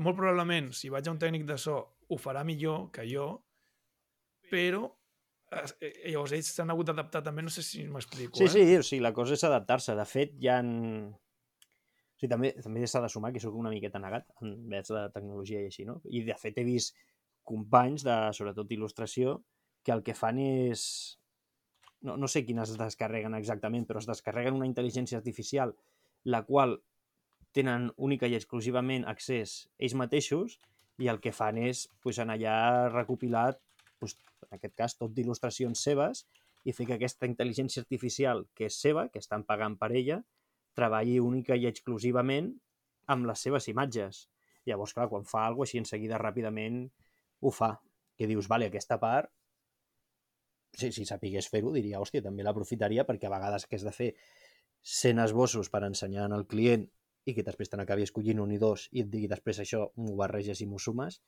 [0.00, 1.76] Molt probablement, si vaig a un tècnic de so,
[2.08, 3.28] ho farà millor que jo,
[4.54, 4.84] però
[5.82, 8.52] eh, llavors ells s'han hagut d'adaptar també, no sé si m'explico, Sí, eh?
[8.54, 9.96] sí, o sigui, la cosa és adaptar-se.
[9.98, 10.60] De fet, hi ha...
[10.62, 15.62] O sigui, també també s'ha de sumar que sóc una miqueta negat envers la tecnologia
[15.62, 15.98] i així, no?
[16.06, 16.94] I de fet he vist
[17.44, 19.40] companys de, sobretot, il·lustració,
[19.84, 20.86] que el que fan és...
[22.04, 25.72] No, no sé quines es descarreguen exactament, però es descarreguen una intel·ligència artificial
[26.24, 26.78] la qual
[27.56, 30.58] tenen única i exclusivament accés ells mateixos
[31.00, 32.56] i el que fan és pues, en allà
[32.90, 33.54] recopilar,
[34.02, 34.16] pues,
[34.54, 36.24] en aquest cas, tot d'il·lustracions seves
[36.64, 40.22] i fer que aquesta intel·ligència artificial, que és seva, que estan pagant per ella,
[40.78, 42.52] treballi única i exclusivament
[43.12, 44.24] amb les seves imatges.
[44.64, 46.86] Llavors, clar, quan fa alguna cosa així en seguida ràpidament
[47.44, 47.74] ho fa.
[48.16, 49.28] Que dius, vale, aquesta part,
[50.74, 54.10] si, si sapigués fer-ho, diria, hòstia, també l'aprofitaria perquè a vegades que has de fer
[54.94, 56.86] 100 esbossos per ensenyar al client
[57.24, 60.16] i que després te n'acabi escollint un i dos i et digui després això m'ho
[60.18, 61.20] barreges i m'ho sumes,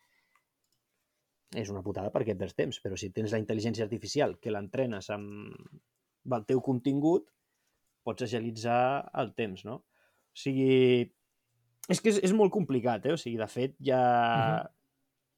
[1.54, 5.10] és una putada perquè et perds temps, però si tens la intel·ligència artificial que l'entrenes
[5.14, 7.28] amb el teu contingut,
[8.06, 9.76] pots agilitzar el temps, no?
[9.76, 11.06] O sigui,
[11.88, 13.14] és que és, és molt complicat, eh?
[13.14, 14.72] O sigui, de fet, hi ha, uh -huh.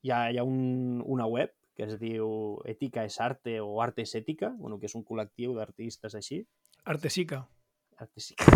[0.02, 4.02] hi ha, hi ha un, una web que es diu Ètica és arte o Arte
[4.02, 6.46] és ètica, bueno, que és un col·lectiu d'artistes així.
[6.84, 7.46] Artesica.
[7.96, 8.44] Artesica.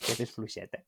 [0.00, 0.84] Aquest és fluixet, eh?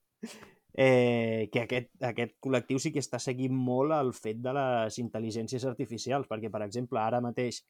[0.75, 5.67] Eh, que aquest, aquest col·lectiu sí que està seguint molt el fet de les intel·ligències
[5.69, 7.63] artificials, perquè, per exemple, ara mateix,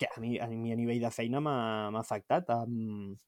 [0.00, 3.18] que a mi a, mi a nivell de feina m'ha afectat amb,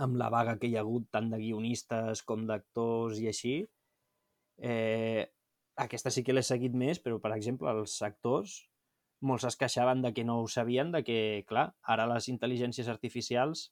[0.00, 3.54] amb la vaga que hi ha hagut tant de guionistes com d'actors i així,
[4.60, 5.26] eh,
[5.76, 8.56] aquesta sí que l'he seguit més, però, per exemple, els actors
[9.20, 11.18] molts es queixaven de que no ho sabien, de que,
[11.48, 13.68] clar, ara les intel·ligències artificials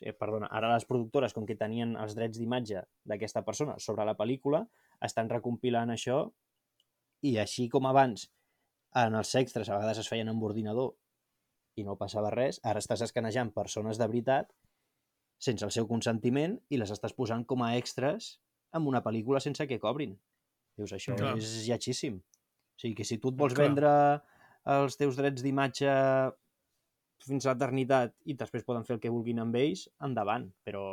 [0.00, 4.16] eh, perdona, ara les productores, com que tenien els drets d'imatge d'aquesta persona sobre la
[4.18, 4.64] pel·lícula,
[5.04, 6.24] estan recompilant això
[7.26, 8.28] i així com abans
[8.96, 10.94] en els extras a vegades es feien amb ordinador
[11.78, 14.50] i no passava res, ara estàs escanejant persones de veritat
[15.40, 18.34] sense el seu consentiment i les estàs posant com a extras
[18.76, 20.12] en una pel·lícula sense que cobrin.
[20.76, 21.36] Dius, això Clar.
[21.38, 22.18] és lletgíssim.
[22.20, 23.68] O sigui, que si tu et vols Clar.
[23.68, 23.92] vendre
[24.76, 25.90] els teus drets d'imatge
[27.26, 30.84] fins a l'eternitat i després poden fer el que vulguin amb ells, endavant, però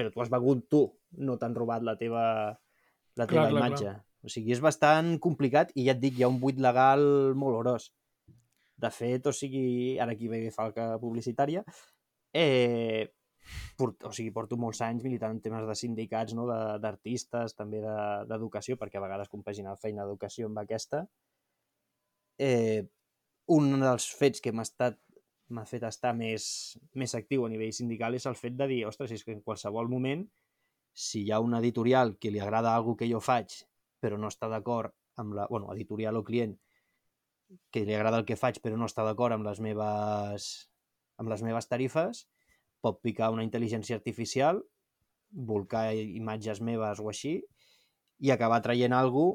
[0.00, 0.80] però tu has begut tu,
[1.20, 2.22] no t'han robat la teva,
[3.20, 3.90] la teva Clar, clar, imatge.
[4.24, 7.02] O sigui, és bastant complicat i ja et dic, hi ha un buit legal
[7.36, 7.90] molt gros.
[8.80, 11.62] De fet, o sigui, ara aquí ve falca publicitària,
[12.32, 13.10] eh,
[13.76, 16.46] port, o sigui, porto molts anys militant en temes de sindicats, no?
[16.48, 21.04] de- d'artistes, també de- d'educació, perquè a vegades compaginar feina d'educació amb aquesta.
[22.38, 22.86] Eh,
[23.56, 24.98] un dels fets que m'ha estat
[25.50, 26.44] m'ha fet estar més,
[26.94, 29.90] més actiu a nivell sindical és el fet de dir, ostres, és que en qualsevol
[29.90, 30.22] moment,
[30.94, 33.56] si hi ha una editorial que li agrada alguna que jo faig,
[34.00, 35.46] però no està d'acord amb la...
[35.50, 36.54] bueno, editorial o client,
[37.74, 40.50] que li agrada el que faig però no està d'acord amb les meves
[41.20, 42.24] amb les meves tarifes,
[42.80, 44.62] pot picar una intel·ligència artificial,
[45.30, 47.34] volcar imatges meves o així,
[48.24, 49.26] i acabar traient algú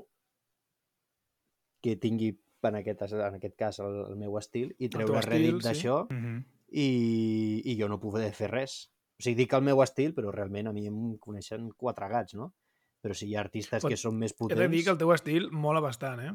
[1.85, 2.31] que tingui
[2.69, 5.67] en aquest, en aquest cas el, el meu estil i treure estil, rèdit sí.
[5.67, 6.43] d'això Mm -hmm.
[6.71, 8.91] i, i jo no poder fer res.
[9.19, 12.53] O sigui, dic el meu estil, però realment a mi em coneixen quatre gats, no?
[13.01, 14.59] Però si hi ha artistes Pot- que són més He potents...
[14.59, 16.33] de dir que el teu estil mola bastant, eh?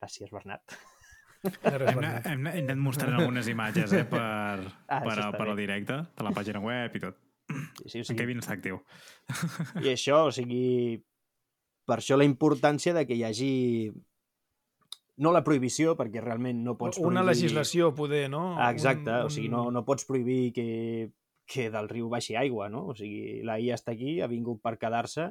[0.00, 0.60] Gràcies, Bernat.
[1.44, 4.20] Res, Hem, anat- hem, hem anat mostrant algunes imatges eh, per,
[4.88, 5.62] Ah, per, a- per al bé.
[5.62, 7.16] directe, de la pàgina web i tot.
[7.84, 8.78] Sí, sí, o En sigui, Kevin està actiu.
[9.82, 11.02] I això, o sigui,
[11.86, 13.92] per això la importància de que hi hagi
[15.16, 17.28] no la prohibició, perquè realment no pots Una prohibir...
[17.30, 18.56] legislació, poder, no?
[18.58, 21.10] Ah, Exacte, Un- o sigui, no, no pots prohibir que,
[21.46, 22.86] que del riu baixi aigua, no?
[22.88, 25.30] O sigui, la IA està aquí, ha vingut per quedar-se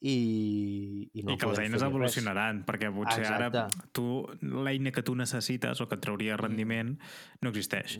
[0.00, 1.90] i, i no I que les podem eines fer-hi res.
[1.90, 3.88] evolucionaran, perquè potser ara Exacte.
[3.92, 4.06] tu
[4.40, 6.94] l'eina que tu necessites o que et trauria rendiment
[7.42, 7.98] no existeix.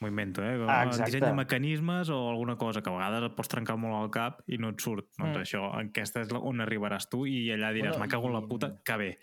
[0.00, 0.54] M'ho invento, eh?
[0.56, 1.10] Exacte.
[1.10, 4.38] Disseny de mecanismes o alguna cosa que a vegades et pots trencar molt al cap
[4.48, 5.10] i no et surt.
[5.18, 5.42] Doncs Mm.
[5.42, 8.70] això, aquesta és on arribaràs tu i allà diràs, Bueno, me cago en la puta,
[8.82, 9.18] que bé.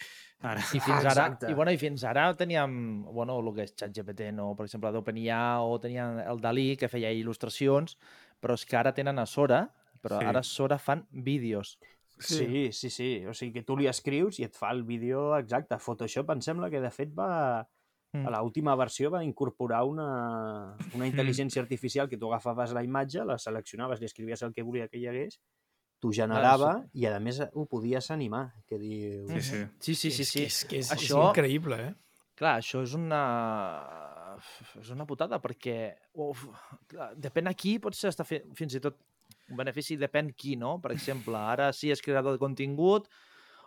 [0.46, 1.50] Ara, I fins, Ah, ara, exacte.
[1.50, 4.56] i, bueno, I fins ara teníem bueno, el que és ChatGPT, no?
[4.56, 7.98] per exemple, d'OpenIA o tenien el Dalí que feia il·lustracions,
[8.40, 9.64] però és que ara tenen a Sora,
[10.02, 10.26] però Sí.
[10.26, 10.30] sí.
[10.30, 11.80] ara a Sora fan vídeos.
[12.20, 13.26] Sí, sí, sí.
[13.26, 15.78] O sigui, que tu li escrius i et fa el vídeo exacte.
[15.78, 17.68] Photoshop em sembla que, de fet, va...
[18.14, 18.26] Mm.
[18.26, 23.38] A l'última versió va incorporar una, una intel·ligència artificial que tu agafaves la imatge, la
[23.38, 25.42] seleccionaves, li escrivies el que volia que hi hagués,
[26.00, 29.26] t'ho generava i, a més, ho podies animar, que diu...
[29.34, 29.62] sí, sí.
[29.80, 30.22] Sí, sí, sí.
[30.24, 30.40] És, sí.
[30.40, 31.94] que és, que és, Això- és increïble, eh?
[32.38, 33.22] Clar, això és una...
[34.78, 35.78] És una putada, perquè
[36.22, 36.44] uf,
[36.92, 39.00] clar, depèn a qui pot ser hasta fi, fins i tot
[39.50, 40.76] un benefici, depèn qui, no?
[40.84, 43.08] Per exemple, ara si és creador de contingut,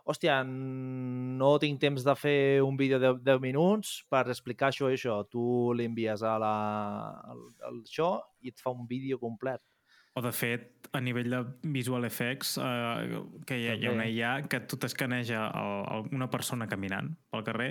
[0.06, 4.96] hòstia, no tinc temps de fer un vídeo de 10 minuts per explicar això i
[4.96, 5.18] això.
[5.30, 5.42] Tu
[5.76, 6.54] li envies a la,
[7.32, 8.12] al, al això
[8.44, 9.62] i et fa un vídeo complet.
[10.18, 11.38] O, de fet, a nivell de
[11.70, 14.06] visual effects, eh, que hi ha, hi ha una.
[14.10, 17.68] IA que tu t'escaneja el- el- una persona caminant pel carrer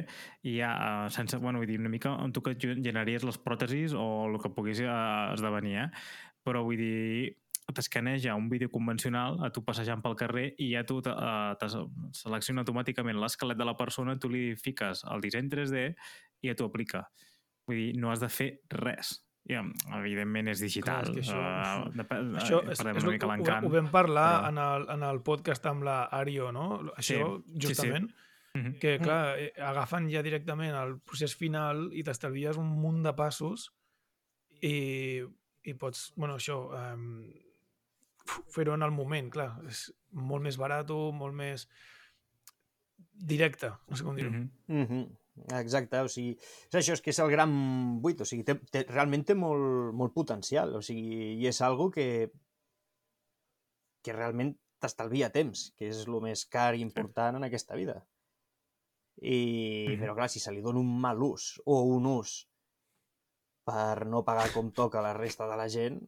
[0.47, 0.71] i ha,
[1.07, 4.39] eh, sense, bueno, vull dir, una mica on tu que generaries les pròtesis o el
[4.39, 4.87] que pogués eh,
[5.33, 5.89] esdevenir, eh?
[6.43, 7.35] Però vull dir,
[7.75, 11.67] t'escaneja un vídeo convencional a tu passejant pel carrer i ja tu te, uh, te
[12.17, 15.83] selecciona automàticament l'esquelet de la persona, tu li fiques el disseny 3D
[16.41, 17.03] i ja t'ho aplica.
[17.67, 19.19] Vull dir, no has de fer res.
[19.45, 19.53] I,
[19.97, 21.05] evidentment és digital.
[21.05, 23.25] Clar, és que això- eh, depèn, Això eh, és, perdem és una el mica que
[23.25, 23.65] ho, l'encant.
[23.65, 26.79] ho vam parlar però- en, el, en el podcast amb la Ario, no?
[26.95, 27.67] Això, Sí, sí, sí.
[27.67, 28.11] justament,
[28.53, 28.79] Mhm.
[28.79, 33.71] que, clar, eh, agafen ja directament el procés final i t'estalvies un munt de passos
[34.61, 35.23] i,
[35.63, 37.31] i pots, bueno, això, um,
[38.49, 39.59] fer-ho en el moment, clar.
[39.67, 41.67] És molt més barat, molt més
[43.13, 44.31] directe, no sé com dir-ho.
[44.31, 44.51] Mhm.
[44.67, 45.17] Mm -hmm.
[45.59, 46.35] Exacte, o sigui,
[46.69, 47.53] és això, és que és el gran
[48.03, 51.89] buit, o sigui, té, té, realment té molt, molt potencial, o sigui, i és algo
[51.93, 52.07] que,
[54.05, 57.97] que realment t'estalvia temps, que és el més car i important en aquesta vida.
[59.19, 62.37] I, però clar, si se li dona un mal ús o un ús
[63.67, 65.99] per no pagar com toca la resta de la gent,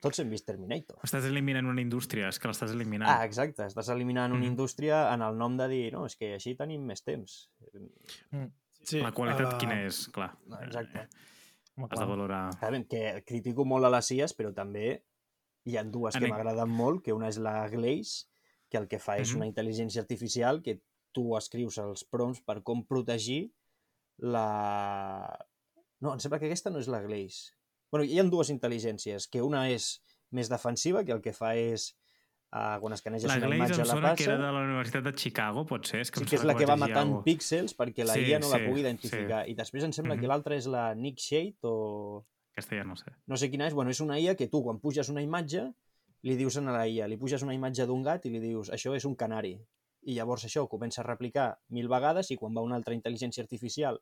[0.00, 0.98] tots hem vist Terminator.
[1.04, 3.08] Estàs eliminant una indústria, és que l'estàs eliminant.
[3.10, 4.50] Ah, exacte, estàs eliminant una Mhm.
[4.52, 7.50] indústria en el nom de dir, no, és que així tenim més temps.
[8.82, 10.30] Sí, la qualitat a quina és, clar.
[10.62, 11.00] Exacte.
[11.76, 12.52] Eh, Has de valorar...
[12.58, 15.02] Sabem que critico molt a les CIAs, però també
[15.64, 18.26] hi ha dues que En- m'agraden molt, que una és la Glaze,
[18.70, 19.36] que el que fa és Mhm.
[19.36, 20.80] una intel·ligència artificial que
[21.12, 23.52] tu escrius els prompts per com protegir
[24.18, 25.38] la...
[26.00, 27.52] No, em sembla que aquesta no és la Glaze.
[27.90, 30.00] Bueno, hi ha dues intel·ligències, que una és
[30.30, 31.90] més defensiva, que el que fa és
[32.54, 34.14] uh, quan escaneges La una imatge la passa...
[34.16, 36.00] que era de la Universitat de Chicago, pot ser?
[36.06, 38.14] És que Sí, que és la que va vaig llegir matant alguna píxels perquè la
[38.18, 39.42] Sí, IA no la sí, pugui identificar.
[39.50, 40.30] I després em sembla que Mhm.
[40.34, 43.10] l'altra és la Nick Shade o Aquesta ja no sé.
[43.26, 45.72] no sé quina és, bueno, és una IA que tu quan puges una imatge
[46.22, 48.94] li dius a la IA, li puges una imatge d'un gat i li dius això
[48.94, 49.58] és un canari.
[50.02, 53.98] I llavors això comença a replicar mil vegades i quan va una altra intel·ligència artificial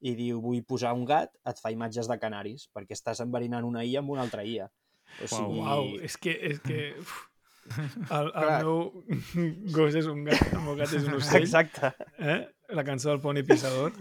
[0.00, 3.84] i diu vull posar un gat, et fa imatges de canaris, perquè estàs enverinant una
[3.84, 4.68] IA amb una altra IA.
[5.22, 6.34] O sigui, Uau, és que...
[6.50, 7.14] És que uf,
[7.66, 8.58] el, el Clar.
[8.62, 9.04] meu
[9.76, 11.42] gos és un gat, el meu gat és un ocell.
[11.42, 11.90] Exacte.
[12.18, 12.40] Eh?
[12.76, 13.92] La cançó del poni pisador.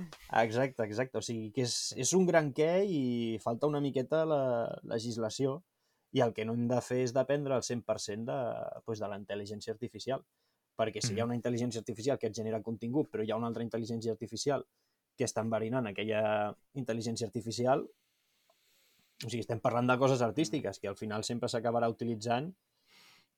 [0.41, 1.17] Exacte, exacte.
[1.17, 3.01] O sigui, que és, és un gran què i
[3.43, 4.41] falta una miqueta la
[4.89, 5.59] legislació
[6.15, 8.37] i el que no hem de fer és dependre al 100% de,
[8.85, 10.21] pues, de la intel·ligència artificial.
[10.75, 11.29] Perquè si hi ha Mhm.
[11.31, 14.65] una intel·ligència artificial que et genera contingut, però hi ha una altra intel·ligència artificial
[15.17, 16.21] que està enverinant aquella
[16.75, 17.85] intel·ligència artificial,
[19.23, 22.49] o sigui, estem parlant de coses artístiques que al final sempre s'acabarà utilitzant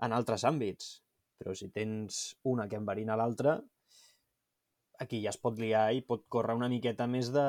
[0.02, 0.96] en altres àmbits.
[1.38, 3.60] Però si tens una que enverina l'altra,
[5.00, 7.46] aquí ja es pot liar i pot córrer una miqueta més de,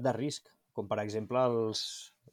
[0.00, 1.82] de risc, com per exemple els,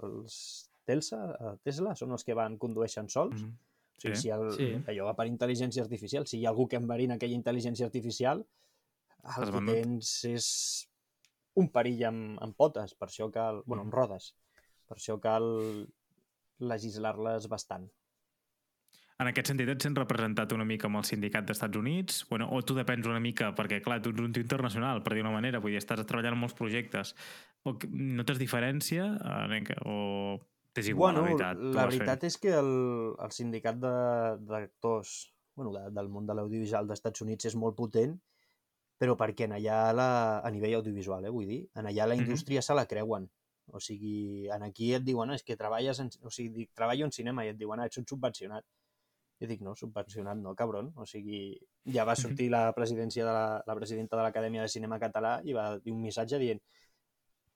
[0.05, 0.37] els
[0.85, 3.41] Telsa, eh, Tesla, són els que van condueixen sols.
[3.43, 4.21] O sigui, Sí.
[4.21, 4.65] si el, Sí.
[4.91, 8.45] allò va per intel·ligència artificial, si hi ha algú que enverina aquella intel·ligència artificial,
[9.35, 10.47] el que tens és
[11.61, 13.61] un perill amb, amb potes, per això cal...
[13.65, 14.33] Bueno, amb rodes.
[14.85, 15.45] Per això cal
[16.59, 17.87] legislar-les bastant.
[19.15, 22.25] En aquest sentit, et sents representat una mica amb el sindicat d'Estats Units?
[22.27, 25.23] Bueno, o tu depens una mica, perquè, clar, tu ets un tio internacional, per dir
[25.23, 27.13] una manera, vull dir, estàs treballant en molts projectes.
[27.63, 29.07] O notes diferència?
[29.87, 29.95] O
[30.75, 31.63] t'és igual, bueno, la veritat?
[31.79, 32.33] la veritat fent?
[32.33, 32.73] és que el,
[33.23, 35.15] el sindicat de- d'actors
[35.55, 38.17] bueno, de, del món de l'audiovisual dels Estats Units és molt potent,
[38.97, 40.07] però perquè en allà, la,
[40.39, 43.27] a nivell audiovisual, eh, vull dir, en allà la indústria se la creuen.
[43.73, 47.05] O sigui, en aquí et diuen, "Ah, és que treballes en, o sigui, dic, treballo
[47.05, 48.65] en cinema i et diuen, ah, ets un subvencionat.
[49.41, 50.93] Jo dic, no, subvencionat no, cabron.
[50.95, 51.59] O sigui,
[51.91, 55.53] ja va sortir la presidència de la, la presidenta de l'Acadèmia de Cinema Català i
[55.53, 56.61] va dir un missatge dient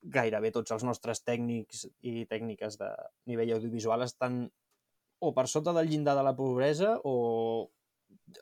[0.01, 2.89] gairebé tots els nostres tècnics i tècniques de
[3.27, 4.49] nivell audiovisual estan
[5.19, 7.69] o per sota del llindar de la pobresa o,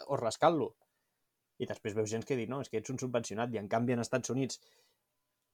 [0.07, 0.75] o rascant-lo.
[1.57, 3.53] I després veus gent que diu, no, és que ets un subvencionat.
[3.53, 4.59] I en canvi en Estats Units,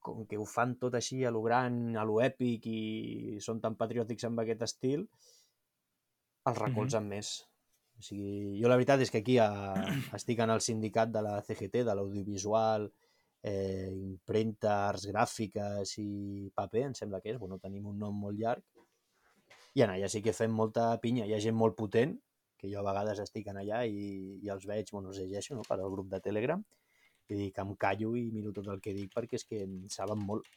[0.04, 3.78] com que ho fan tot així a lo gran, a lo èpic i són tan
[3.80, 5.06] patriòtics amb aquest estil,
[6.50, 7.32] els recolzen més.
[7.96, 9.48] O sigui, jo la veritat és que aquí a,
[10.18, 12.88] estic en el sindicat de la CGT, de l'audiovisual,
[13.44, 18.40] eh, impremta, arts gràfiques i paper, em sembla que és, bueno, tenim un nom molt
[18.40, 18.64] llarg,
[19.74, 22.14] i en allà sí que fem molta pinya, hi ha gent molt potent,
[22.64, 25.66] que jo a vegades estic en allà i, i els veig, bueno, els llegeixo no?
[25.68, 26.64] per al grup de Telegram,
[27.28, 30.24] i dic, em callo i miro tot el que dic perquè és que en saben
[30.24, 30.48] molt.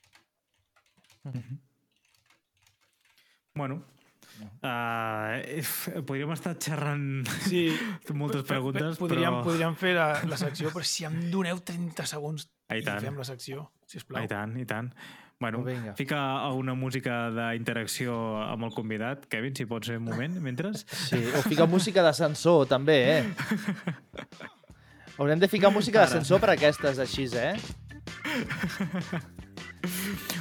[3.58, 3.82] Bueno,
[4.62, 7.64] uh, podríem estar xerrant Sí,
[8.22, 9.46] moltes preguntes, podríem, però...
[9.50, 13.26] podríem fer la, la secció, però si em doneu 30 segons i i fem la
[13.28, 14.24] secció, sisplau.
[14.24, 14.92] I tant, i tant.
[15.39, 15.93] Bueno, vinga.
[15.93, 16.19] fica
[16.57, 19.27] una música d'interacció amb el convidat.
[19.30, 20.72] Kevin, si pots fer un moment, mentre.
[20.73, 23.23] Sí, o fica música d'ascensor, també, eh?
[25.18, 27.53] Haurem de ficar música d'ascensor per aquestes així, eh?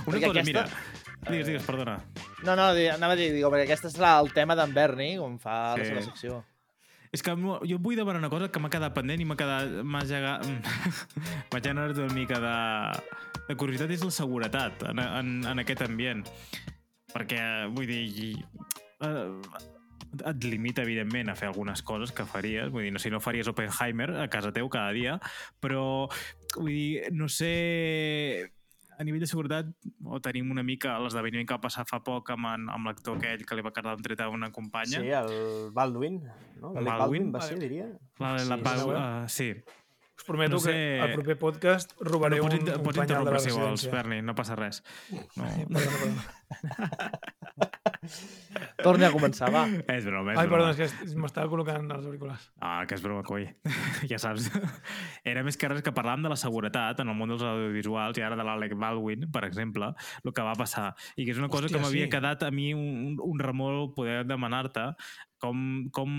[0.07, 0.67] Una Perquè cosa, aquesta- mira...
[1.27, 1.97] Digues, digues, perdona.
[2.47, 5.39] No, no, anava a dir, digo, perquè aquest és la, el tema d'en Berni, com
[5.43, 5.89] fa la Sí.
[5.91, 6.45] seva secció.
[7.15, 9.79] És que jo vull demanar una cosa que m'ha quedat pendent i m'ha quedat...
[9.85, 10.47] M'ha gegat...
[11.53, 12.57] m'ha generat una mica de,
[13.51, 16.27] de curiositat, és la seguretat en, en, en aquest ambient.
[17.15, 17.41] Perquè,
[17.77, 18.35] vull dir...
[19.07, 19.73] Eh,
[20.17, 22.71] et limita, evidentment, a fer algunes coses que faries.
[22.73, 25.19] Vull dir, no, si no faries Oppenheimer a casa teu cada dia,
[25.61, 26.07] però,
[26.57, 27.53] vull dir, no sé
[28.99, 29.67] a nivell de seguretat
[30.05, 33.45] o tenim una mica l'esdeveniment que va passar fa poc amb, en- amb l'actor aquell
[33.47, 35.01] que li va quedar un tret a una companya.
[35.01, 36.23] Sí, el Baldwin,
[36.61, 36.73] no?
[36.73, 36.85] Baldwin?
[36.99, 37.87] Baldwin va ser, diria.
[38.19, 38.95] La, la, Sí, Pau, sí.
[38.95, 39.49] uh, sí.
[40.17, 43.39] Us prometo No sé- que al proper podcast robaré pots, un, un pots de la
[43.39, 43.87] si vols.
[43.93, 44.83] Berni, no passa res.
[45.37, 45.45] No.
[45.45, 47.11] Perdona, perdona.
[48.81, 49.65] Torni a començar, va.
[49.93, 50.51] És broma, és Ai, broma.
[50.51, 52.45] perdona, és que es- m'estava col·locant els auriculars.
[52.61, 53.47] Ah, que és broma, coi.
[54.11, 54.47] ja saps.
[55.27, 58.23] Era més que res que parlàvem de la seguretat en el món dels audiovisuals i
[58.25, 59.93] ara de l'Alec Baldwin, per exemple,
[60.25, 60.93] el que va passar.
[61.17, 62.13] I que és una cosa Hòstia, que m'havia sí.
[62.15, 64.93] quedat a mi un, un remol poder demanar-te
[65.43, 66.15] com, com,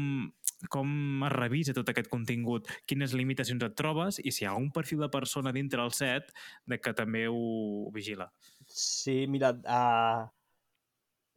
[0.73, 4.71] com es revisa tot aquest contingut, quines limitacions et trobes i si hi ha un
[4.73, 6.33] perfil de persona dintre el set
[6.65, 8.31] de que també ho vigila.
[8.65, 10.25] Sí, mira, uh,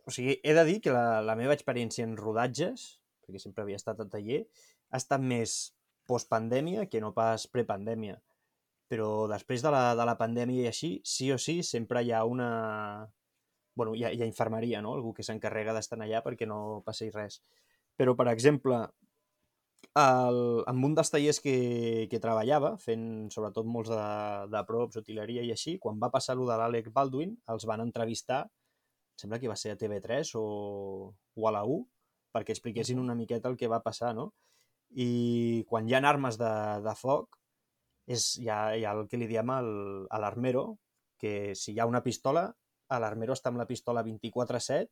[0.09, 2.89] o sigui, he de dir que la, la meva experiència en rodatges,
[3.21, 4.43] perquè sempre havia estat a taller,
[4.91, 5.61] ha estat més
[6.11, 8.19] postpandèmia que no pas prepandèmia.
[8.91, 12.25] Però després de la, de la pandèmia i així, sí o sí, sempre hi ha
[12.27, 12.51] una...
[13.79, 14.97] bueno, hi ha, hi ha infermeria, no?
[14.97, 17.39] Algú que s'encarrega d'estar allà perquè no passi res.
[17.97, 18.81] Però, per exemple,
[19.99, 23.05] el, en un dels tallers que, que treballava, fent
[23.35, 24.05] sobretot molts de,
[24.53, 28.45] de props, utileria i així, quan va passar lo de l'Àlex Baldwin, els van entrevistar,
[28.47, 30.45] em sembla que va ser a TV3 o,
[31.37, 31.83] o a la U,
[32.33, 34.31] perquè expliquessin una miqueta el que va passar, no?
[34.91, 36.53] I quan hi ha armes de,
[36.87, 37.37] de foc,
[38.07, 39.61] és, hi, ha, hi ha el que li diem a
[40.23, 40.65] l'armero,
[41.21, 42.49] que si hi ha una pistola,
[42.91, 44.89] l'armero està amb la pistola 24-7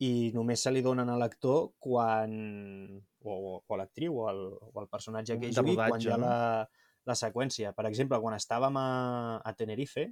[0.00, 2.32] i només se li donen a l'actor quan...
[3.20, 6.16] o, o, o a l'actriu o, al, o al personatge que jugui quan hi ha
[6.16, 6.26] no?
[6.26, 6.38] la,
[7.04, 7.74] la seqüència.
[7.76, 8.88] Per exemple, quan estàvem a,
[9.44, 10.08] a Tenerife,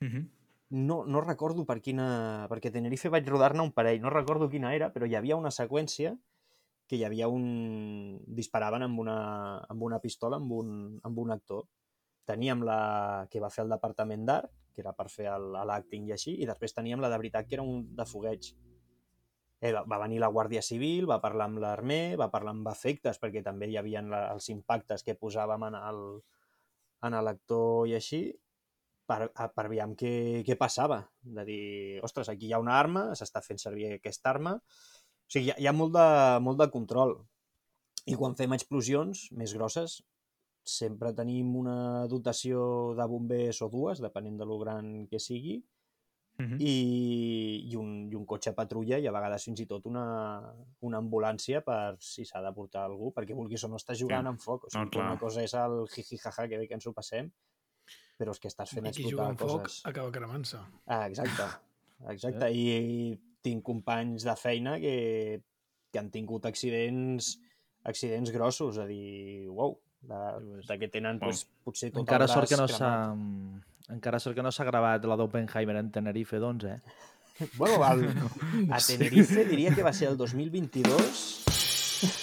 [0.00, 0.28] Uh -huh.
[0.70, 2.46] no, no recordo per quina...
[2.48, 5.50] Perquè a Tenerife vaig rodar-ne un parell, no recordo quina era, però hi havia una
[5.50, 6.16] seqüència
[6.86, 8.18] que hi havia un...
[8.26, 11.66] disparaven amb una, amb una pistola amb un, amb un actor.
[12.24, 15.28] Teníem la que va fer el departament d'art, que era per fer
[15.68, 18.50] l'acting i així, i després teníem la de veritat, que era un de fogueig.
[19.60, 23.18] Eh, va, va venir la Guàrdia Civil, va parlar amb l'armer, va parlar amb efectes,
[23.20, 26.22] perquè també hi havia la, els impactes que posàvem en el-
[27.08, 28.22] en l'actor i així,
[29.08, 31.00] per, per aviam què, què passava.
[31.20, 34.54] De dir, ostres, aquí hi ha una arma, s'està fent servir aquesta arma.
[34.60, 36.06] O sigui, hi ha, hi ha molt, de,
[36.46, 37.16] molt de control.
[38.08, 40.00] I quan fem explosions més grosses,
[40.62, 45.62] sempre tenim una dotació de bombers o dues, depenent de lo gran que sigui,
[46.40, 46.56] Uh -huh.
[46.58, 50.40] i, i, un, i un cotxe patrulla i a vegades fins i tot una,
[50.80, 54.28] una ambulància per si s'ha de portar algú, perquè vulguis o no estàs jugant Sí.
[54.28, 54.64] amb foc.
[54.64, 55.06] O sigui, No, clar.
[55.10, 57.30] una cosa és el jiji-jaja, que bé que ens ho passem,
[58.18, 59.82] però és que estàs fent I qui juga explotar amb foc coses.
[59.84, 60.56] acaba cremant-se.
[60.86, 61.42] Ah, exacte,
[62.08, 62.50] exacte.
[62.54, 65.42] I tinc companys de feina que,
[65.92, 67.38] que han tingut accidents
[67.84, 71.28] accidents grossos, a dir, uau, de, de que tenen Wow.
[71.28, 73.14] pues, potser tot Encara el sort que no s'ha...
[73.90, 76.80] Encara sort que no s'ha gravat la d'Oppenheimer en Tenerife, doncs, eh?
[77.56, 78.08] Bueno, el,
[78.72, 81.44] a Tenerife diria que va ser el 2022.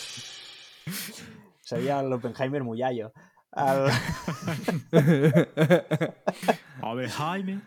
[1.68, 3.12] Seria l'Oppenheimer Mullallo.
[3.58, 3.90] El,
[7.10, 7.62] Jaime.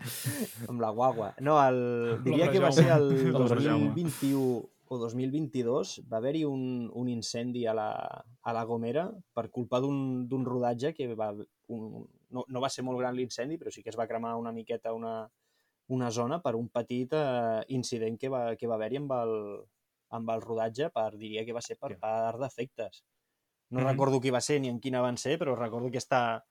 [0.69, 1.35] amb la guagua.
[1.41, 3.91] No, el, diria que va ser el L'obra Jaume.
[3.97, 6.01] 2021 o 2022.
[6.11, 7.91] Va haver-hi un, un incendi a la,
[8.43, 11.31] a la Gomera per culpa d'un rodatge que va...
[11.71, 11.85] Un,
[12.35, 14.93] no, no va ser molt gran l'incendi, però sí que es va cremar una miqueta
[14.95, 15.15] una,
[15.95, 19.35] una zona per un petit eh, incident que va, que va haver-hi amb, el,
[20.19, 23.05] amb el rodatge, per, diria que va ser per part d'efectes.
[23.71, 23.87] No Mhm.
[23.93, 26.43] recordo qui va ser ni en quina van ser, però recordo que està...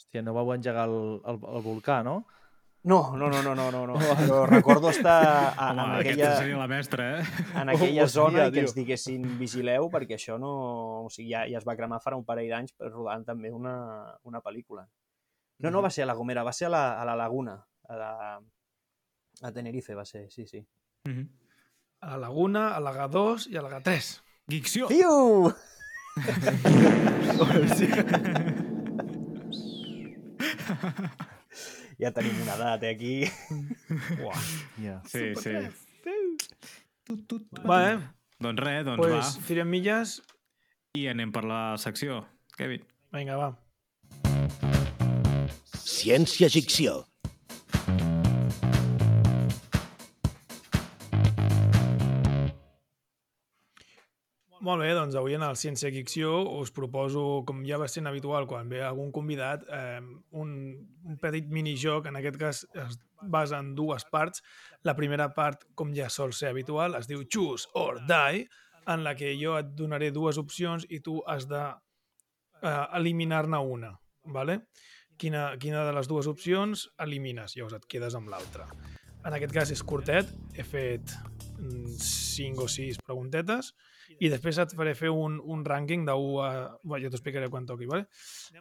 [0.00, 2.22] Hòstia, no vau engegar el, el, el volcà, no?
[2.84, 3.94] No, no, no, no, no, no, no.
[3.94, 7.24] però recordo estar a, Home, en, aquella, seria la mestra, eh?
[7.54, 8.62] en aquella Hòstia, zona i que tio.
[8.66, 10.50] ens diguessin vigileu perquè això no...
[11.06, 13.74] O sigui, ja, ja es va cremar farà un parell d'anys per rodant també una,
[14.26, 14.82] una pel·lícula.
[15.62, 17.54] No, no va ser a la Gomera, va ser a la, a la Laguna,
[17.86, 18.10] a, la,
[19.46, 20.58] a Tenerife va ser, sí, sí.
[21.06, 21.26] Uh -huh.
[22.00, 24.22] A la Laguna, a la G2 i a la G3.
[24.48, 24.88] Gicció!
[24.88, 25.52] Fiu!
[32.02, 33.14] ja tenim una edat, eh, aquí.
[34.82, 35.00] Yeah.
[35.06, 35.52] Sí, sí.
[37.66, 37.98] Va, eh?
[38.42, 39.46] Doncs res, doncs Pues va.
[39.46, 40.16] tirem milles.
[40.98, 42.24] I anem per la secció.
[42.58, 42.82] Kevin.
[43.14, 43.52] Vinga, va.
[45.82, 46.48] Ciència
[54.62, 58.44] Molt bé, doncs avui en el Ciència Ficció us proposo, com ja va sent habitual
[58.46, 59.98] quan ve algun convidat, eh,
[60.38, 60.52] un,
[61.02, 64.44] un petit minijoc, en aquest cas es basa en dues parts.
[64.86, 68.46] La primera part, com ja sol ser habitual, es diu Choose or Die,
[68.86, 73.90] en la que jo et donaré dues opcions i tu has de eh, eliminar-ne una.
[74.30, 74.60] Vale?
[75.18, 77.58] Quina, quina de les dues opcions elimines?
[77.58, 78.70] Llavors et quedes amb l'altra.
[79.26, 81.18] En aquest cas és curtet, he fet
[81.62, 83.72] mm, cinc o sis preguntetes
[84.20, 86.50] i després et faré fer un, un rànquing de 1 a...
[86.82, 88.08] Bé, ja t'ho explicaré quan toqui, vale?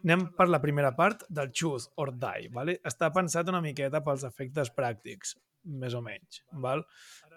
[0.02, 2.78] Anem per la primera part del Choose or Die, vale?
[2.88, 5.36] Està pensat una miqueta pels efectes pràctics,
[5.82, 6.86] més o menys, val?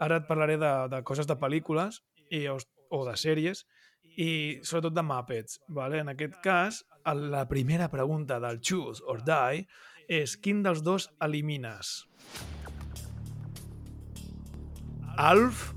[0.05, 2.01] Ara et parlaré de, de coses de pel·lícules
[2.31, 2.59] i, o,
[2.91, 3.65] o de sèries
[4.21, 4.31] i
[4.63, 6.01] sobretot de Muppets, vale?
[6.05, 9.67] En aquest cas, la primera pregunta del Choose or Die
[10.09, 12.05] és quin dels dos elimines?
[15.17, 15.73] Alf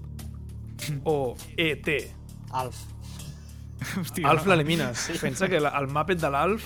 [1.04, 1.98] o E.T.?
[2.54, 2.78] Alf.
[3.98, 4.98] Hòstia, Alf l'elimines.
[5.10, 5.18] Sí.
[5.22, 6.66] Pensa que la, el Muppet de l'Alf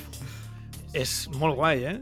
[0.95, 1.97] és molt guai, eh?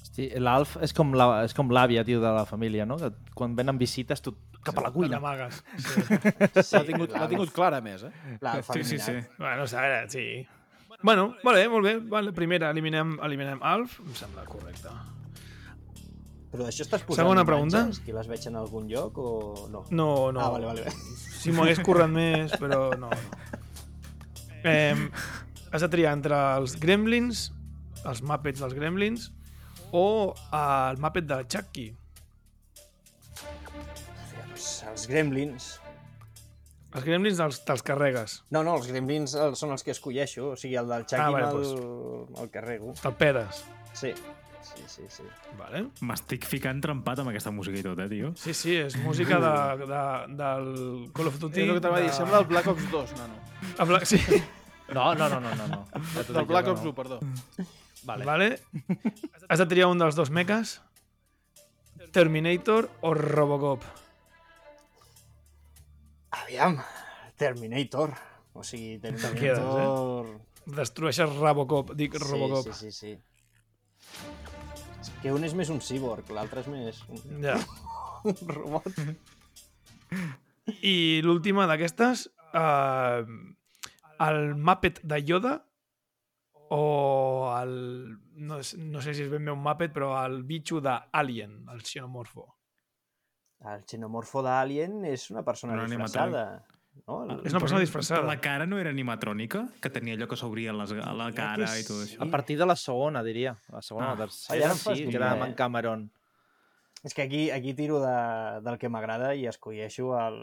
[0.00, 2.96] Hosti, l'Alf és com la- és com l'àvia, tio, de la família, no?
[3.00, 4.32] Que quan venen visites, tu
[4.64, 5.18] cap a la cuina.
[5.20, 5.60] T'amagues.
[5.76, 6.76] Sí.
[6.76, 8.12] L'ha tingut, l'ha tingut clara, més, eh?
[8.40, 9.10] L'Alf Sí, sí, sí.
[9.12, 9.36] eliminat.
[9.38, 10.46] bueno, a veure, sí.
[11.02, 11.96] Bueno, molt bé, molt bé.
[12.08, 14.00] Vale, primera, eliminem, eliminem Alf.
[14.00, 14.88] Em sembla correcte.
[16.56, 17.82] Però això estàs posant Segona pregunta.
[17.84, 19.28] imatges que les veig en algun lloc o
[19.72, 19.84] no?
[19.90, 20.40] No, no.
[20.40, 20.84] Ah, vale, vale.
[21.36, 23.10] Si m'ho hagués currat més, però no.
[23.12, 23.20] no.
[24.66, 24.96] Eh,
[25.70, 27.50] has de triar entre els Gremlins,
[28.08, 29.28] els Muppets dels Gremlins,
[29.92, 30.06] o
[30.56, 31.88] el Muppet de Chucky.
[34.86, 35.66] Els gremlins...
[36.96, 38.38] Els Gremlins dels, te'ls carregues.
[38.54, 40.52] No, no, els gremlins eh, són els que escolleixo.
[40.54, 42.40] O sigui, el del Chucky Ah, vale, vale, doncs.
[42.40, 42.94] el carrego.
[43.02, 43.58] Te'l pedes.
[43.96, 44.14] Sí,
[44.68, 45.02] sí, sí.
[45.08, 45.22] sí.
[45.58, 45.84] Vale?
[46.06, 48.32] M'estic ficant trempat amb aquesta música i tot, eh, tio?
[48.40, 49.54] Sí, sí, és música de,
[49.86, 50.02] de,
[50.42, 50.70] del
[51.16, 51.62] Call of Duty.
[51.64, 53.40] És el que t'anava a dir, de- sembla el Black Ops 2, nano.
[53.80, 54.04] El Black...
[54.10, 54.20] Sí,
[54.94, 55.66] No, no, no, no, no.
[55.66, 55.78] no.
[56.14, 56.90] Ja Del Black Ops no.
[56.90, 57.20] 1, perdó.
[58.06, 58.24] Vale.
[58.24, 58.48] vale.
[59.48, 60.76] Has de triar un dels dos meches.
[62.14, 63.82] Terminator o Robocop.
[66.30, 66.78] Aviam,
[67.36, 68.12] Terminator.
[68.54, 70.30] O sigui, quedes, Terminator...
[70.66, 72.72] Destrueixes Robocop, dic Robocop.
[72.72, 73.18] Sí, sí, sí, sí.
[75.22, 77.56] Que un és més un cyborg, l'altre és més un Ja.
[78.56, 78.86] robot.
[80.82, 83.22] I l'última d'aquestes, uh,
[84.26, 85.54] el Muppet de Yoda
[86.74, 86.82] o
[87.56, 87.74] el...
[88.36, 91.82] No, és- no sé si és ben bé un Muppet, però el bitxo d'Alien, el
[91.86, 92.48] xenomorfo.
[93.66, 96.66] El xenomorfo d'Alien és una persona Un disfressada.
[97.06, 97.16] No?
[97.24, 97.40] El...
[97.46, 98.22] És una persona Però disfressada.
[98.26, 99.66] la cara no era animatrònica?
[99.80, 102.18] Que tenia allò que s'obria les- a la cara i tot això.
[102.24, 103.56] A partir de la segona, diria.
[103.70, 104.14] La segona, Ah.
[104.16, 105.36] la Ah, ja tercera, fas sí, dir, que era eh?
[105.36, 106.10] amb en Cameron.
[107.04, 110.40] És que aquí, aquí tiro de, del que m'agrada i escolleixo el,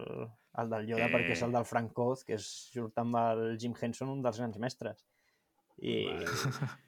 [0.62, 1.10] el del Yoda Eh.
[1.10, 1.14] eh.
[1.18, 4.38] perquè és el del Frank Oz, que és junt amb el Jim Henson, un dels
[4.40, 5.04] grans mestres.
[5.82, 6.08] I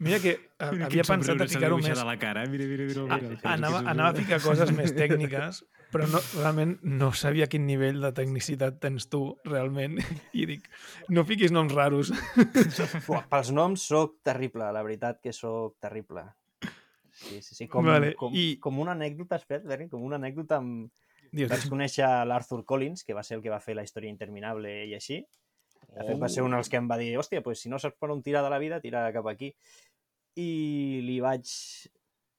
[0.00, 0.32] Mira que
[0.72, 1.98] Mira havia quin pensat li ficar-ho més...
[1.98, 2.48] de la cara, eh?
[2.48, 3.02] mira, mira, mira.
[3.14, 3.38] A, mira.
[3.52, 8.10] anava, anava a ficar coses més tècniques, però no, realment no sabia quin nivell de
[8.16, 9.98] tecnicitat tens tu, realment.
[10.40, 10.68] I dic,
[11.10, 12.12] no fiquis noms raros.
[13.06, 16.24] Fuà, pels noms sóc terrible, la veritat que sóc terrible.
[17.20, 17.66] Sí, sí, sí.
[17.68, 20.88] Com, Vale, com, i- com una anècdota, espera, Berni, com una anècdota amb...
[21.30, 24.72] Dius, Vaig conèixer l'Arthur Collins, que va ser el que va fer la història interminable
[24.88, 25.20] i així.
[25.90, 27.94] De fet, va ser un dels que em va dir, hòstia, pues, si no saps
[28.02, 29.52] per on tirar de la vida, tira cap aquí.
[30.42, 30.48] I
[31.06, 31.46] li vaig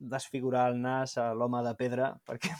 [0.02, 2.52] desfigurar el nas a l'home de pedra perquè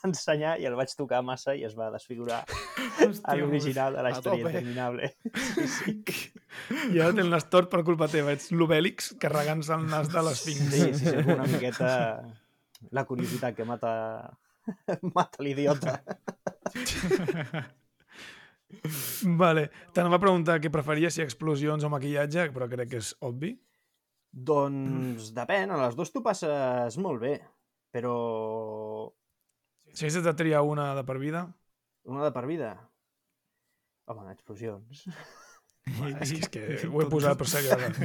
[0.08, 2.42] ensenyar i el vaig tocar massa i es va desfigurar
[3.28, 5.14] a l'original de la a història interminable.
[5.40, 6.30] Sí, sí.
[6.90, 8.32] I ara té el nas tort per culpa teva.
[8.34, 10.62] Ets l'Obèlix carregant-se el nas de l'Esfinx.
[10.74, 11.90] Sí, sí, sí, una miqueta
[12.90, 13.92] la curiositat que mata,
[15.14, 16.00] mata l'idiota.
[19.42, 19.66] Vale.
[19.94, 23.54] T'anava a preguntar què preferies, si explosions o maquillatge, però crec que és obvi.
[24.30, 27.34] Doncs depèn, a les dues t'ho passes molt bé,
[27.90, 28.14] però
[29.92, 31.48] Si haguessis de triar una de per vida,
[32.04, 32.74] una de per vida.
[34.06, 35.04] Home, explosions.
[36.20, 37.96] és que, és que ho he posat per seriosament.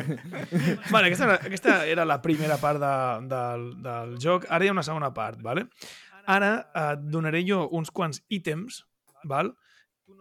[0.94, 2.96] vale, aquesta, era, aquesta era la primera part de,
[3.32, 4.48] del, del joc.
[4.50, 5.68] Ara hi ha una segona part, vale?
[6.32, 6.52] Ara
[6.82, 8.82] et donaré jo uns quants ítems,
[9.30, 9.54] val?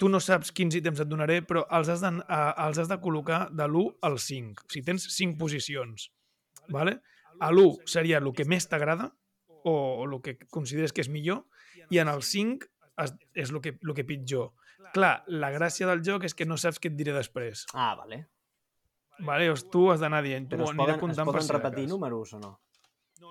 [0.00, 2.96] Tu no saps quins ítems et donaré, però els has de, uh, els has de
[3.00, 4.64] col·locar de l'1 al 5.
[4.64, 6.08] O sigui, tens 5 posicions.
[6.72, 6.98] Vale?
[7.40, 9.10] A l'1 seria el que més t'agrada
[9.64, 11.44] o, o el que consideres que és millor
[11.90, 12.68] i en el 5
[13.04, 14.52] es, és el que, el que pitjor.
[14.94, 17.64] Clar, la gràcia del joc és que no saps què et diré després.
[17.74, 18.24] Ah, vale.
[19.18, 19.46] Vale?
[19.46, 22.56] Llavors tu has d'anar dient, Però es poden, es poden repetir números o no?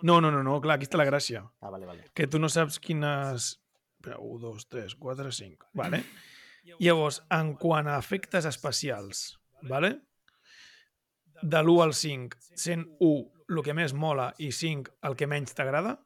[0.02, 1.44] No, no, no, no, clar, aquí està la gràcia.
[1.62, 2.08] Ah, vale, vale.
[2.16, 3.54] Que tu no saps quines...
[4.00, 5.70] Espera, 1, 2, 3, 4, 5.
[5.80, 6.02] Vale?
[6.80, 9.30] Llavors, en quant a efectes especials,
[9.70, 9.94] vale?
[11.44, 15.56] de l'1 al 5, sent 1 el que més mola i 5 el que menys
[15.58, 15.98] t'agrada,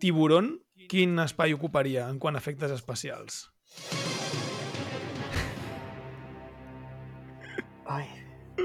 [0.00, 0.48] Tiburon,
[0.90, 3.44] quin espai ocuparia en quant a efectes especials?
[7.90, 8.06] Ai,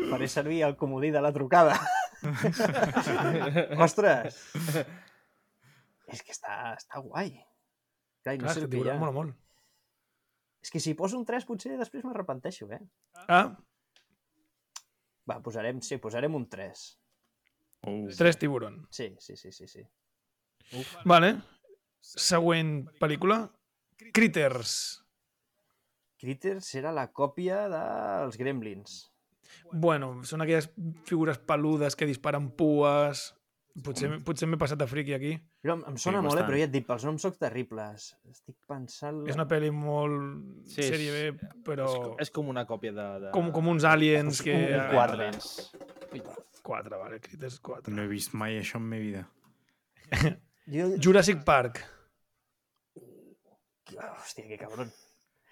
[0.10, 1.76] faré servir el comodí de la trucada.
[3.86, 4.40] Ostres!
[6.10, 7.36] És que està, està guai.
[8.24, 9.36] Clar, no Clar, sé que mola molt.
[10.60, 12.82] És que si poso un 3 potser després m'arrepenteixo, eh?
[13.28, 13.48] Ah,
[15.30, 16.84] Va, posarem, sí, posarem un 3.
[17.90, 18.08] Oh.
[18.18, 18.82] 3 Tiburon.
[18.90, 19.84] Sí, sí, sí, sí, sí.
[21.06, 21.36] Vale.
[22.02, 23.44] Següent pel·lícula.
[24.16, 24.76] Critters.
[26.20, 29.06] Critters era la còpia dels Gremlins.
[29.72, 30.70] Bueno, són aquelles
[31.08, 33.30] figures peludes que disparen pues...
[33.86, 35.30] Potser, potser m'he passat de friki aquí.
[35.64, 36.44] Però em, em sona Sí, molt, eh?
[36.44, 38.10] però ja et dic, pels noms soc terribles.
[38.28, 39.22] Estic pensant...
[39.30, 43.06] És una pel·li molt Sí, sèrie B, però És, com- és com una còpia de...
[43.28, 43.32] de...
[43.36, 44.58] com, com uns aliens que...
[44.58, 45.30] Un- quatre.
[46.66, 47.94] 4, vale, Critters 4.
[47.96, 49.24] No he vist mai això en meva vida.
[50.70, 50.90] Jo...
[51.02, 51.82] Jurassic Park.
[53.90, 54.92] Hòstia, que cabron.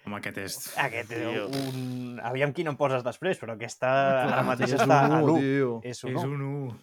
[0.06, 0.56] Home, aquest és...
[0.80, 2.20] Aquest és un...
[2.24, 3.90] Aviam quin em poses després, però aquesta
[4.22, 5.42] ara mateix és està un a u, l'1.
[5.42, 5.72] tio.
[5.90, 6.30] És un És 1.
[6.30, 6.78] un 1.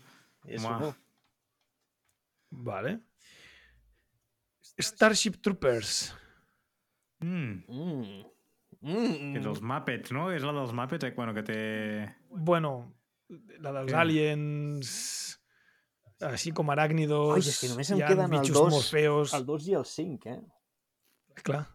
[0.57, 0.93] És un 1.
[2.67, 2.93] Vale.
[4.83, 5.95] Starship Troopers.
[7.23, 7.63] Mm.
[7.71, 8.23] Mm.
[8.85, 9.31] Mm.
[9.39, 10.27] És els Muppets, no?
[10.35, 11.13] És la dels Muppets, eh?
[11.15, 11.59] Bueno, que té...
[12.29, 12.75] Bueno,
[13.63, 13.97] la dels Què?
[14.03, 14.91] aliens...
[16.23, 17.33] Així com aràcnidos.
[17.35, 19.33] Ai, és que només em hi ha queden el bitxos dos- molt feos.
[19.33, 20.41] El 2 i el 5, eh?
[21.43, 21.65] Clar.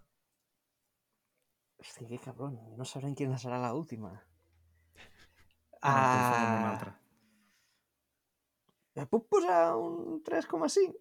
[1.80, 2.56] Hòstia, que cabron.
[2.76, 4.14] No sabrem quina serà l'última.
[5.82, 5.92] Ah.
[5.92, 6.92] Ah, altre.
[8.96, 10.94] ja puc posar un 3,5?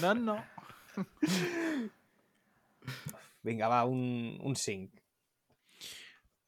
[0.00, 0.36] No, no, no.
[3.42, 5.02] Vinga, va, un, un 5.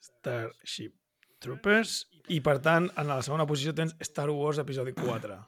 [0.01, 0.95] Starship
[1.39, 2.09] Troopers.
[2.29, 5.39] I, per tant, en la segona posició tens Star Wars episodi 4.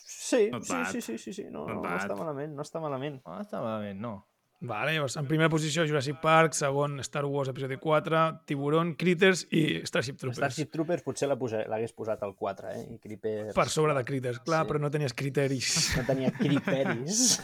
[0.00, 1.44] Sí, sí, sí, sí, sí, sí.
[1.50, 3.20] No, no, no està malament, no està malament.
[3.26, 4.12] Ah, està malament, no.
[4.60, 9.80] Vale, llavors, en primera posició Jurassic Park, segon Star Wars episodi 4, Tiburon, Critters i
[9.88, 10.36] Starship Troopers.
[10.36, 12.82] Starship Troopers potser la posa- l'hagués posat al 4, eh?
[12.92, 13.54] I Creepers...
[13.56, 14.68] Per sobre de Critters, clar, Sí.
[14.70, 15.72] però no tenies criteris.
[15.96, 17.40] No tenia Creeperis.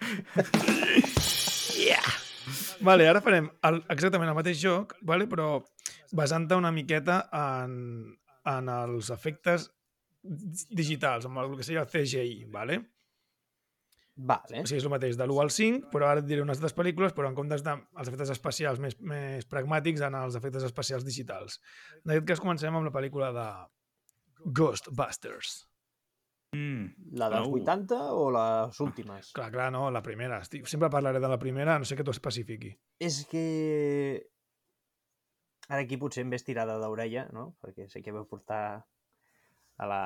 [2.80, 5.26] Vale, ara farem el, exactament el mateix joc, vale?
[5.28, 5.58] però
[6.16, 7.74] basant-te una miqueta en,
[8.50, 9.68] en els efectes
[10.22, 12.82] digitals, amb el que seria el CGI, vale?
[14.20, 14.60] vale.
[14.62, 16.76] O sigui, és el mateix, de l'1 al 5, però ara et diré unes altres
[16.76, 21.60] pel·lícules, però en comptes dels efectes especials més, més pragmàtics, en els efectes especials digitals.
[22.04, 23.48] En aquest cas comencem amb la pel·lícula de
[24.44, 25.60] Ghostbusters.
[26.56, 27.14] Mm.
[27.20, 27.54] La dels Au.
[27.60, 29.30] 80 o les últimes?
[29.36, 30.40] Clar, clar, no, la primera.
[30.42, 32.74] Estic, sempre parlaré de la primera, no sé que t'ho especifiqui.
[33.00, 33.46] És que...
[35.70, 37.52] Ara aquí potser em ve estirada d'orella, no?
[37.62, 38.62] Perquè sé que vau portar
[39.78, 40.02] a la...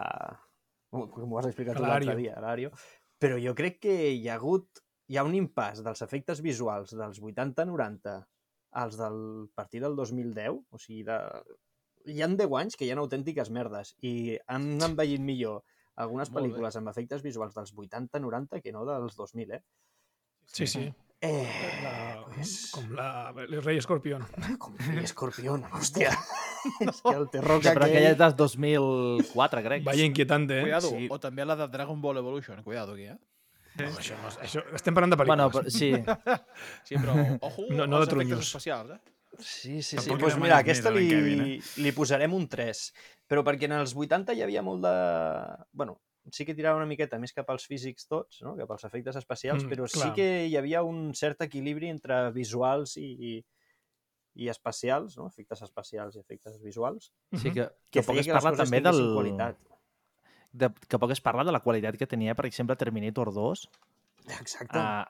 [0.92, 2.70] Com ho has explicat l'altre dia, a l'Ario.
[3.18, 4.84] Però jo crec que hi ha hagut...
[5.12, 8.14] Hi ha un impàs dels efectes visuals dels 80-90
[8.80, 9.18] als del
[9.54, 11.18] partir del 2010, o sigui, de...
[12.08, 14.14] hi han 10 anys que hi ha autèntiques merdes i
[14.48, 15.60] han envellit millor
[16.04, 19.62] algunes pel·lícules amb efectes visuals dels 80-90 que no dels 2000, eh?
[20.46, 20.88] Sí, sí.
[21.24, 24.24] Eh, La, pues, com la, el rei escorpión.
[24.58, 26.10] com que escorpión, hòstia.
[26.84, 29.84] és que el terror que Però aquella és del 2004, crec.
[29.86, 30.66] Vaya inquietante, eh?
[30.68, 30.90] Cuidado.
[30.90, 31.08] Sí.
[31.10, 32.62] O també la de Dragon Ball Evolution.
[32.66, 33.16] Cuidado aquí, eh?
[33.74, 35.74] No, això, no, això, estem parlant de Bueno, pel·lícules.
[35.74, 35.90] però, sí.
[36.88, 38.46] Sí, però ojo No- no de als efectes trunyos.
[38.46, 39.00] especials, eh?
[39.40, 40.10] Sí, sí, sí.
[40.10, 41.40] Doncs mira, aquesta li, Kevin,
[41.82, 42.84] li posarem un 3.
[43.26, 44.92] Però perquè en els 80 hi havia molt de...
[45.72, 45.96] Bueno,
[46.32, 48.54] sí que tirava una miqueta més cap als físics tots, no?
[48.56, 50.14] cap als efectes especials, Mm, però sí clar.
[50.16, 53.34] que hi havia un cert equilibri entre visuals i, i,
[54.44, 55.28] i especials, no?
[55.28, 59.02] efectes especials i efectes visuals, sí que, que, que poc es parla també del...
[59.14, 59.60] qualitat.
[60.54, 63.66] De, que poc es parla de la qualitat que tenia, per exemple, Terminator 2
[64.38, 64.78] Exacte.
[64.78, 65.04] uh,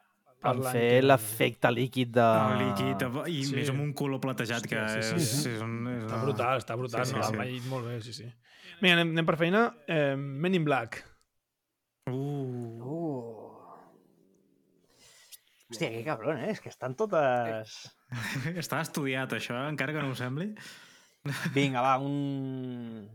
[0.52, 2.24] en fer que- l'efecte líquid de...
[2.52, 3.54] El líquid, i Sí.
[3.56, 5.50] més amb un color platejat que Hòstia, sí, és, sí, sí.
[5.54, 7.06] és, un, és Està brutal, està brutal.
[7.06, 7.38] Sí, Sí, sí, sí, sí.
[7.38, 7.68] no, sí.
[7.70, 8.28] molt bé, sí, sí.
[8.82, 9.64] Mira, anem, anem per feina.
[9.86, 11.02] Eh, Men in Black.
[12.10, 13.40] Uh, Uh.
[15.70, 16.50] Hòstia, que cabron, eh?
[16.52, 17.78] És que estan totes...
[18.60, 20.50] està estudiat, això, encara que no ho sembli.
[21.54, 23.08] Vinga, va, un...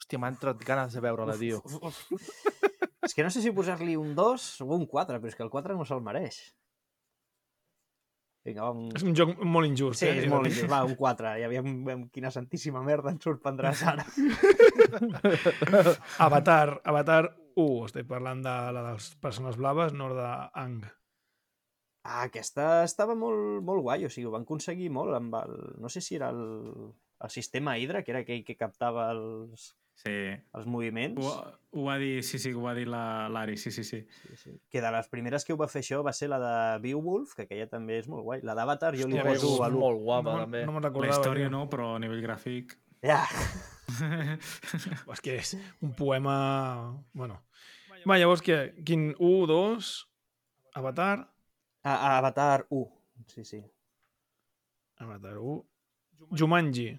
[0.00, 1.58] Hòstia, m'han entrat ganes de veure-la, tio.
[3.04, 5.52] És que no sé si posar-li un 2 o un 4, però és que el
[5.52, 6.40] 4 no se'l mereix.
[8.44, 8.90] Vinga, va, un...
[8.92, 10.02] És un joc molt injust.
[10.02, 10.18] Sí, eh?
[10.20, 10.68] és molt injust.
[10.68, 11.30] Va, un 4.
[11.40, 14.04] Ja veiem amb quina santíssima merda ens sorprendràs ara.
[16.26, 17.22] Avatar, Avatar
[17.56, 17.86] 1.
[17.88, 20.28] Estic parlant de la de les persones blaves, no de
[20.60, 20.84] Ang.
[22.04, 25.56] Ah, aquesta estava molt, molt guai, o sigui, ho van aconseguir molt amb el...
[25.80, 26.44] No sé si era el,
[27.24, 30.10] el sistema Hydra, que era aquell que captava els, Sí.
[30.52, 31.22] els moviments.
[31.24, 31.30] Ho,
[31.78, 34.00] ho va dir, sí, sí, ho va dir la- l'Ari, sí, sí, sí.
[34.22, 34.50] Sí, sí.
[34.68, 37.42] Que de les primeres que ho va fer això va ser la de Beowulf, que
[37.46, 38.40] aquella també és molt guai.
[38.42, 39.78] La d'Avatar jo li Hòstia, poso és a l'1.
[39.78, 40.64] molt guapa, no, també.
[40.66, 41.14] no me'n La recordava.
[41.20, 42.74] història no, però a nivell gràfic...
[43.04, 43.22] Ja.
[45.12, 45.54] És que és
[45.84, 46.34] un poema...
[47.12, 47.40] Bueno.
[48.06, 48.74] Va, llavors, què?
[48.84, 49.90] Quin 1, 2,
[50.76, 51.30] Avatar,
[51.84, 52.84] A, a Avatar 1.
[53.28, 53.60] Sí, sí.
[55.00, 55.62] Avatar 1,
[56.36, 56.90] Jumanji.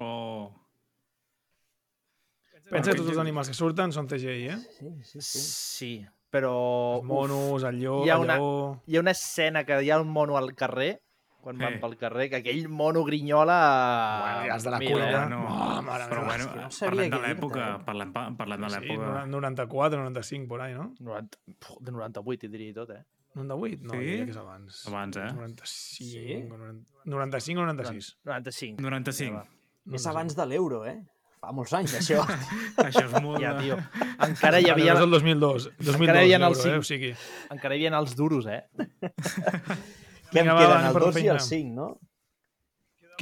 [0.00, 0.50] Oh,
[2.72, 4.58] Pensa que tots els animals que surten són CGI, eh?
[4.78, 5.40] Sí, sí, sí.
[5.46, 5.92] Sí,
[6.32, 6.52] però...
[6.98, 8.36] Els monos, el lleó, hi ha el una-.
[8.88, 10.94] Hi ha una escena que hi ha un mono al carrer,
[11.42, 11.78] quan van Eh.
[11.82, 13.56] pel carrer, que aquell mono grinyola...
[14.22, 15.22] Bueno, ja els de la Mira, cuina.
[15.28, 15.40] no.
[15.50, 17.80] Oh, mare però bueno, no parlem de l'època, eh?
[17.84, 19.26] parlem, pa- parlem de Sí, l'època.
[19.26, 20.92] 94, 95, por ahí, no?
[21.00, 23.02] 90, puf, de 98, i diria tot, eh?
[23.34, 23.82] 98?
[23.82, 23.98] No, Sí?
[24.06, 24.86] diria que és abans.
[24.86, 25.32] Abans, eh?
[25.34, 28.16] 95, 90, 95 o 96?
[28.24, 28.82] 95.
[28.82, 29.42] 95.
[29.98, 31.00] És abans de l'euro, eh?
[31.42, 32.22] Fa molts anys, això.
[32.86, 33.40] Això és molt...
[33.42, 33.80] Ja, tio.
[34.28, 35.66] Encara hi havia, És el 2002.
[35.82, 36.62] 2002 Encara hi havia els eh?
[36.68, 36.78] cinc.
[36.78, 37.10] O sigui,
[37.50, 38.60] encara hi havia els duros, eh?
[40.32, 40.86] Què em queden?
[40.86, 41.90] El per la 2 i el 5, no?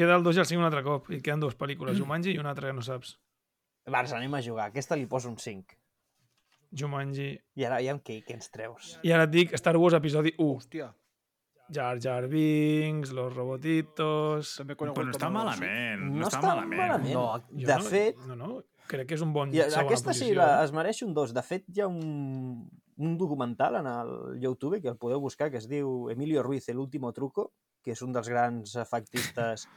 [0.01, 1.11] queda el 2 i el 5 un altre cop.
[1.13, 3.17] I queden dues pel·lícules, Jumanji i una altra que no saps.
[3.91, 4.71] Vars, anem a jugar.
[4.71, 5.77] Aquesta li poso un 5.
[6.81, 7.33] Jumanji...
[7.59, 8.95] I ara ja què, què ens treus?
[9.03, 10.47] I ara et dic Star Wars episodi 1.
[10.47, 10.93] Hòstia,
[11.73, 14.57] Jar Jar Binks, Los Robotitos...
[14.59, 16.03] també Però no està malament.
[16.05, 16.81] No, No, està, està malament.
[16.83, 17.15] malament.
[17.15, 18.51] No, de no, fet, No, no,
[18.91, 20.39] crec que és un bon I segona aquesta sí, posició.
[20.41, 20.65] la, eh?
[20.67, 21.35] es mereix un 2.
[21.37, 22.69] De fet, hi ha un,
[22.99, 26.79] un documental en el YouTube que el podeu buscar, que es diu Emilio Ruiz, el
[26.83, 27.53] último truco,
[27.83, 29.69] que és un dels grans efectistes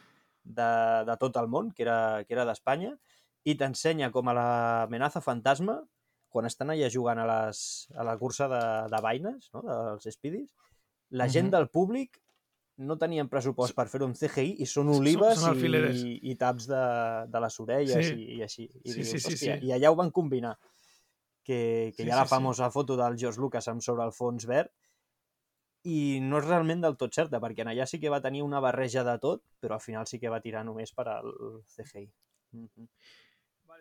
[0.43, 0.71] de,
[1.07, 2.95] de tot el món, que era, que era d'Espanya,
[3.45, 5.77] i t'ensenya com a l'amenaça fantasma,
[6.33, 9.61] quan estan allà jugant a, les, a la cursa de, de vaines, no?
[9.67, 10.49] dels Speedies,
[11.13, 11.55] la gent Mhm.
[11.55, 12.19] del públic
[12.83, 15.99] no tenien pressupost per fer un CGI i són olives són alfileres.
[16.01, 16.83] i, i taps de,
[17.29, 18.15] de les orelles Sí.
[18.17, 18.63] i, i així.
[18.83, 19.67] I Sí, dius, sí, sí, "Hòstia", sí.
[19.67, 20.55] I allà ho van combinar.
[21.43, 22.35] Que, que Sí, hi ha la sí, sí.
[22.35, 24.71] famosa foto del George Lucas amb sobre el fons verd
[25.83, 28.61] i no és realment del tot certa, perquè en allà sí que va tenir una
[28.63, 31.33] barreja de tot, però al final sí que va tirar només per al
[31.67, 32.05] CGI.
[32.53, 32.87] Mhm.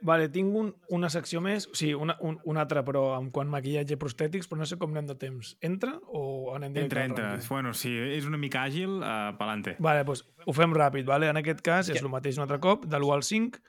[0.03, 3.47] Vale, tinc un, una secció més, o sigui, una, un, una altra, però amb quant
[3.53, 5.53] maquillatge i prostètics, però no sé com anem de temps.
[5.63, 7.29] Entra o anem directe Entra, entra.
[7.37, 7.49] rànquing?
[7.55, 9.77] Bueno, si és una mica àgil, uh, pelante.
[9.79, 11.29] Vale, doncs ho fem ràpid, vale?
[11.31, 13.63] En aquest cas és el mateix un altre cop, de l'1 al 5,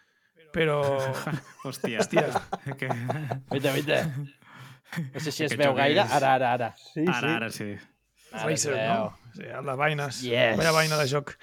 [0.53, 0.79] però...
[1.69, 2.01] Hòstia.
[2.01, 2.25] Hòstia,
[2.81, 2.89] Que...
[3.53, 4.01] Vita, vita.
[5.13, 6.01] No sé si es veu gaire.
[6.01, 6.73] és- Ara, ara, ara.
[6.77, 7.71] Sí, Ara, ara sí.
[8.33, 9.11] Ara Racer, no?
[9.37, 10.19] Sí, de vaines.
[10.25, 10.57] Yes.
[10.57, 11.35] Vaya vaina de joc.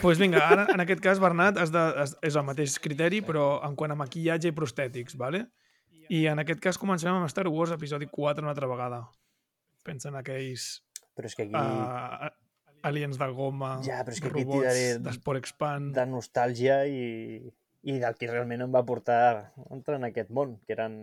[0.00, 3.60] Pues vinga, ara, en aquest cas, Bernat, has de, has, és el mateix criteri, però
[3.66, 5.46] en quant a maquillatge i prostètics, vale?
[6.10, 9.00] I en aquest cas comencem amb Star Wars episodi 4 una altra vegada.
[9.86, 10.82] Pensa en aquells
[11.16, 12.30] Però és que aquí, uh,
[12.86, 15.90] aliens de goma, Ja, però és que robots d'Esport Expand...
[15.96, 17.40] de nostàlgia i,
[17.82, 19.42] i del que realment em va portar a
[19.74, 20.96] entrar en aquest món, que eren...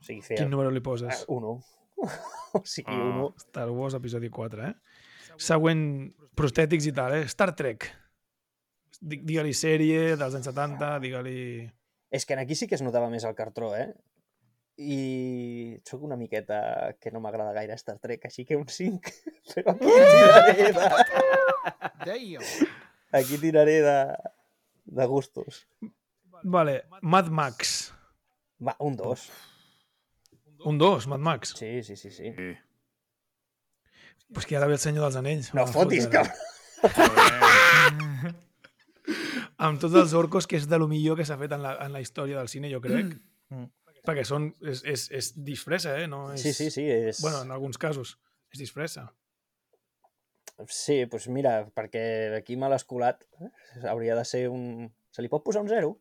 [0.00, 0.40] O sigui, feia...
[0.40, 1.24] Quin número li poses?
[1.28, 1.58] Uno.
[2.56, 3.10] o sigui, Ah.
[3.10, 3.28] uno.
[3.42, 4.74] Star Wars episodi 4, eh?
[5.40, 5.82] Següent,
[6.36, 7.26] prostètics i tal, eh?
[7.30, 7.86] Star Trek.
[9.00, 11.36] Di- Digue-li sèrie dels anys 70, digue-li...
[12.12, 13.88] És que en aquí sí que es notava més el cartró, eh?
[14.80, 19.12] I sóc una miqueta que no m'agrada gaire Star Trek, així que un 5.
[19.54, 20.88] Però aquí tiraré de,
[23.20, 23.96] aquí tiraré de,
[25.00, 25.62] de gustos.
[26.42, 27.92] Vale, Mad Max.
[28.60, 29.26] Va, un 2.
[30.68, 31.54] Un 2, Mad Max.
[31.56, 32.32] Sí, sí, sí, sí.
[32.36, 32.50] sí.
[34.34, 35.50] Pues que ara ve el senyor dels anells.
[35.54, 36.34] No fotis, cabrón.
[39.60, 41.92] Amb tots els orcos, que és de lo millor que s'ha fet en la, en
[41.92, 43.16] la història del cine, jo crec.
[43.52, 43.66] Mm.
[44.06, 46.06] Perquè són, és, és, és disfressa, eh?
[46.08, 46.40] No és...
[46.40, 46.86] Sí, sí, sí.
[46.88, 47.20] És...
[47.20, 48.16] Bueno, en alguns casos
[48.54, 49.10] és disfressa.
[50.68, 53.24] Sí, doncs mira, perquè aquí me l'has colat.
[53.40, 53.50] eh?
[53.88, 54.88] Hauria de ser un...
[55.12, 55.92] Se li pot posar un 0?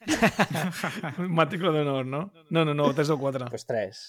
[1.40, 2.22] Matrícula d'honor, no?
[2.50, 3.44] No, no, no, 3 o 4.
[3.44, 4.00] Doncs pues 3.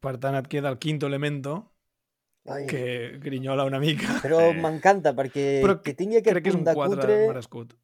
[0.00, 1.72] Per tant, et queda el quinto elemento,
[2.46, 4.20] Ai, que grinyola una mica.
[4.22, 4.58] Però Sí.
[4.62, 7.74] m'encanta perquè Però que tingui aquest Crec que és punt un de 4 cutre merescut.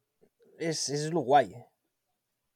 [0.57, 1.51] és, és lo guai.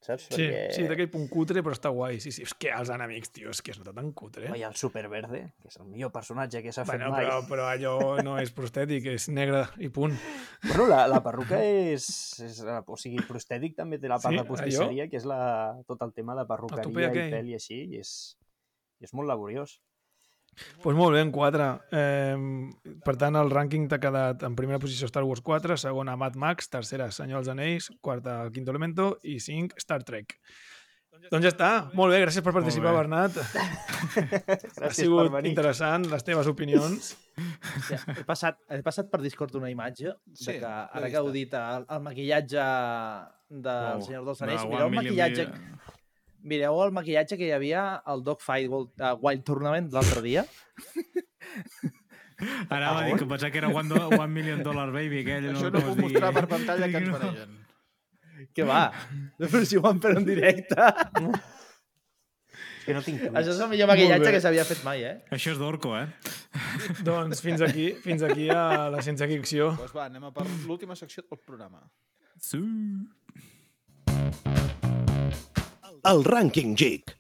[0.02, 0.30] Saps?
[0.32, 2.22] Sí, sí, té aquell punt cutre, però està guai.
[2.24, 2.46] Sí, sí.
[2.48, 4.48] És que els enemics, tio, és que es nota tan cutre.
[4.50, 7.26] Oi, el Superverde, que és el millor personatge que s'ha fet Bueno, mai.
[7.26, 10.16] però, però allò no és prostètic, és negre i punt.
[10.64, 12.08] Bueno, la, la perruca és,
[12.48, 12.62] és...
[12.88, 16.14] O sigui, prostètic també té la part Sí, de postisseria, que és la, tot el
[16.16, 18.38] tema de perruqueria i pèl i així, i és,
[19.00, 19.78] i és molt laboriós.
[20.60, 21.66] Doncs pues molt bé, en 4.
[21.94, 22.38] Eh,
[23.06, 26.68] per tant, el rànquing t'ha quedat en primera posició Star Wars 4, segona Mad Max,
[26.74, 30.36] tercera Senyor dels Anells, quarta El Quinto Elemento i 5 Star Trek.
[31.30, 31.70] Doncs ja està.
[32.00, 32.94] Molt bé, gràcies per participar.
[32.96, 33.36] Bernat.
[33.44, 35.50] ha Gràcies sigut per venir.
[35.52, 37.10] interessant les teves opinions.
[37.88, 41.30] Sí, he, passat, he passat per Discord una imatge Sí, de que, ara que heu
[41.36, 42.66] dit el, el maquillatge
[43.50, 45.89] del Wow, Senyor dels de Anells, One mireu el maquillatge, Million-
[46.44, 50.46] mireu el maquillatge que hi havia al Dogfight Wild, uh, Wild Tournament l'altre dia.
[52.70, 55.50] Anava a dir que pensava que era One, do, one Million Dollar Baby, aquell.
[55.52, 57.18] Això no com ho puc mostrar per pantalla que ens No.
[57.20, 57.58] baregen.
[58.56, 58.84] Que va,
[59.40, 60.86] però si ho van fer en directe.
[62.80, 65.16] És que no tinc Això és el millor maquillatge que s'havia fet mai, eh?
[65.36, 66.08] Això és d'Orco, eh?
[67.06, 69.74] doncs fins aquí, fins aquí a la ciència ficció.
[69.84, 71.84] Doncs va, anem a per l'última secció del programa.
[72.40, 72.64] Sí.
[76.10, 77.12] El Rànquing Geek.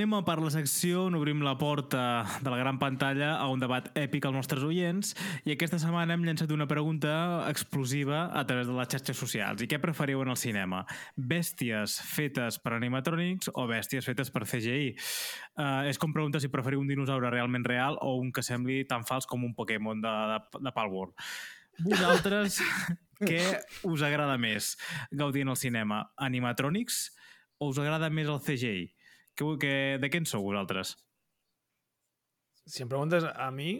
[0.00, 3.90] Anem per la secció on obrim la porta de la gran pantalla a un debat
[4.00, 5.10] èpic als nostres oients
[5.44, 7.10] i aquesta setmana hem llançat una pregunta
[7.50, 9.60] explosiva a través de les xarxes socials.
[9.60, 10.86] I què preferiu en el cinema?
[11.20, 14.94] Bèsties fetes per animatrònics o bèsties fetes per CGI?
[15.60, 19.04] Uh, és com preguntar si preferiu un dinosaure realment real o un que sembli tan
[19.04, 21.12] fals com un Pokémon de, de, de Palworld.
[21.84, 22.62] Vosaltres,
[23.28, 23.44] què
[23.84, 24.78] us agrada més
[25.12, 26.06] gaudir en el cinema?
[26.16, 27.10] Animatrònics
[27.60, 28.88] o us agrada més el CGI?
[29.38, 30.96] Que, que, de què en sou vosaltres?
[32.66, 33.78] Si em preguntes a mi,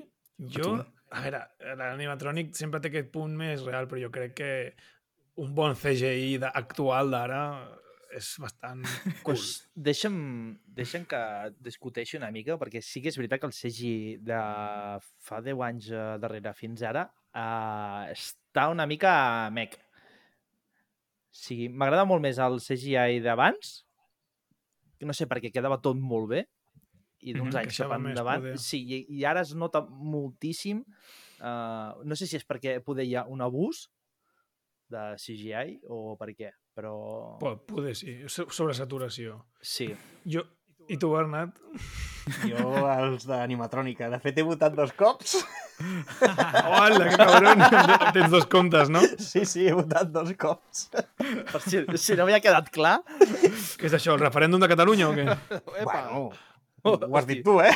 [0.57, 0.79] jo...
[1.11, 1.41] A veure,
[1.75, 4.51] l'animatrònic sempre té aquest punt més real, però jo crec que
[5.43, 7.41] un bon CGI de- actual d'ara
[8.15, 9.23] és bastant cool.
[9.25, 10.17] Pues deixa'm,
[10.77, 11.21] deixa'm que
[11.67, 13.95] discuteixi una mica, perquè sí que és veritat que el CGI
[14.27, 14.41] de
[15.27, 19.13] fa 10 anys eh, darrere fins ara uh, està una mica
[19.55, 19.77] mec.
[21.31, 23.81] O sigui, m'agrada molt més el CGI d'abans,
[25.07, 26.45] no sé per què quedava tot molt bé,
[27.23, 28.41] i d'uns Mhm, anys cap endavant.
[28.41, 28.59] poder.
[28.59, 30.85] Sí, i, i ara es nota moltíssim.
[31.41, 33.89] Uh, no sé si és perquè poder hi ha un abús
[34.91, 37.39] de CGI o per què, però...
[37.41, 39.39] Pot, poder sí, so- sobresaturació.
[39.61, 39.91] Sí.
[40.27, 40.43] Jo,
[40.89, 41.57] I tu, Bernat?
[42.49, 44.09] Jo, els d'animatrònica.
[44.11, 45.37] De fet, he votat dos cops.
[45.81, 47.63] Hola, que cabron!
[48.15, 49.01] Tens dos comptes, no?
[49.19, 50.89] Sí, sí, he votat dos cops.
[50.91, 52.99] Per si, si no havia quedat clar,
[53.81, 55.27] Què és això, el referèndum de Catalunya o què?
[55.81, 56.03] Epa!
[56.11, 56.31] Bueno,
[56.85, 57.73] ho has dit tu, eh?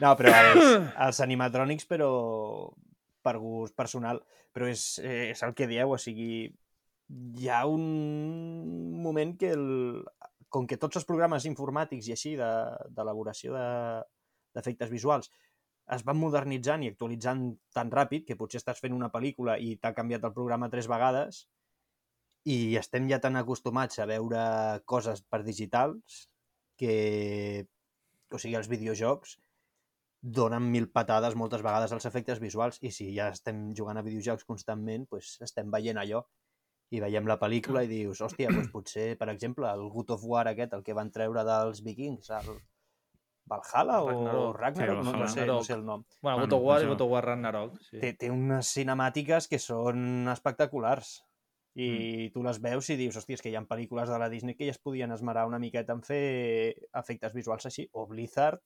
[0.00, 0.70] No, però els,
[1.06, 2.10] els animatrònics, però
[3.26, 4.20] per gust personal,
[4.54, 6.46] però és, eh, és el que dieu, o sigui,
[7.38, 7.84] hi ha un
[9.02, 10.02] moment que, el,
[10.56, 13.66] com que tots els programes informàtics i així de- d'elaboració de,
[14.56, 15.28] d'efectes visuals
[15.96, 17.42] es van modernitzant i actualitzant
[17.76, 21.44] tan ràpid que potser estàs fent una pel·lícula i t'ha canviat el programa tres vegades
[22.54, 24.40] i estem ja tan acostumats a veure
[24.92, 26.22] coses per digitals
[26.80, 27.66] que,
[28.30, 29.36] o sigui, els videojocs
[30.38, 34.46] donen mil patades moltes vegades als efectes visuals i si ja estem jugant a videojocs
[34.48, 36.24] constantment, pues estem veient allò
[36.94, 40.46] i veiem la pel·lícula i dius, hòstia, doncs potser, per exemple, el God of War
[40.48, 42.58] aquest, el que van treure dels vikings, el
[43.46, 44.56] Valhalla o Ragnarok.
[44.56, 46.04] Sí, Ragnarok, no, no, sé, no sé el nom.
[46.22, 47.80] bueno, God of War i God of War Ragnarok.
[47.90, 48.00] Sí.
[48.02, 51.20] Té, té unes cinemàtiques que són espectaculars
[51.76, 52.32] i mm.
[52.34, 54.66] tu les veus i dius, hòstia, és que hi ha pel·lícules de la Disney que
[54.66, 58.62] ja es podien esmerar una miqueta en fer efectes visuals així, o Blizzard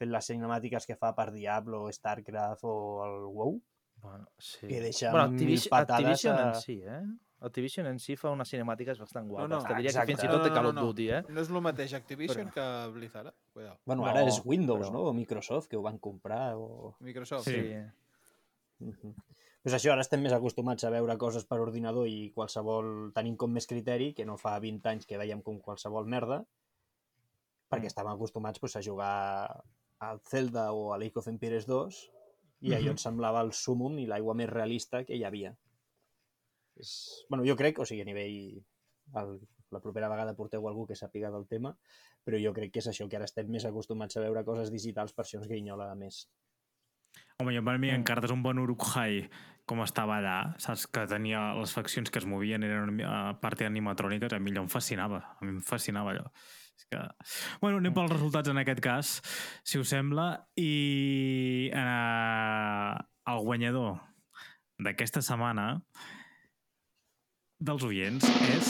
[0.00, 2.76] fent les cinemàtiques que fa per Diablo, StarCraft o
[3.06, 3.60] el WoW,
[4.00, 4.66] Bueno, sí.
[4.66, 7.02] que deixa bueno, mil Activision, patades Activision a- en si, eh?
[7.40, 9.48] Activision en si fa unes cinemàtiques bastant guapes.
[9.48, 10.12] no, Te diria exacte.
[10.12, 10.86] que fins i tot té No, no, Call no, of no.
[10.90, 11.22] Duty, eh?
[11.28, 13.32] No és el mateix Activision que Blizzard, eh?
[13.54, 13.78] Cuidao.
[13.86, 15.02] Bueno, No, ara és Windows, però- no?
[15.08, 16.54] O Microsoft, que ho van comprar.
[16.56, 16.94] O...
[17.00, 17.44] Microsoft.
[17.48, 17.54] Sí.
[17.62, 18.84] Sí.
[18.84, 19.14] Mhm.
[19.62, 23.12] Pues això, ara estem més acostumats a veure coses per ordinador i qualsevol...
[23.14, 26.44] tenim com més criteri, que no fa 20 anys que veiem com qualsevol merda,
[27.70, 27.92] perquè Mm.
[27.92, 29.62] estàvem acostumats pues, a jugar
[30.00, 32.10] al Zelda o a Lake of Empires 2
[32.62, 32.90] i allò Mhm.
[32.90, 35.56] ens semblava el súmum i l'aigua més realista que hi havia.
[36.80, 37.24] És...
[37.30, 38.60] bueno, jo crec, o sigui, a nivell...
[39.20, 39.40] El...
[39.70, 41.70] La propera vegada porteu algú que sàpiga del tema,
[42.26, 45.14] però jo crec que és això, que ara estem més acostumats a veure coses digitals,
[45.14, 46.24] per això ens grinyola més.
[47.38, 48.00] Home, jo per mi Mm.
[48.02, 49.28] encara és un bon Uruk-hai
[49.64, 50.88] com estava allà, saps?
[50.90, 54.68] Que tenia les faccions que es movien, eren a part animatròniques, a mi allò em
[54.68, 55.22] fascinava.
[55.38, 56.26] A mi em fascinava allò.
[56.76, 57.00] És que...
[57.62, 59.22] Bueno, anem pels resultats en aquest cas,
[59.62, 62.94] si us sembla, i eh,
[63.30, 64.00] el guanyador
[64.80, 65.84] d'aquesta setmana
[67.60, 68.24] dels oients
[68.56, 68.68] és...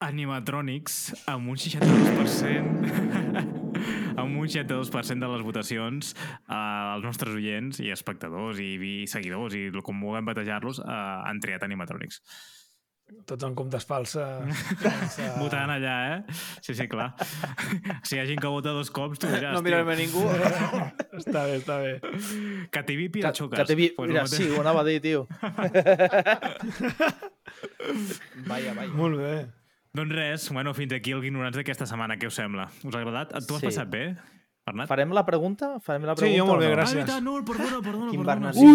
[0.00, 0.94] Animatronics
[1.30, 3.50] amb un 62%
[4.20, 9.54] amb un 62% de les votacions eh, els nostres oients i espectadors i, i seguidors
[9.54, 10.88] i com vulguem batejar-los eh,
[11.30, 12.18] han triat Animatronics.
[13.26, 14.62] Tots en comptes falses.
[14.82, 15.26] sense...
[15.38, 16.34] Votant allà, eh?
[16.62, 17.12] Sí, sí, clar.
[18.06, 20.24] si hi ha gent que vota dos cops, tu diràs, No mirarem a ningú.
[21.20, 21.92] Està bé, està bé.
[22.72, 23.58] que t'hi vi Que, piraxuques.
[23.60, 23.90] que te vi...
[23.96, 25.26] Pues Mira, sí, ho anava a dir, tio.
[28.46, 28.92] Vaja, vaja.
[28.94, 29.32] Molt bé.
[29.96, 32.16] Doncs res, bueno, fins aquí el Ignorants d'aquesta setmana.
[32.20, 32.68] Què us sembla?
[32.86, 33.32] Us ha agradat?
[33.46, 33.66] Tu has Sí.
[33.66, 34.04] passat bé,
[34.70, 34.88] Bernat?
[34.88, 35.68] Farem la pregunta?
[35.84, 36.74] Farem la Sí, pregunta jo molt bé, no?
[36.76, 37.02] gràcies.
[37.02, 38.30] Ah, veritat, no, perdona, perdona, Quin perdona.
[38.30, 38.66] Bernat Sí,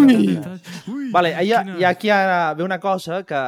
[0.92, 0.94] Ui!
[0.94, 1.10] Ui!
[1.14, 3.40] Vale, hi ha, hi ha aquí ara ve una cosa que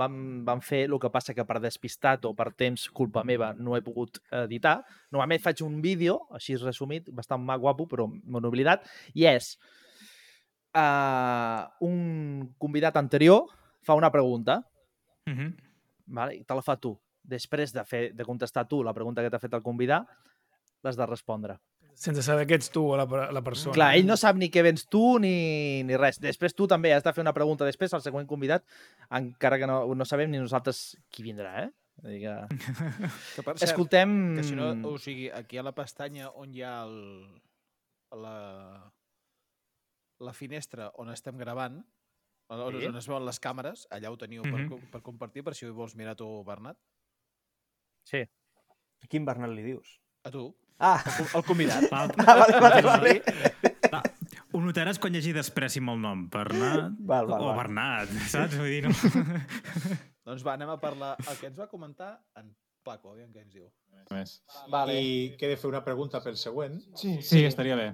[0.00, 3.74] vam, vam fer, el que passa que per despistat o per temps, culpa meva, no
[3.76, 4.78] he pogut editar.
[5.10, 9.56] Normalment faig un vídeo, així resumit, bastant mà guapo, però m'ho he oblidat, i és
[10.76, 13.46] uh, un convidat anterior
[13.82, 14.62] fa una pregunta,
[15.26, 15.54] Mhm.
[16.06, 16.36] vale?
[16.36, 16.94] i te la fa tu.
[17.28, 20.06] Després de, fer, de contestar tu la pregunta que t'ha fet el convidat,
[20.82, 21.58] l'has de respondre.
[21.98, 23.04] Sense saber que ets tu o la,
[23.34, 23.74] la persona.
[23.74, 26.20] Clar, ell no sap ni què vens tu ni, ni res.
[26.22, 28.62] Després tu també has de fer una pregunta després al següent convidat,
[29.18, 31.70] encara que no, no sabem ni nosaltres qui vindrà, eh?
[31.98, 32.34] Vull dir que...
[33.34, 34.12] Que per cert, Escoltem...
[34.38, 36.94] que si no, o sigui, aquí a la pestanya on hi ha el,
[38.14, 38.36] la,
[40.22, 41.80] la finestra on estem gravant,
[42.54, 42.86] on, Sí.
[42.92, 44.86] on es veuen les càmeres, allà ho teniu per, Mhm.
[44.94, 46.78] per compartir, per si ho vols mirar tu, Bernat.
[48.06, 48.22] Sí.
[49.10, 49.98] Quin Bernat li dius?
[50.22, 50.46] A tu,
[50.78, 51.00] Ah,
[51.34, 51.88] el convidat.
[51.90, 53.14] L'altre- ah vale, vale, vale.
[53.92, 54.02] Va,
[54.54, 56.22] Ho notaràs quan llegir després amb el nom.
[56.32, 57.56] Bernat Val, val, o val.
[57.64, 58.54] Bernat, saps?
[58.60, 58.94] Vull dir, no...
[60.28, 62.50] Doncs va, anem a parlar el que ens va comentar en
[62.84, 63.66] Paco, aviam què ens diu.
[64.12, 64.34] Més.
[64.72, 64.94] Vale.
[65.02, 66.78] I que he de fer una pregunta pel següent.
[66.96, 67.88] Sí, sí, estaria bé.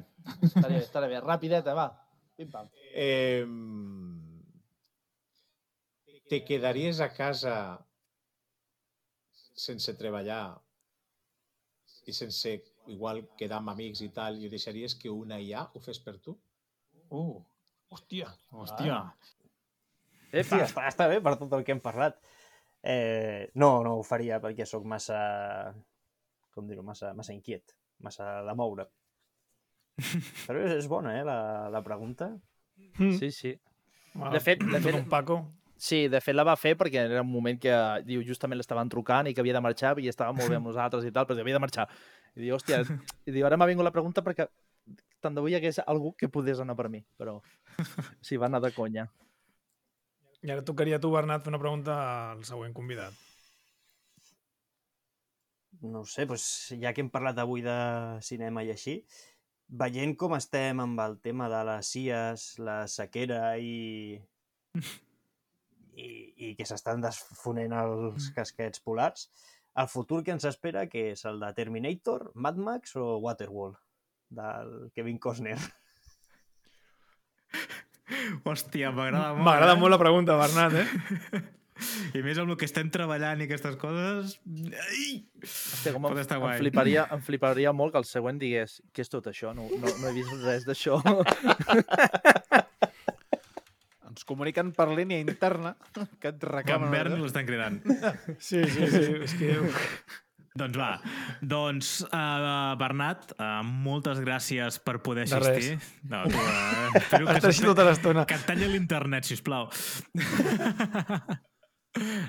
[0.46, 1.20] Estaré, estaré bé.
[1.24, 1.88] Rapideta, va.
[2.36, 2.68] Pim, pam.
[2.94, 3.46] Eh,
[6.28, 7.56] te quedaries a casa
[9.54, 10.44] sense treballar
[12.10, 12.54] i sense
[12.92, 16.36] igual quedar amb amics i tal, i deixaries que una IA ho fes per tu?
[17.10, 17.38] Uh,
[17.94, 18.28] Hòstia.
[18.50, 18.98] hòstia.
[20.34, 22.16] Sí, està, està bé per tot el que hem parlat.
[22.82, 25.72] Eh, no, no ho faria perquè sóc massa,
[26.52, 28.88] com dir-ho, massa, massa inquiet, massa de moure.
[30.48, 31.36] Però és, és bona, eh, la,
[31.70, 32.32] la pregunta.
[32.98, 33.12] Mm.
[33.20, 33.54] Sí, sí.
[34.14, 35.38] Bueno, De fet- de tot fet- un Paco.
[35.84, 37.72] Sí, de fet la va fer perquè era un moment que
[38.06, 41.04] diu, justament l'estaven trucant i que havia de marxar i estava molt bé amb nosaltres
[41.04, 41.88] i tal, però havia de marxar.
[42.34, 42.82] I diu, hòstia,
[43.26, 44.48] i diu, ara m'ha vingut la pregunta perquè
[45.24, 47.38] tant de bo hi hagués algú que podés anar per mi, però
[48.26, 49.06] sí, va anar de conya.
[50.44, 51.94] I ara tocaria a tu, Bernat, fer una pregunta
[52.32, 53.14] al següent convidat.
[55.84, 56.48] No ho sé, doncs,
[56.80, 57.76] ja que hem parlat avui de
[58.24, 58.98] cinema i així,
[59.80, 64.20] veient com estem amb el tema de les CIAs, la sequera i,
[66.04, 66.08] i,
[66.48, 69.30] i que s'estan desfonent els casquets polars,
[69.74, 73.76] el futur que ens espera, que és el de Terminator, Mad Max o Waterworld,
[74.30, 75.58] del Kevin Costner.
[78.44, 79.44] Hòstia, m'agrada molt.
[79.46, 79.80] M'agrada eh?
[79.80, 81.42] molt la pregunta, Bernat, eh?
[82.14, 84.36] I més amb el que estem treballant i aquestes coses...
[84.46, 85.08] Ai!
[85.42, 86.58] Hòstia, com Pot em, estar em, guai.
[86.60, 89.50] fliparia, em fliparia molt que el següent digués què és tot això?
[89.56, 91.00] No, no, no he vist res d'això.
[94.14, 96.92] Ens comuniquen per línia interna que et Que en reclamen...
[96.94, 97.80] Berni l'estan cridant.
[98.38, 99.16] Sí, sí, sí.
[99.26, 99.56] És que...
[100.54, 100.90] doncs va,
[101.54, 105.80] doncs uh, Bernat, uh, moltes gràcies per poder De assistir.
[106.06, 108.22] No, tu, uh, espero estat així tota.
[108.30, 109.66] Que et talli l'internet, sisplau.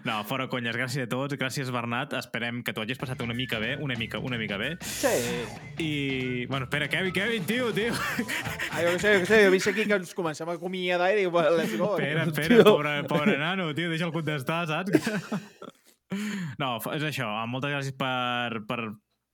[0.06, 3.58] No, fora conyes, gràcies a tots, gràcies Bernat, esperem que t'ho hagis passat una mica
[3.62, 4.76] bé, una mica, una mica bé.
[4.86, 5.14] Sí.
[5.82, 7.96] I, bueno, espera, Kevin, Kevin, tio, tio.
[8.70, 11.10] Ah, jo què sé, jo què sé, jo vist aquí que ens comencem a acomiadar
[11.16, 11.96] i dic, well, let's go.
[11.98, 14.94] Espera, espera, pobre, pobre nano, tio, deixa'l contestar, saps?
[16.62, 18.78] No, és això, eh, moltes gràcies per, per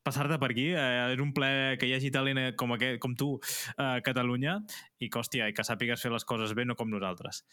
[0.07, 0.71] passar-te per aquí.
[0.71, 3.35] Eh, és un ple que hi hagi talent com, aquest, com tu
[3.77, 4.55] a Catalunya
[4.97, 7.43] i que, hòstia, i que sàpigues fer les coses bé, no com nosaltres.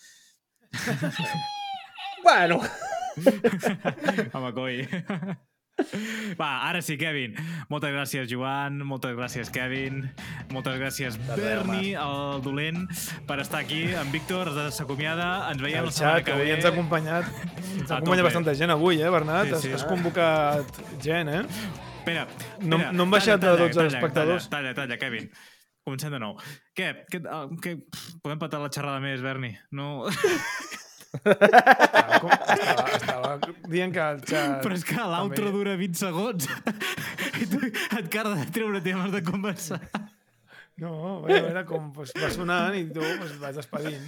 [2.23, 2.61] bueno,
[4.33, 4.89] Home, coi.
[6.39, 7.37] Va, ara sí, Kevin.
[7.71, 8.81] Moltes gràcies, Joan.
[8.87, 10.01] Moltes gràcies, Kevin.
[10.55, 12.85] Moltes gràcies, Berni, el dolent,
[13.29, 13.85] per estar aquí.
[13.95, 15.29] En Víctor s'acomiada.
[15.53, 16.49] Ens veiem El la setmana que ve.
[16.57, 17.31] ens ha acompanyat,
[17.79, 19.53] ens ha acompanyat bastanta gent avui, eh, Bernat?
[19.55, 19.75] Sí, sí.
[19.79, 21.45] Has, convocat gent, eh?
[22.01, 22.27] Espera,
[22.63, 24.51] No- no hem baixat de 12 talla, espectadors.
[24.51, 25.31] Talla, talla, talla, Kevin.
[25.87, 26.35] Comencem de nou.
[26.77, 26.91] Què?
[27.11, 27.79] Què, ah, què?
[28.23, 29.55] Podem patar la xerrada més, Berni?
[29.71, 30.09] No...
[31.15, 33.33] Estava, com- estava, estava
[33.73, 34.59] dient que el xat...
[34.65, 36.49] Però és que l'altre també- dura 20 segons.
[37.43, 39.81] I tu et cara de treure temes de conversar.
[40.79, 44.05] No, bueno, era com pues, va sonant i tu pues, vas despedint.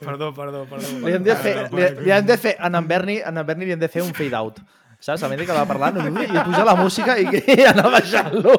[0.00, 0.88] Perdó, perdó, perdó.
[1.04, 3.68] li hem de fer, li, li hem de fer en en Berni, en en Berni
[3.68, 4.62] li hem de fer un fade out.
[4.98, 5.22] Saps?
[5.22, 7.28] A mesura que va parlant, i puja la música i,
[7.58, 8.56] i anar baixant-lo.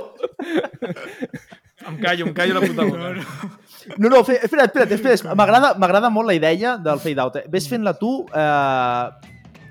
[1.89, 3.01] Em callo, em callo la puta boca.
[3.01, 3.49] No, no.
[3.97, 5.35] No, no, fe, espera't, espera't, espera't.
[5.39, 7.37] M'agrada m'agrada molt la idea del fade out.
[7.49, 9.09] Ves fent-la tu eh,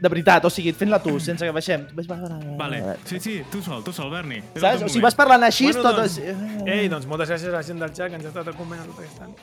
[0.00, 1.86] de veritat, o sigui, fent-la tu, sense que baixem.
[1.96, 2.96] Ves, va, va, va, va, Vale, va.
[3.04, 4.38] sí, sí, tu sol, tu sol, Berni.
[4.54, 4.82] Saps?
[4.86, 5.96] O sigui, vas parlant així, Bueno, tot...
[6.02, 8.48] doncs, és- Ei, doncs moltes gràcies a la gent del xat que ens ha estat
[8.54, 9.34] acompanyant tot aquest any.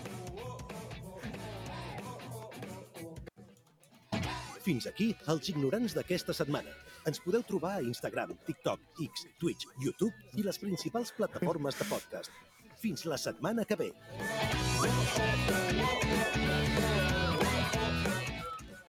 [4.65, 6.71] Fins aquí els ignorants d'aquesta setmana.
[7.05, 12.31] Ens podeu trobar a Instagram, TikTok, X, Twitch, YouTube i les principals plataformes de podcast.
[12.81, 13.93] Fins la setmana que ve.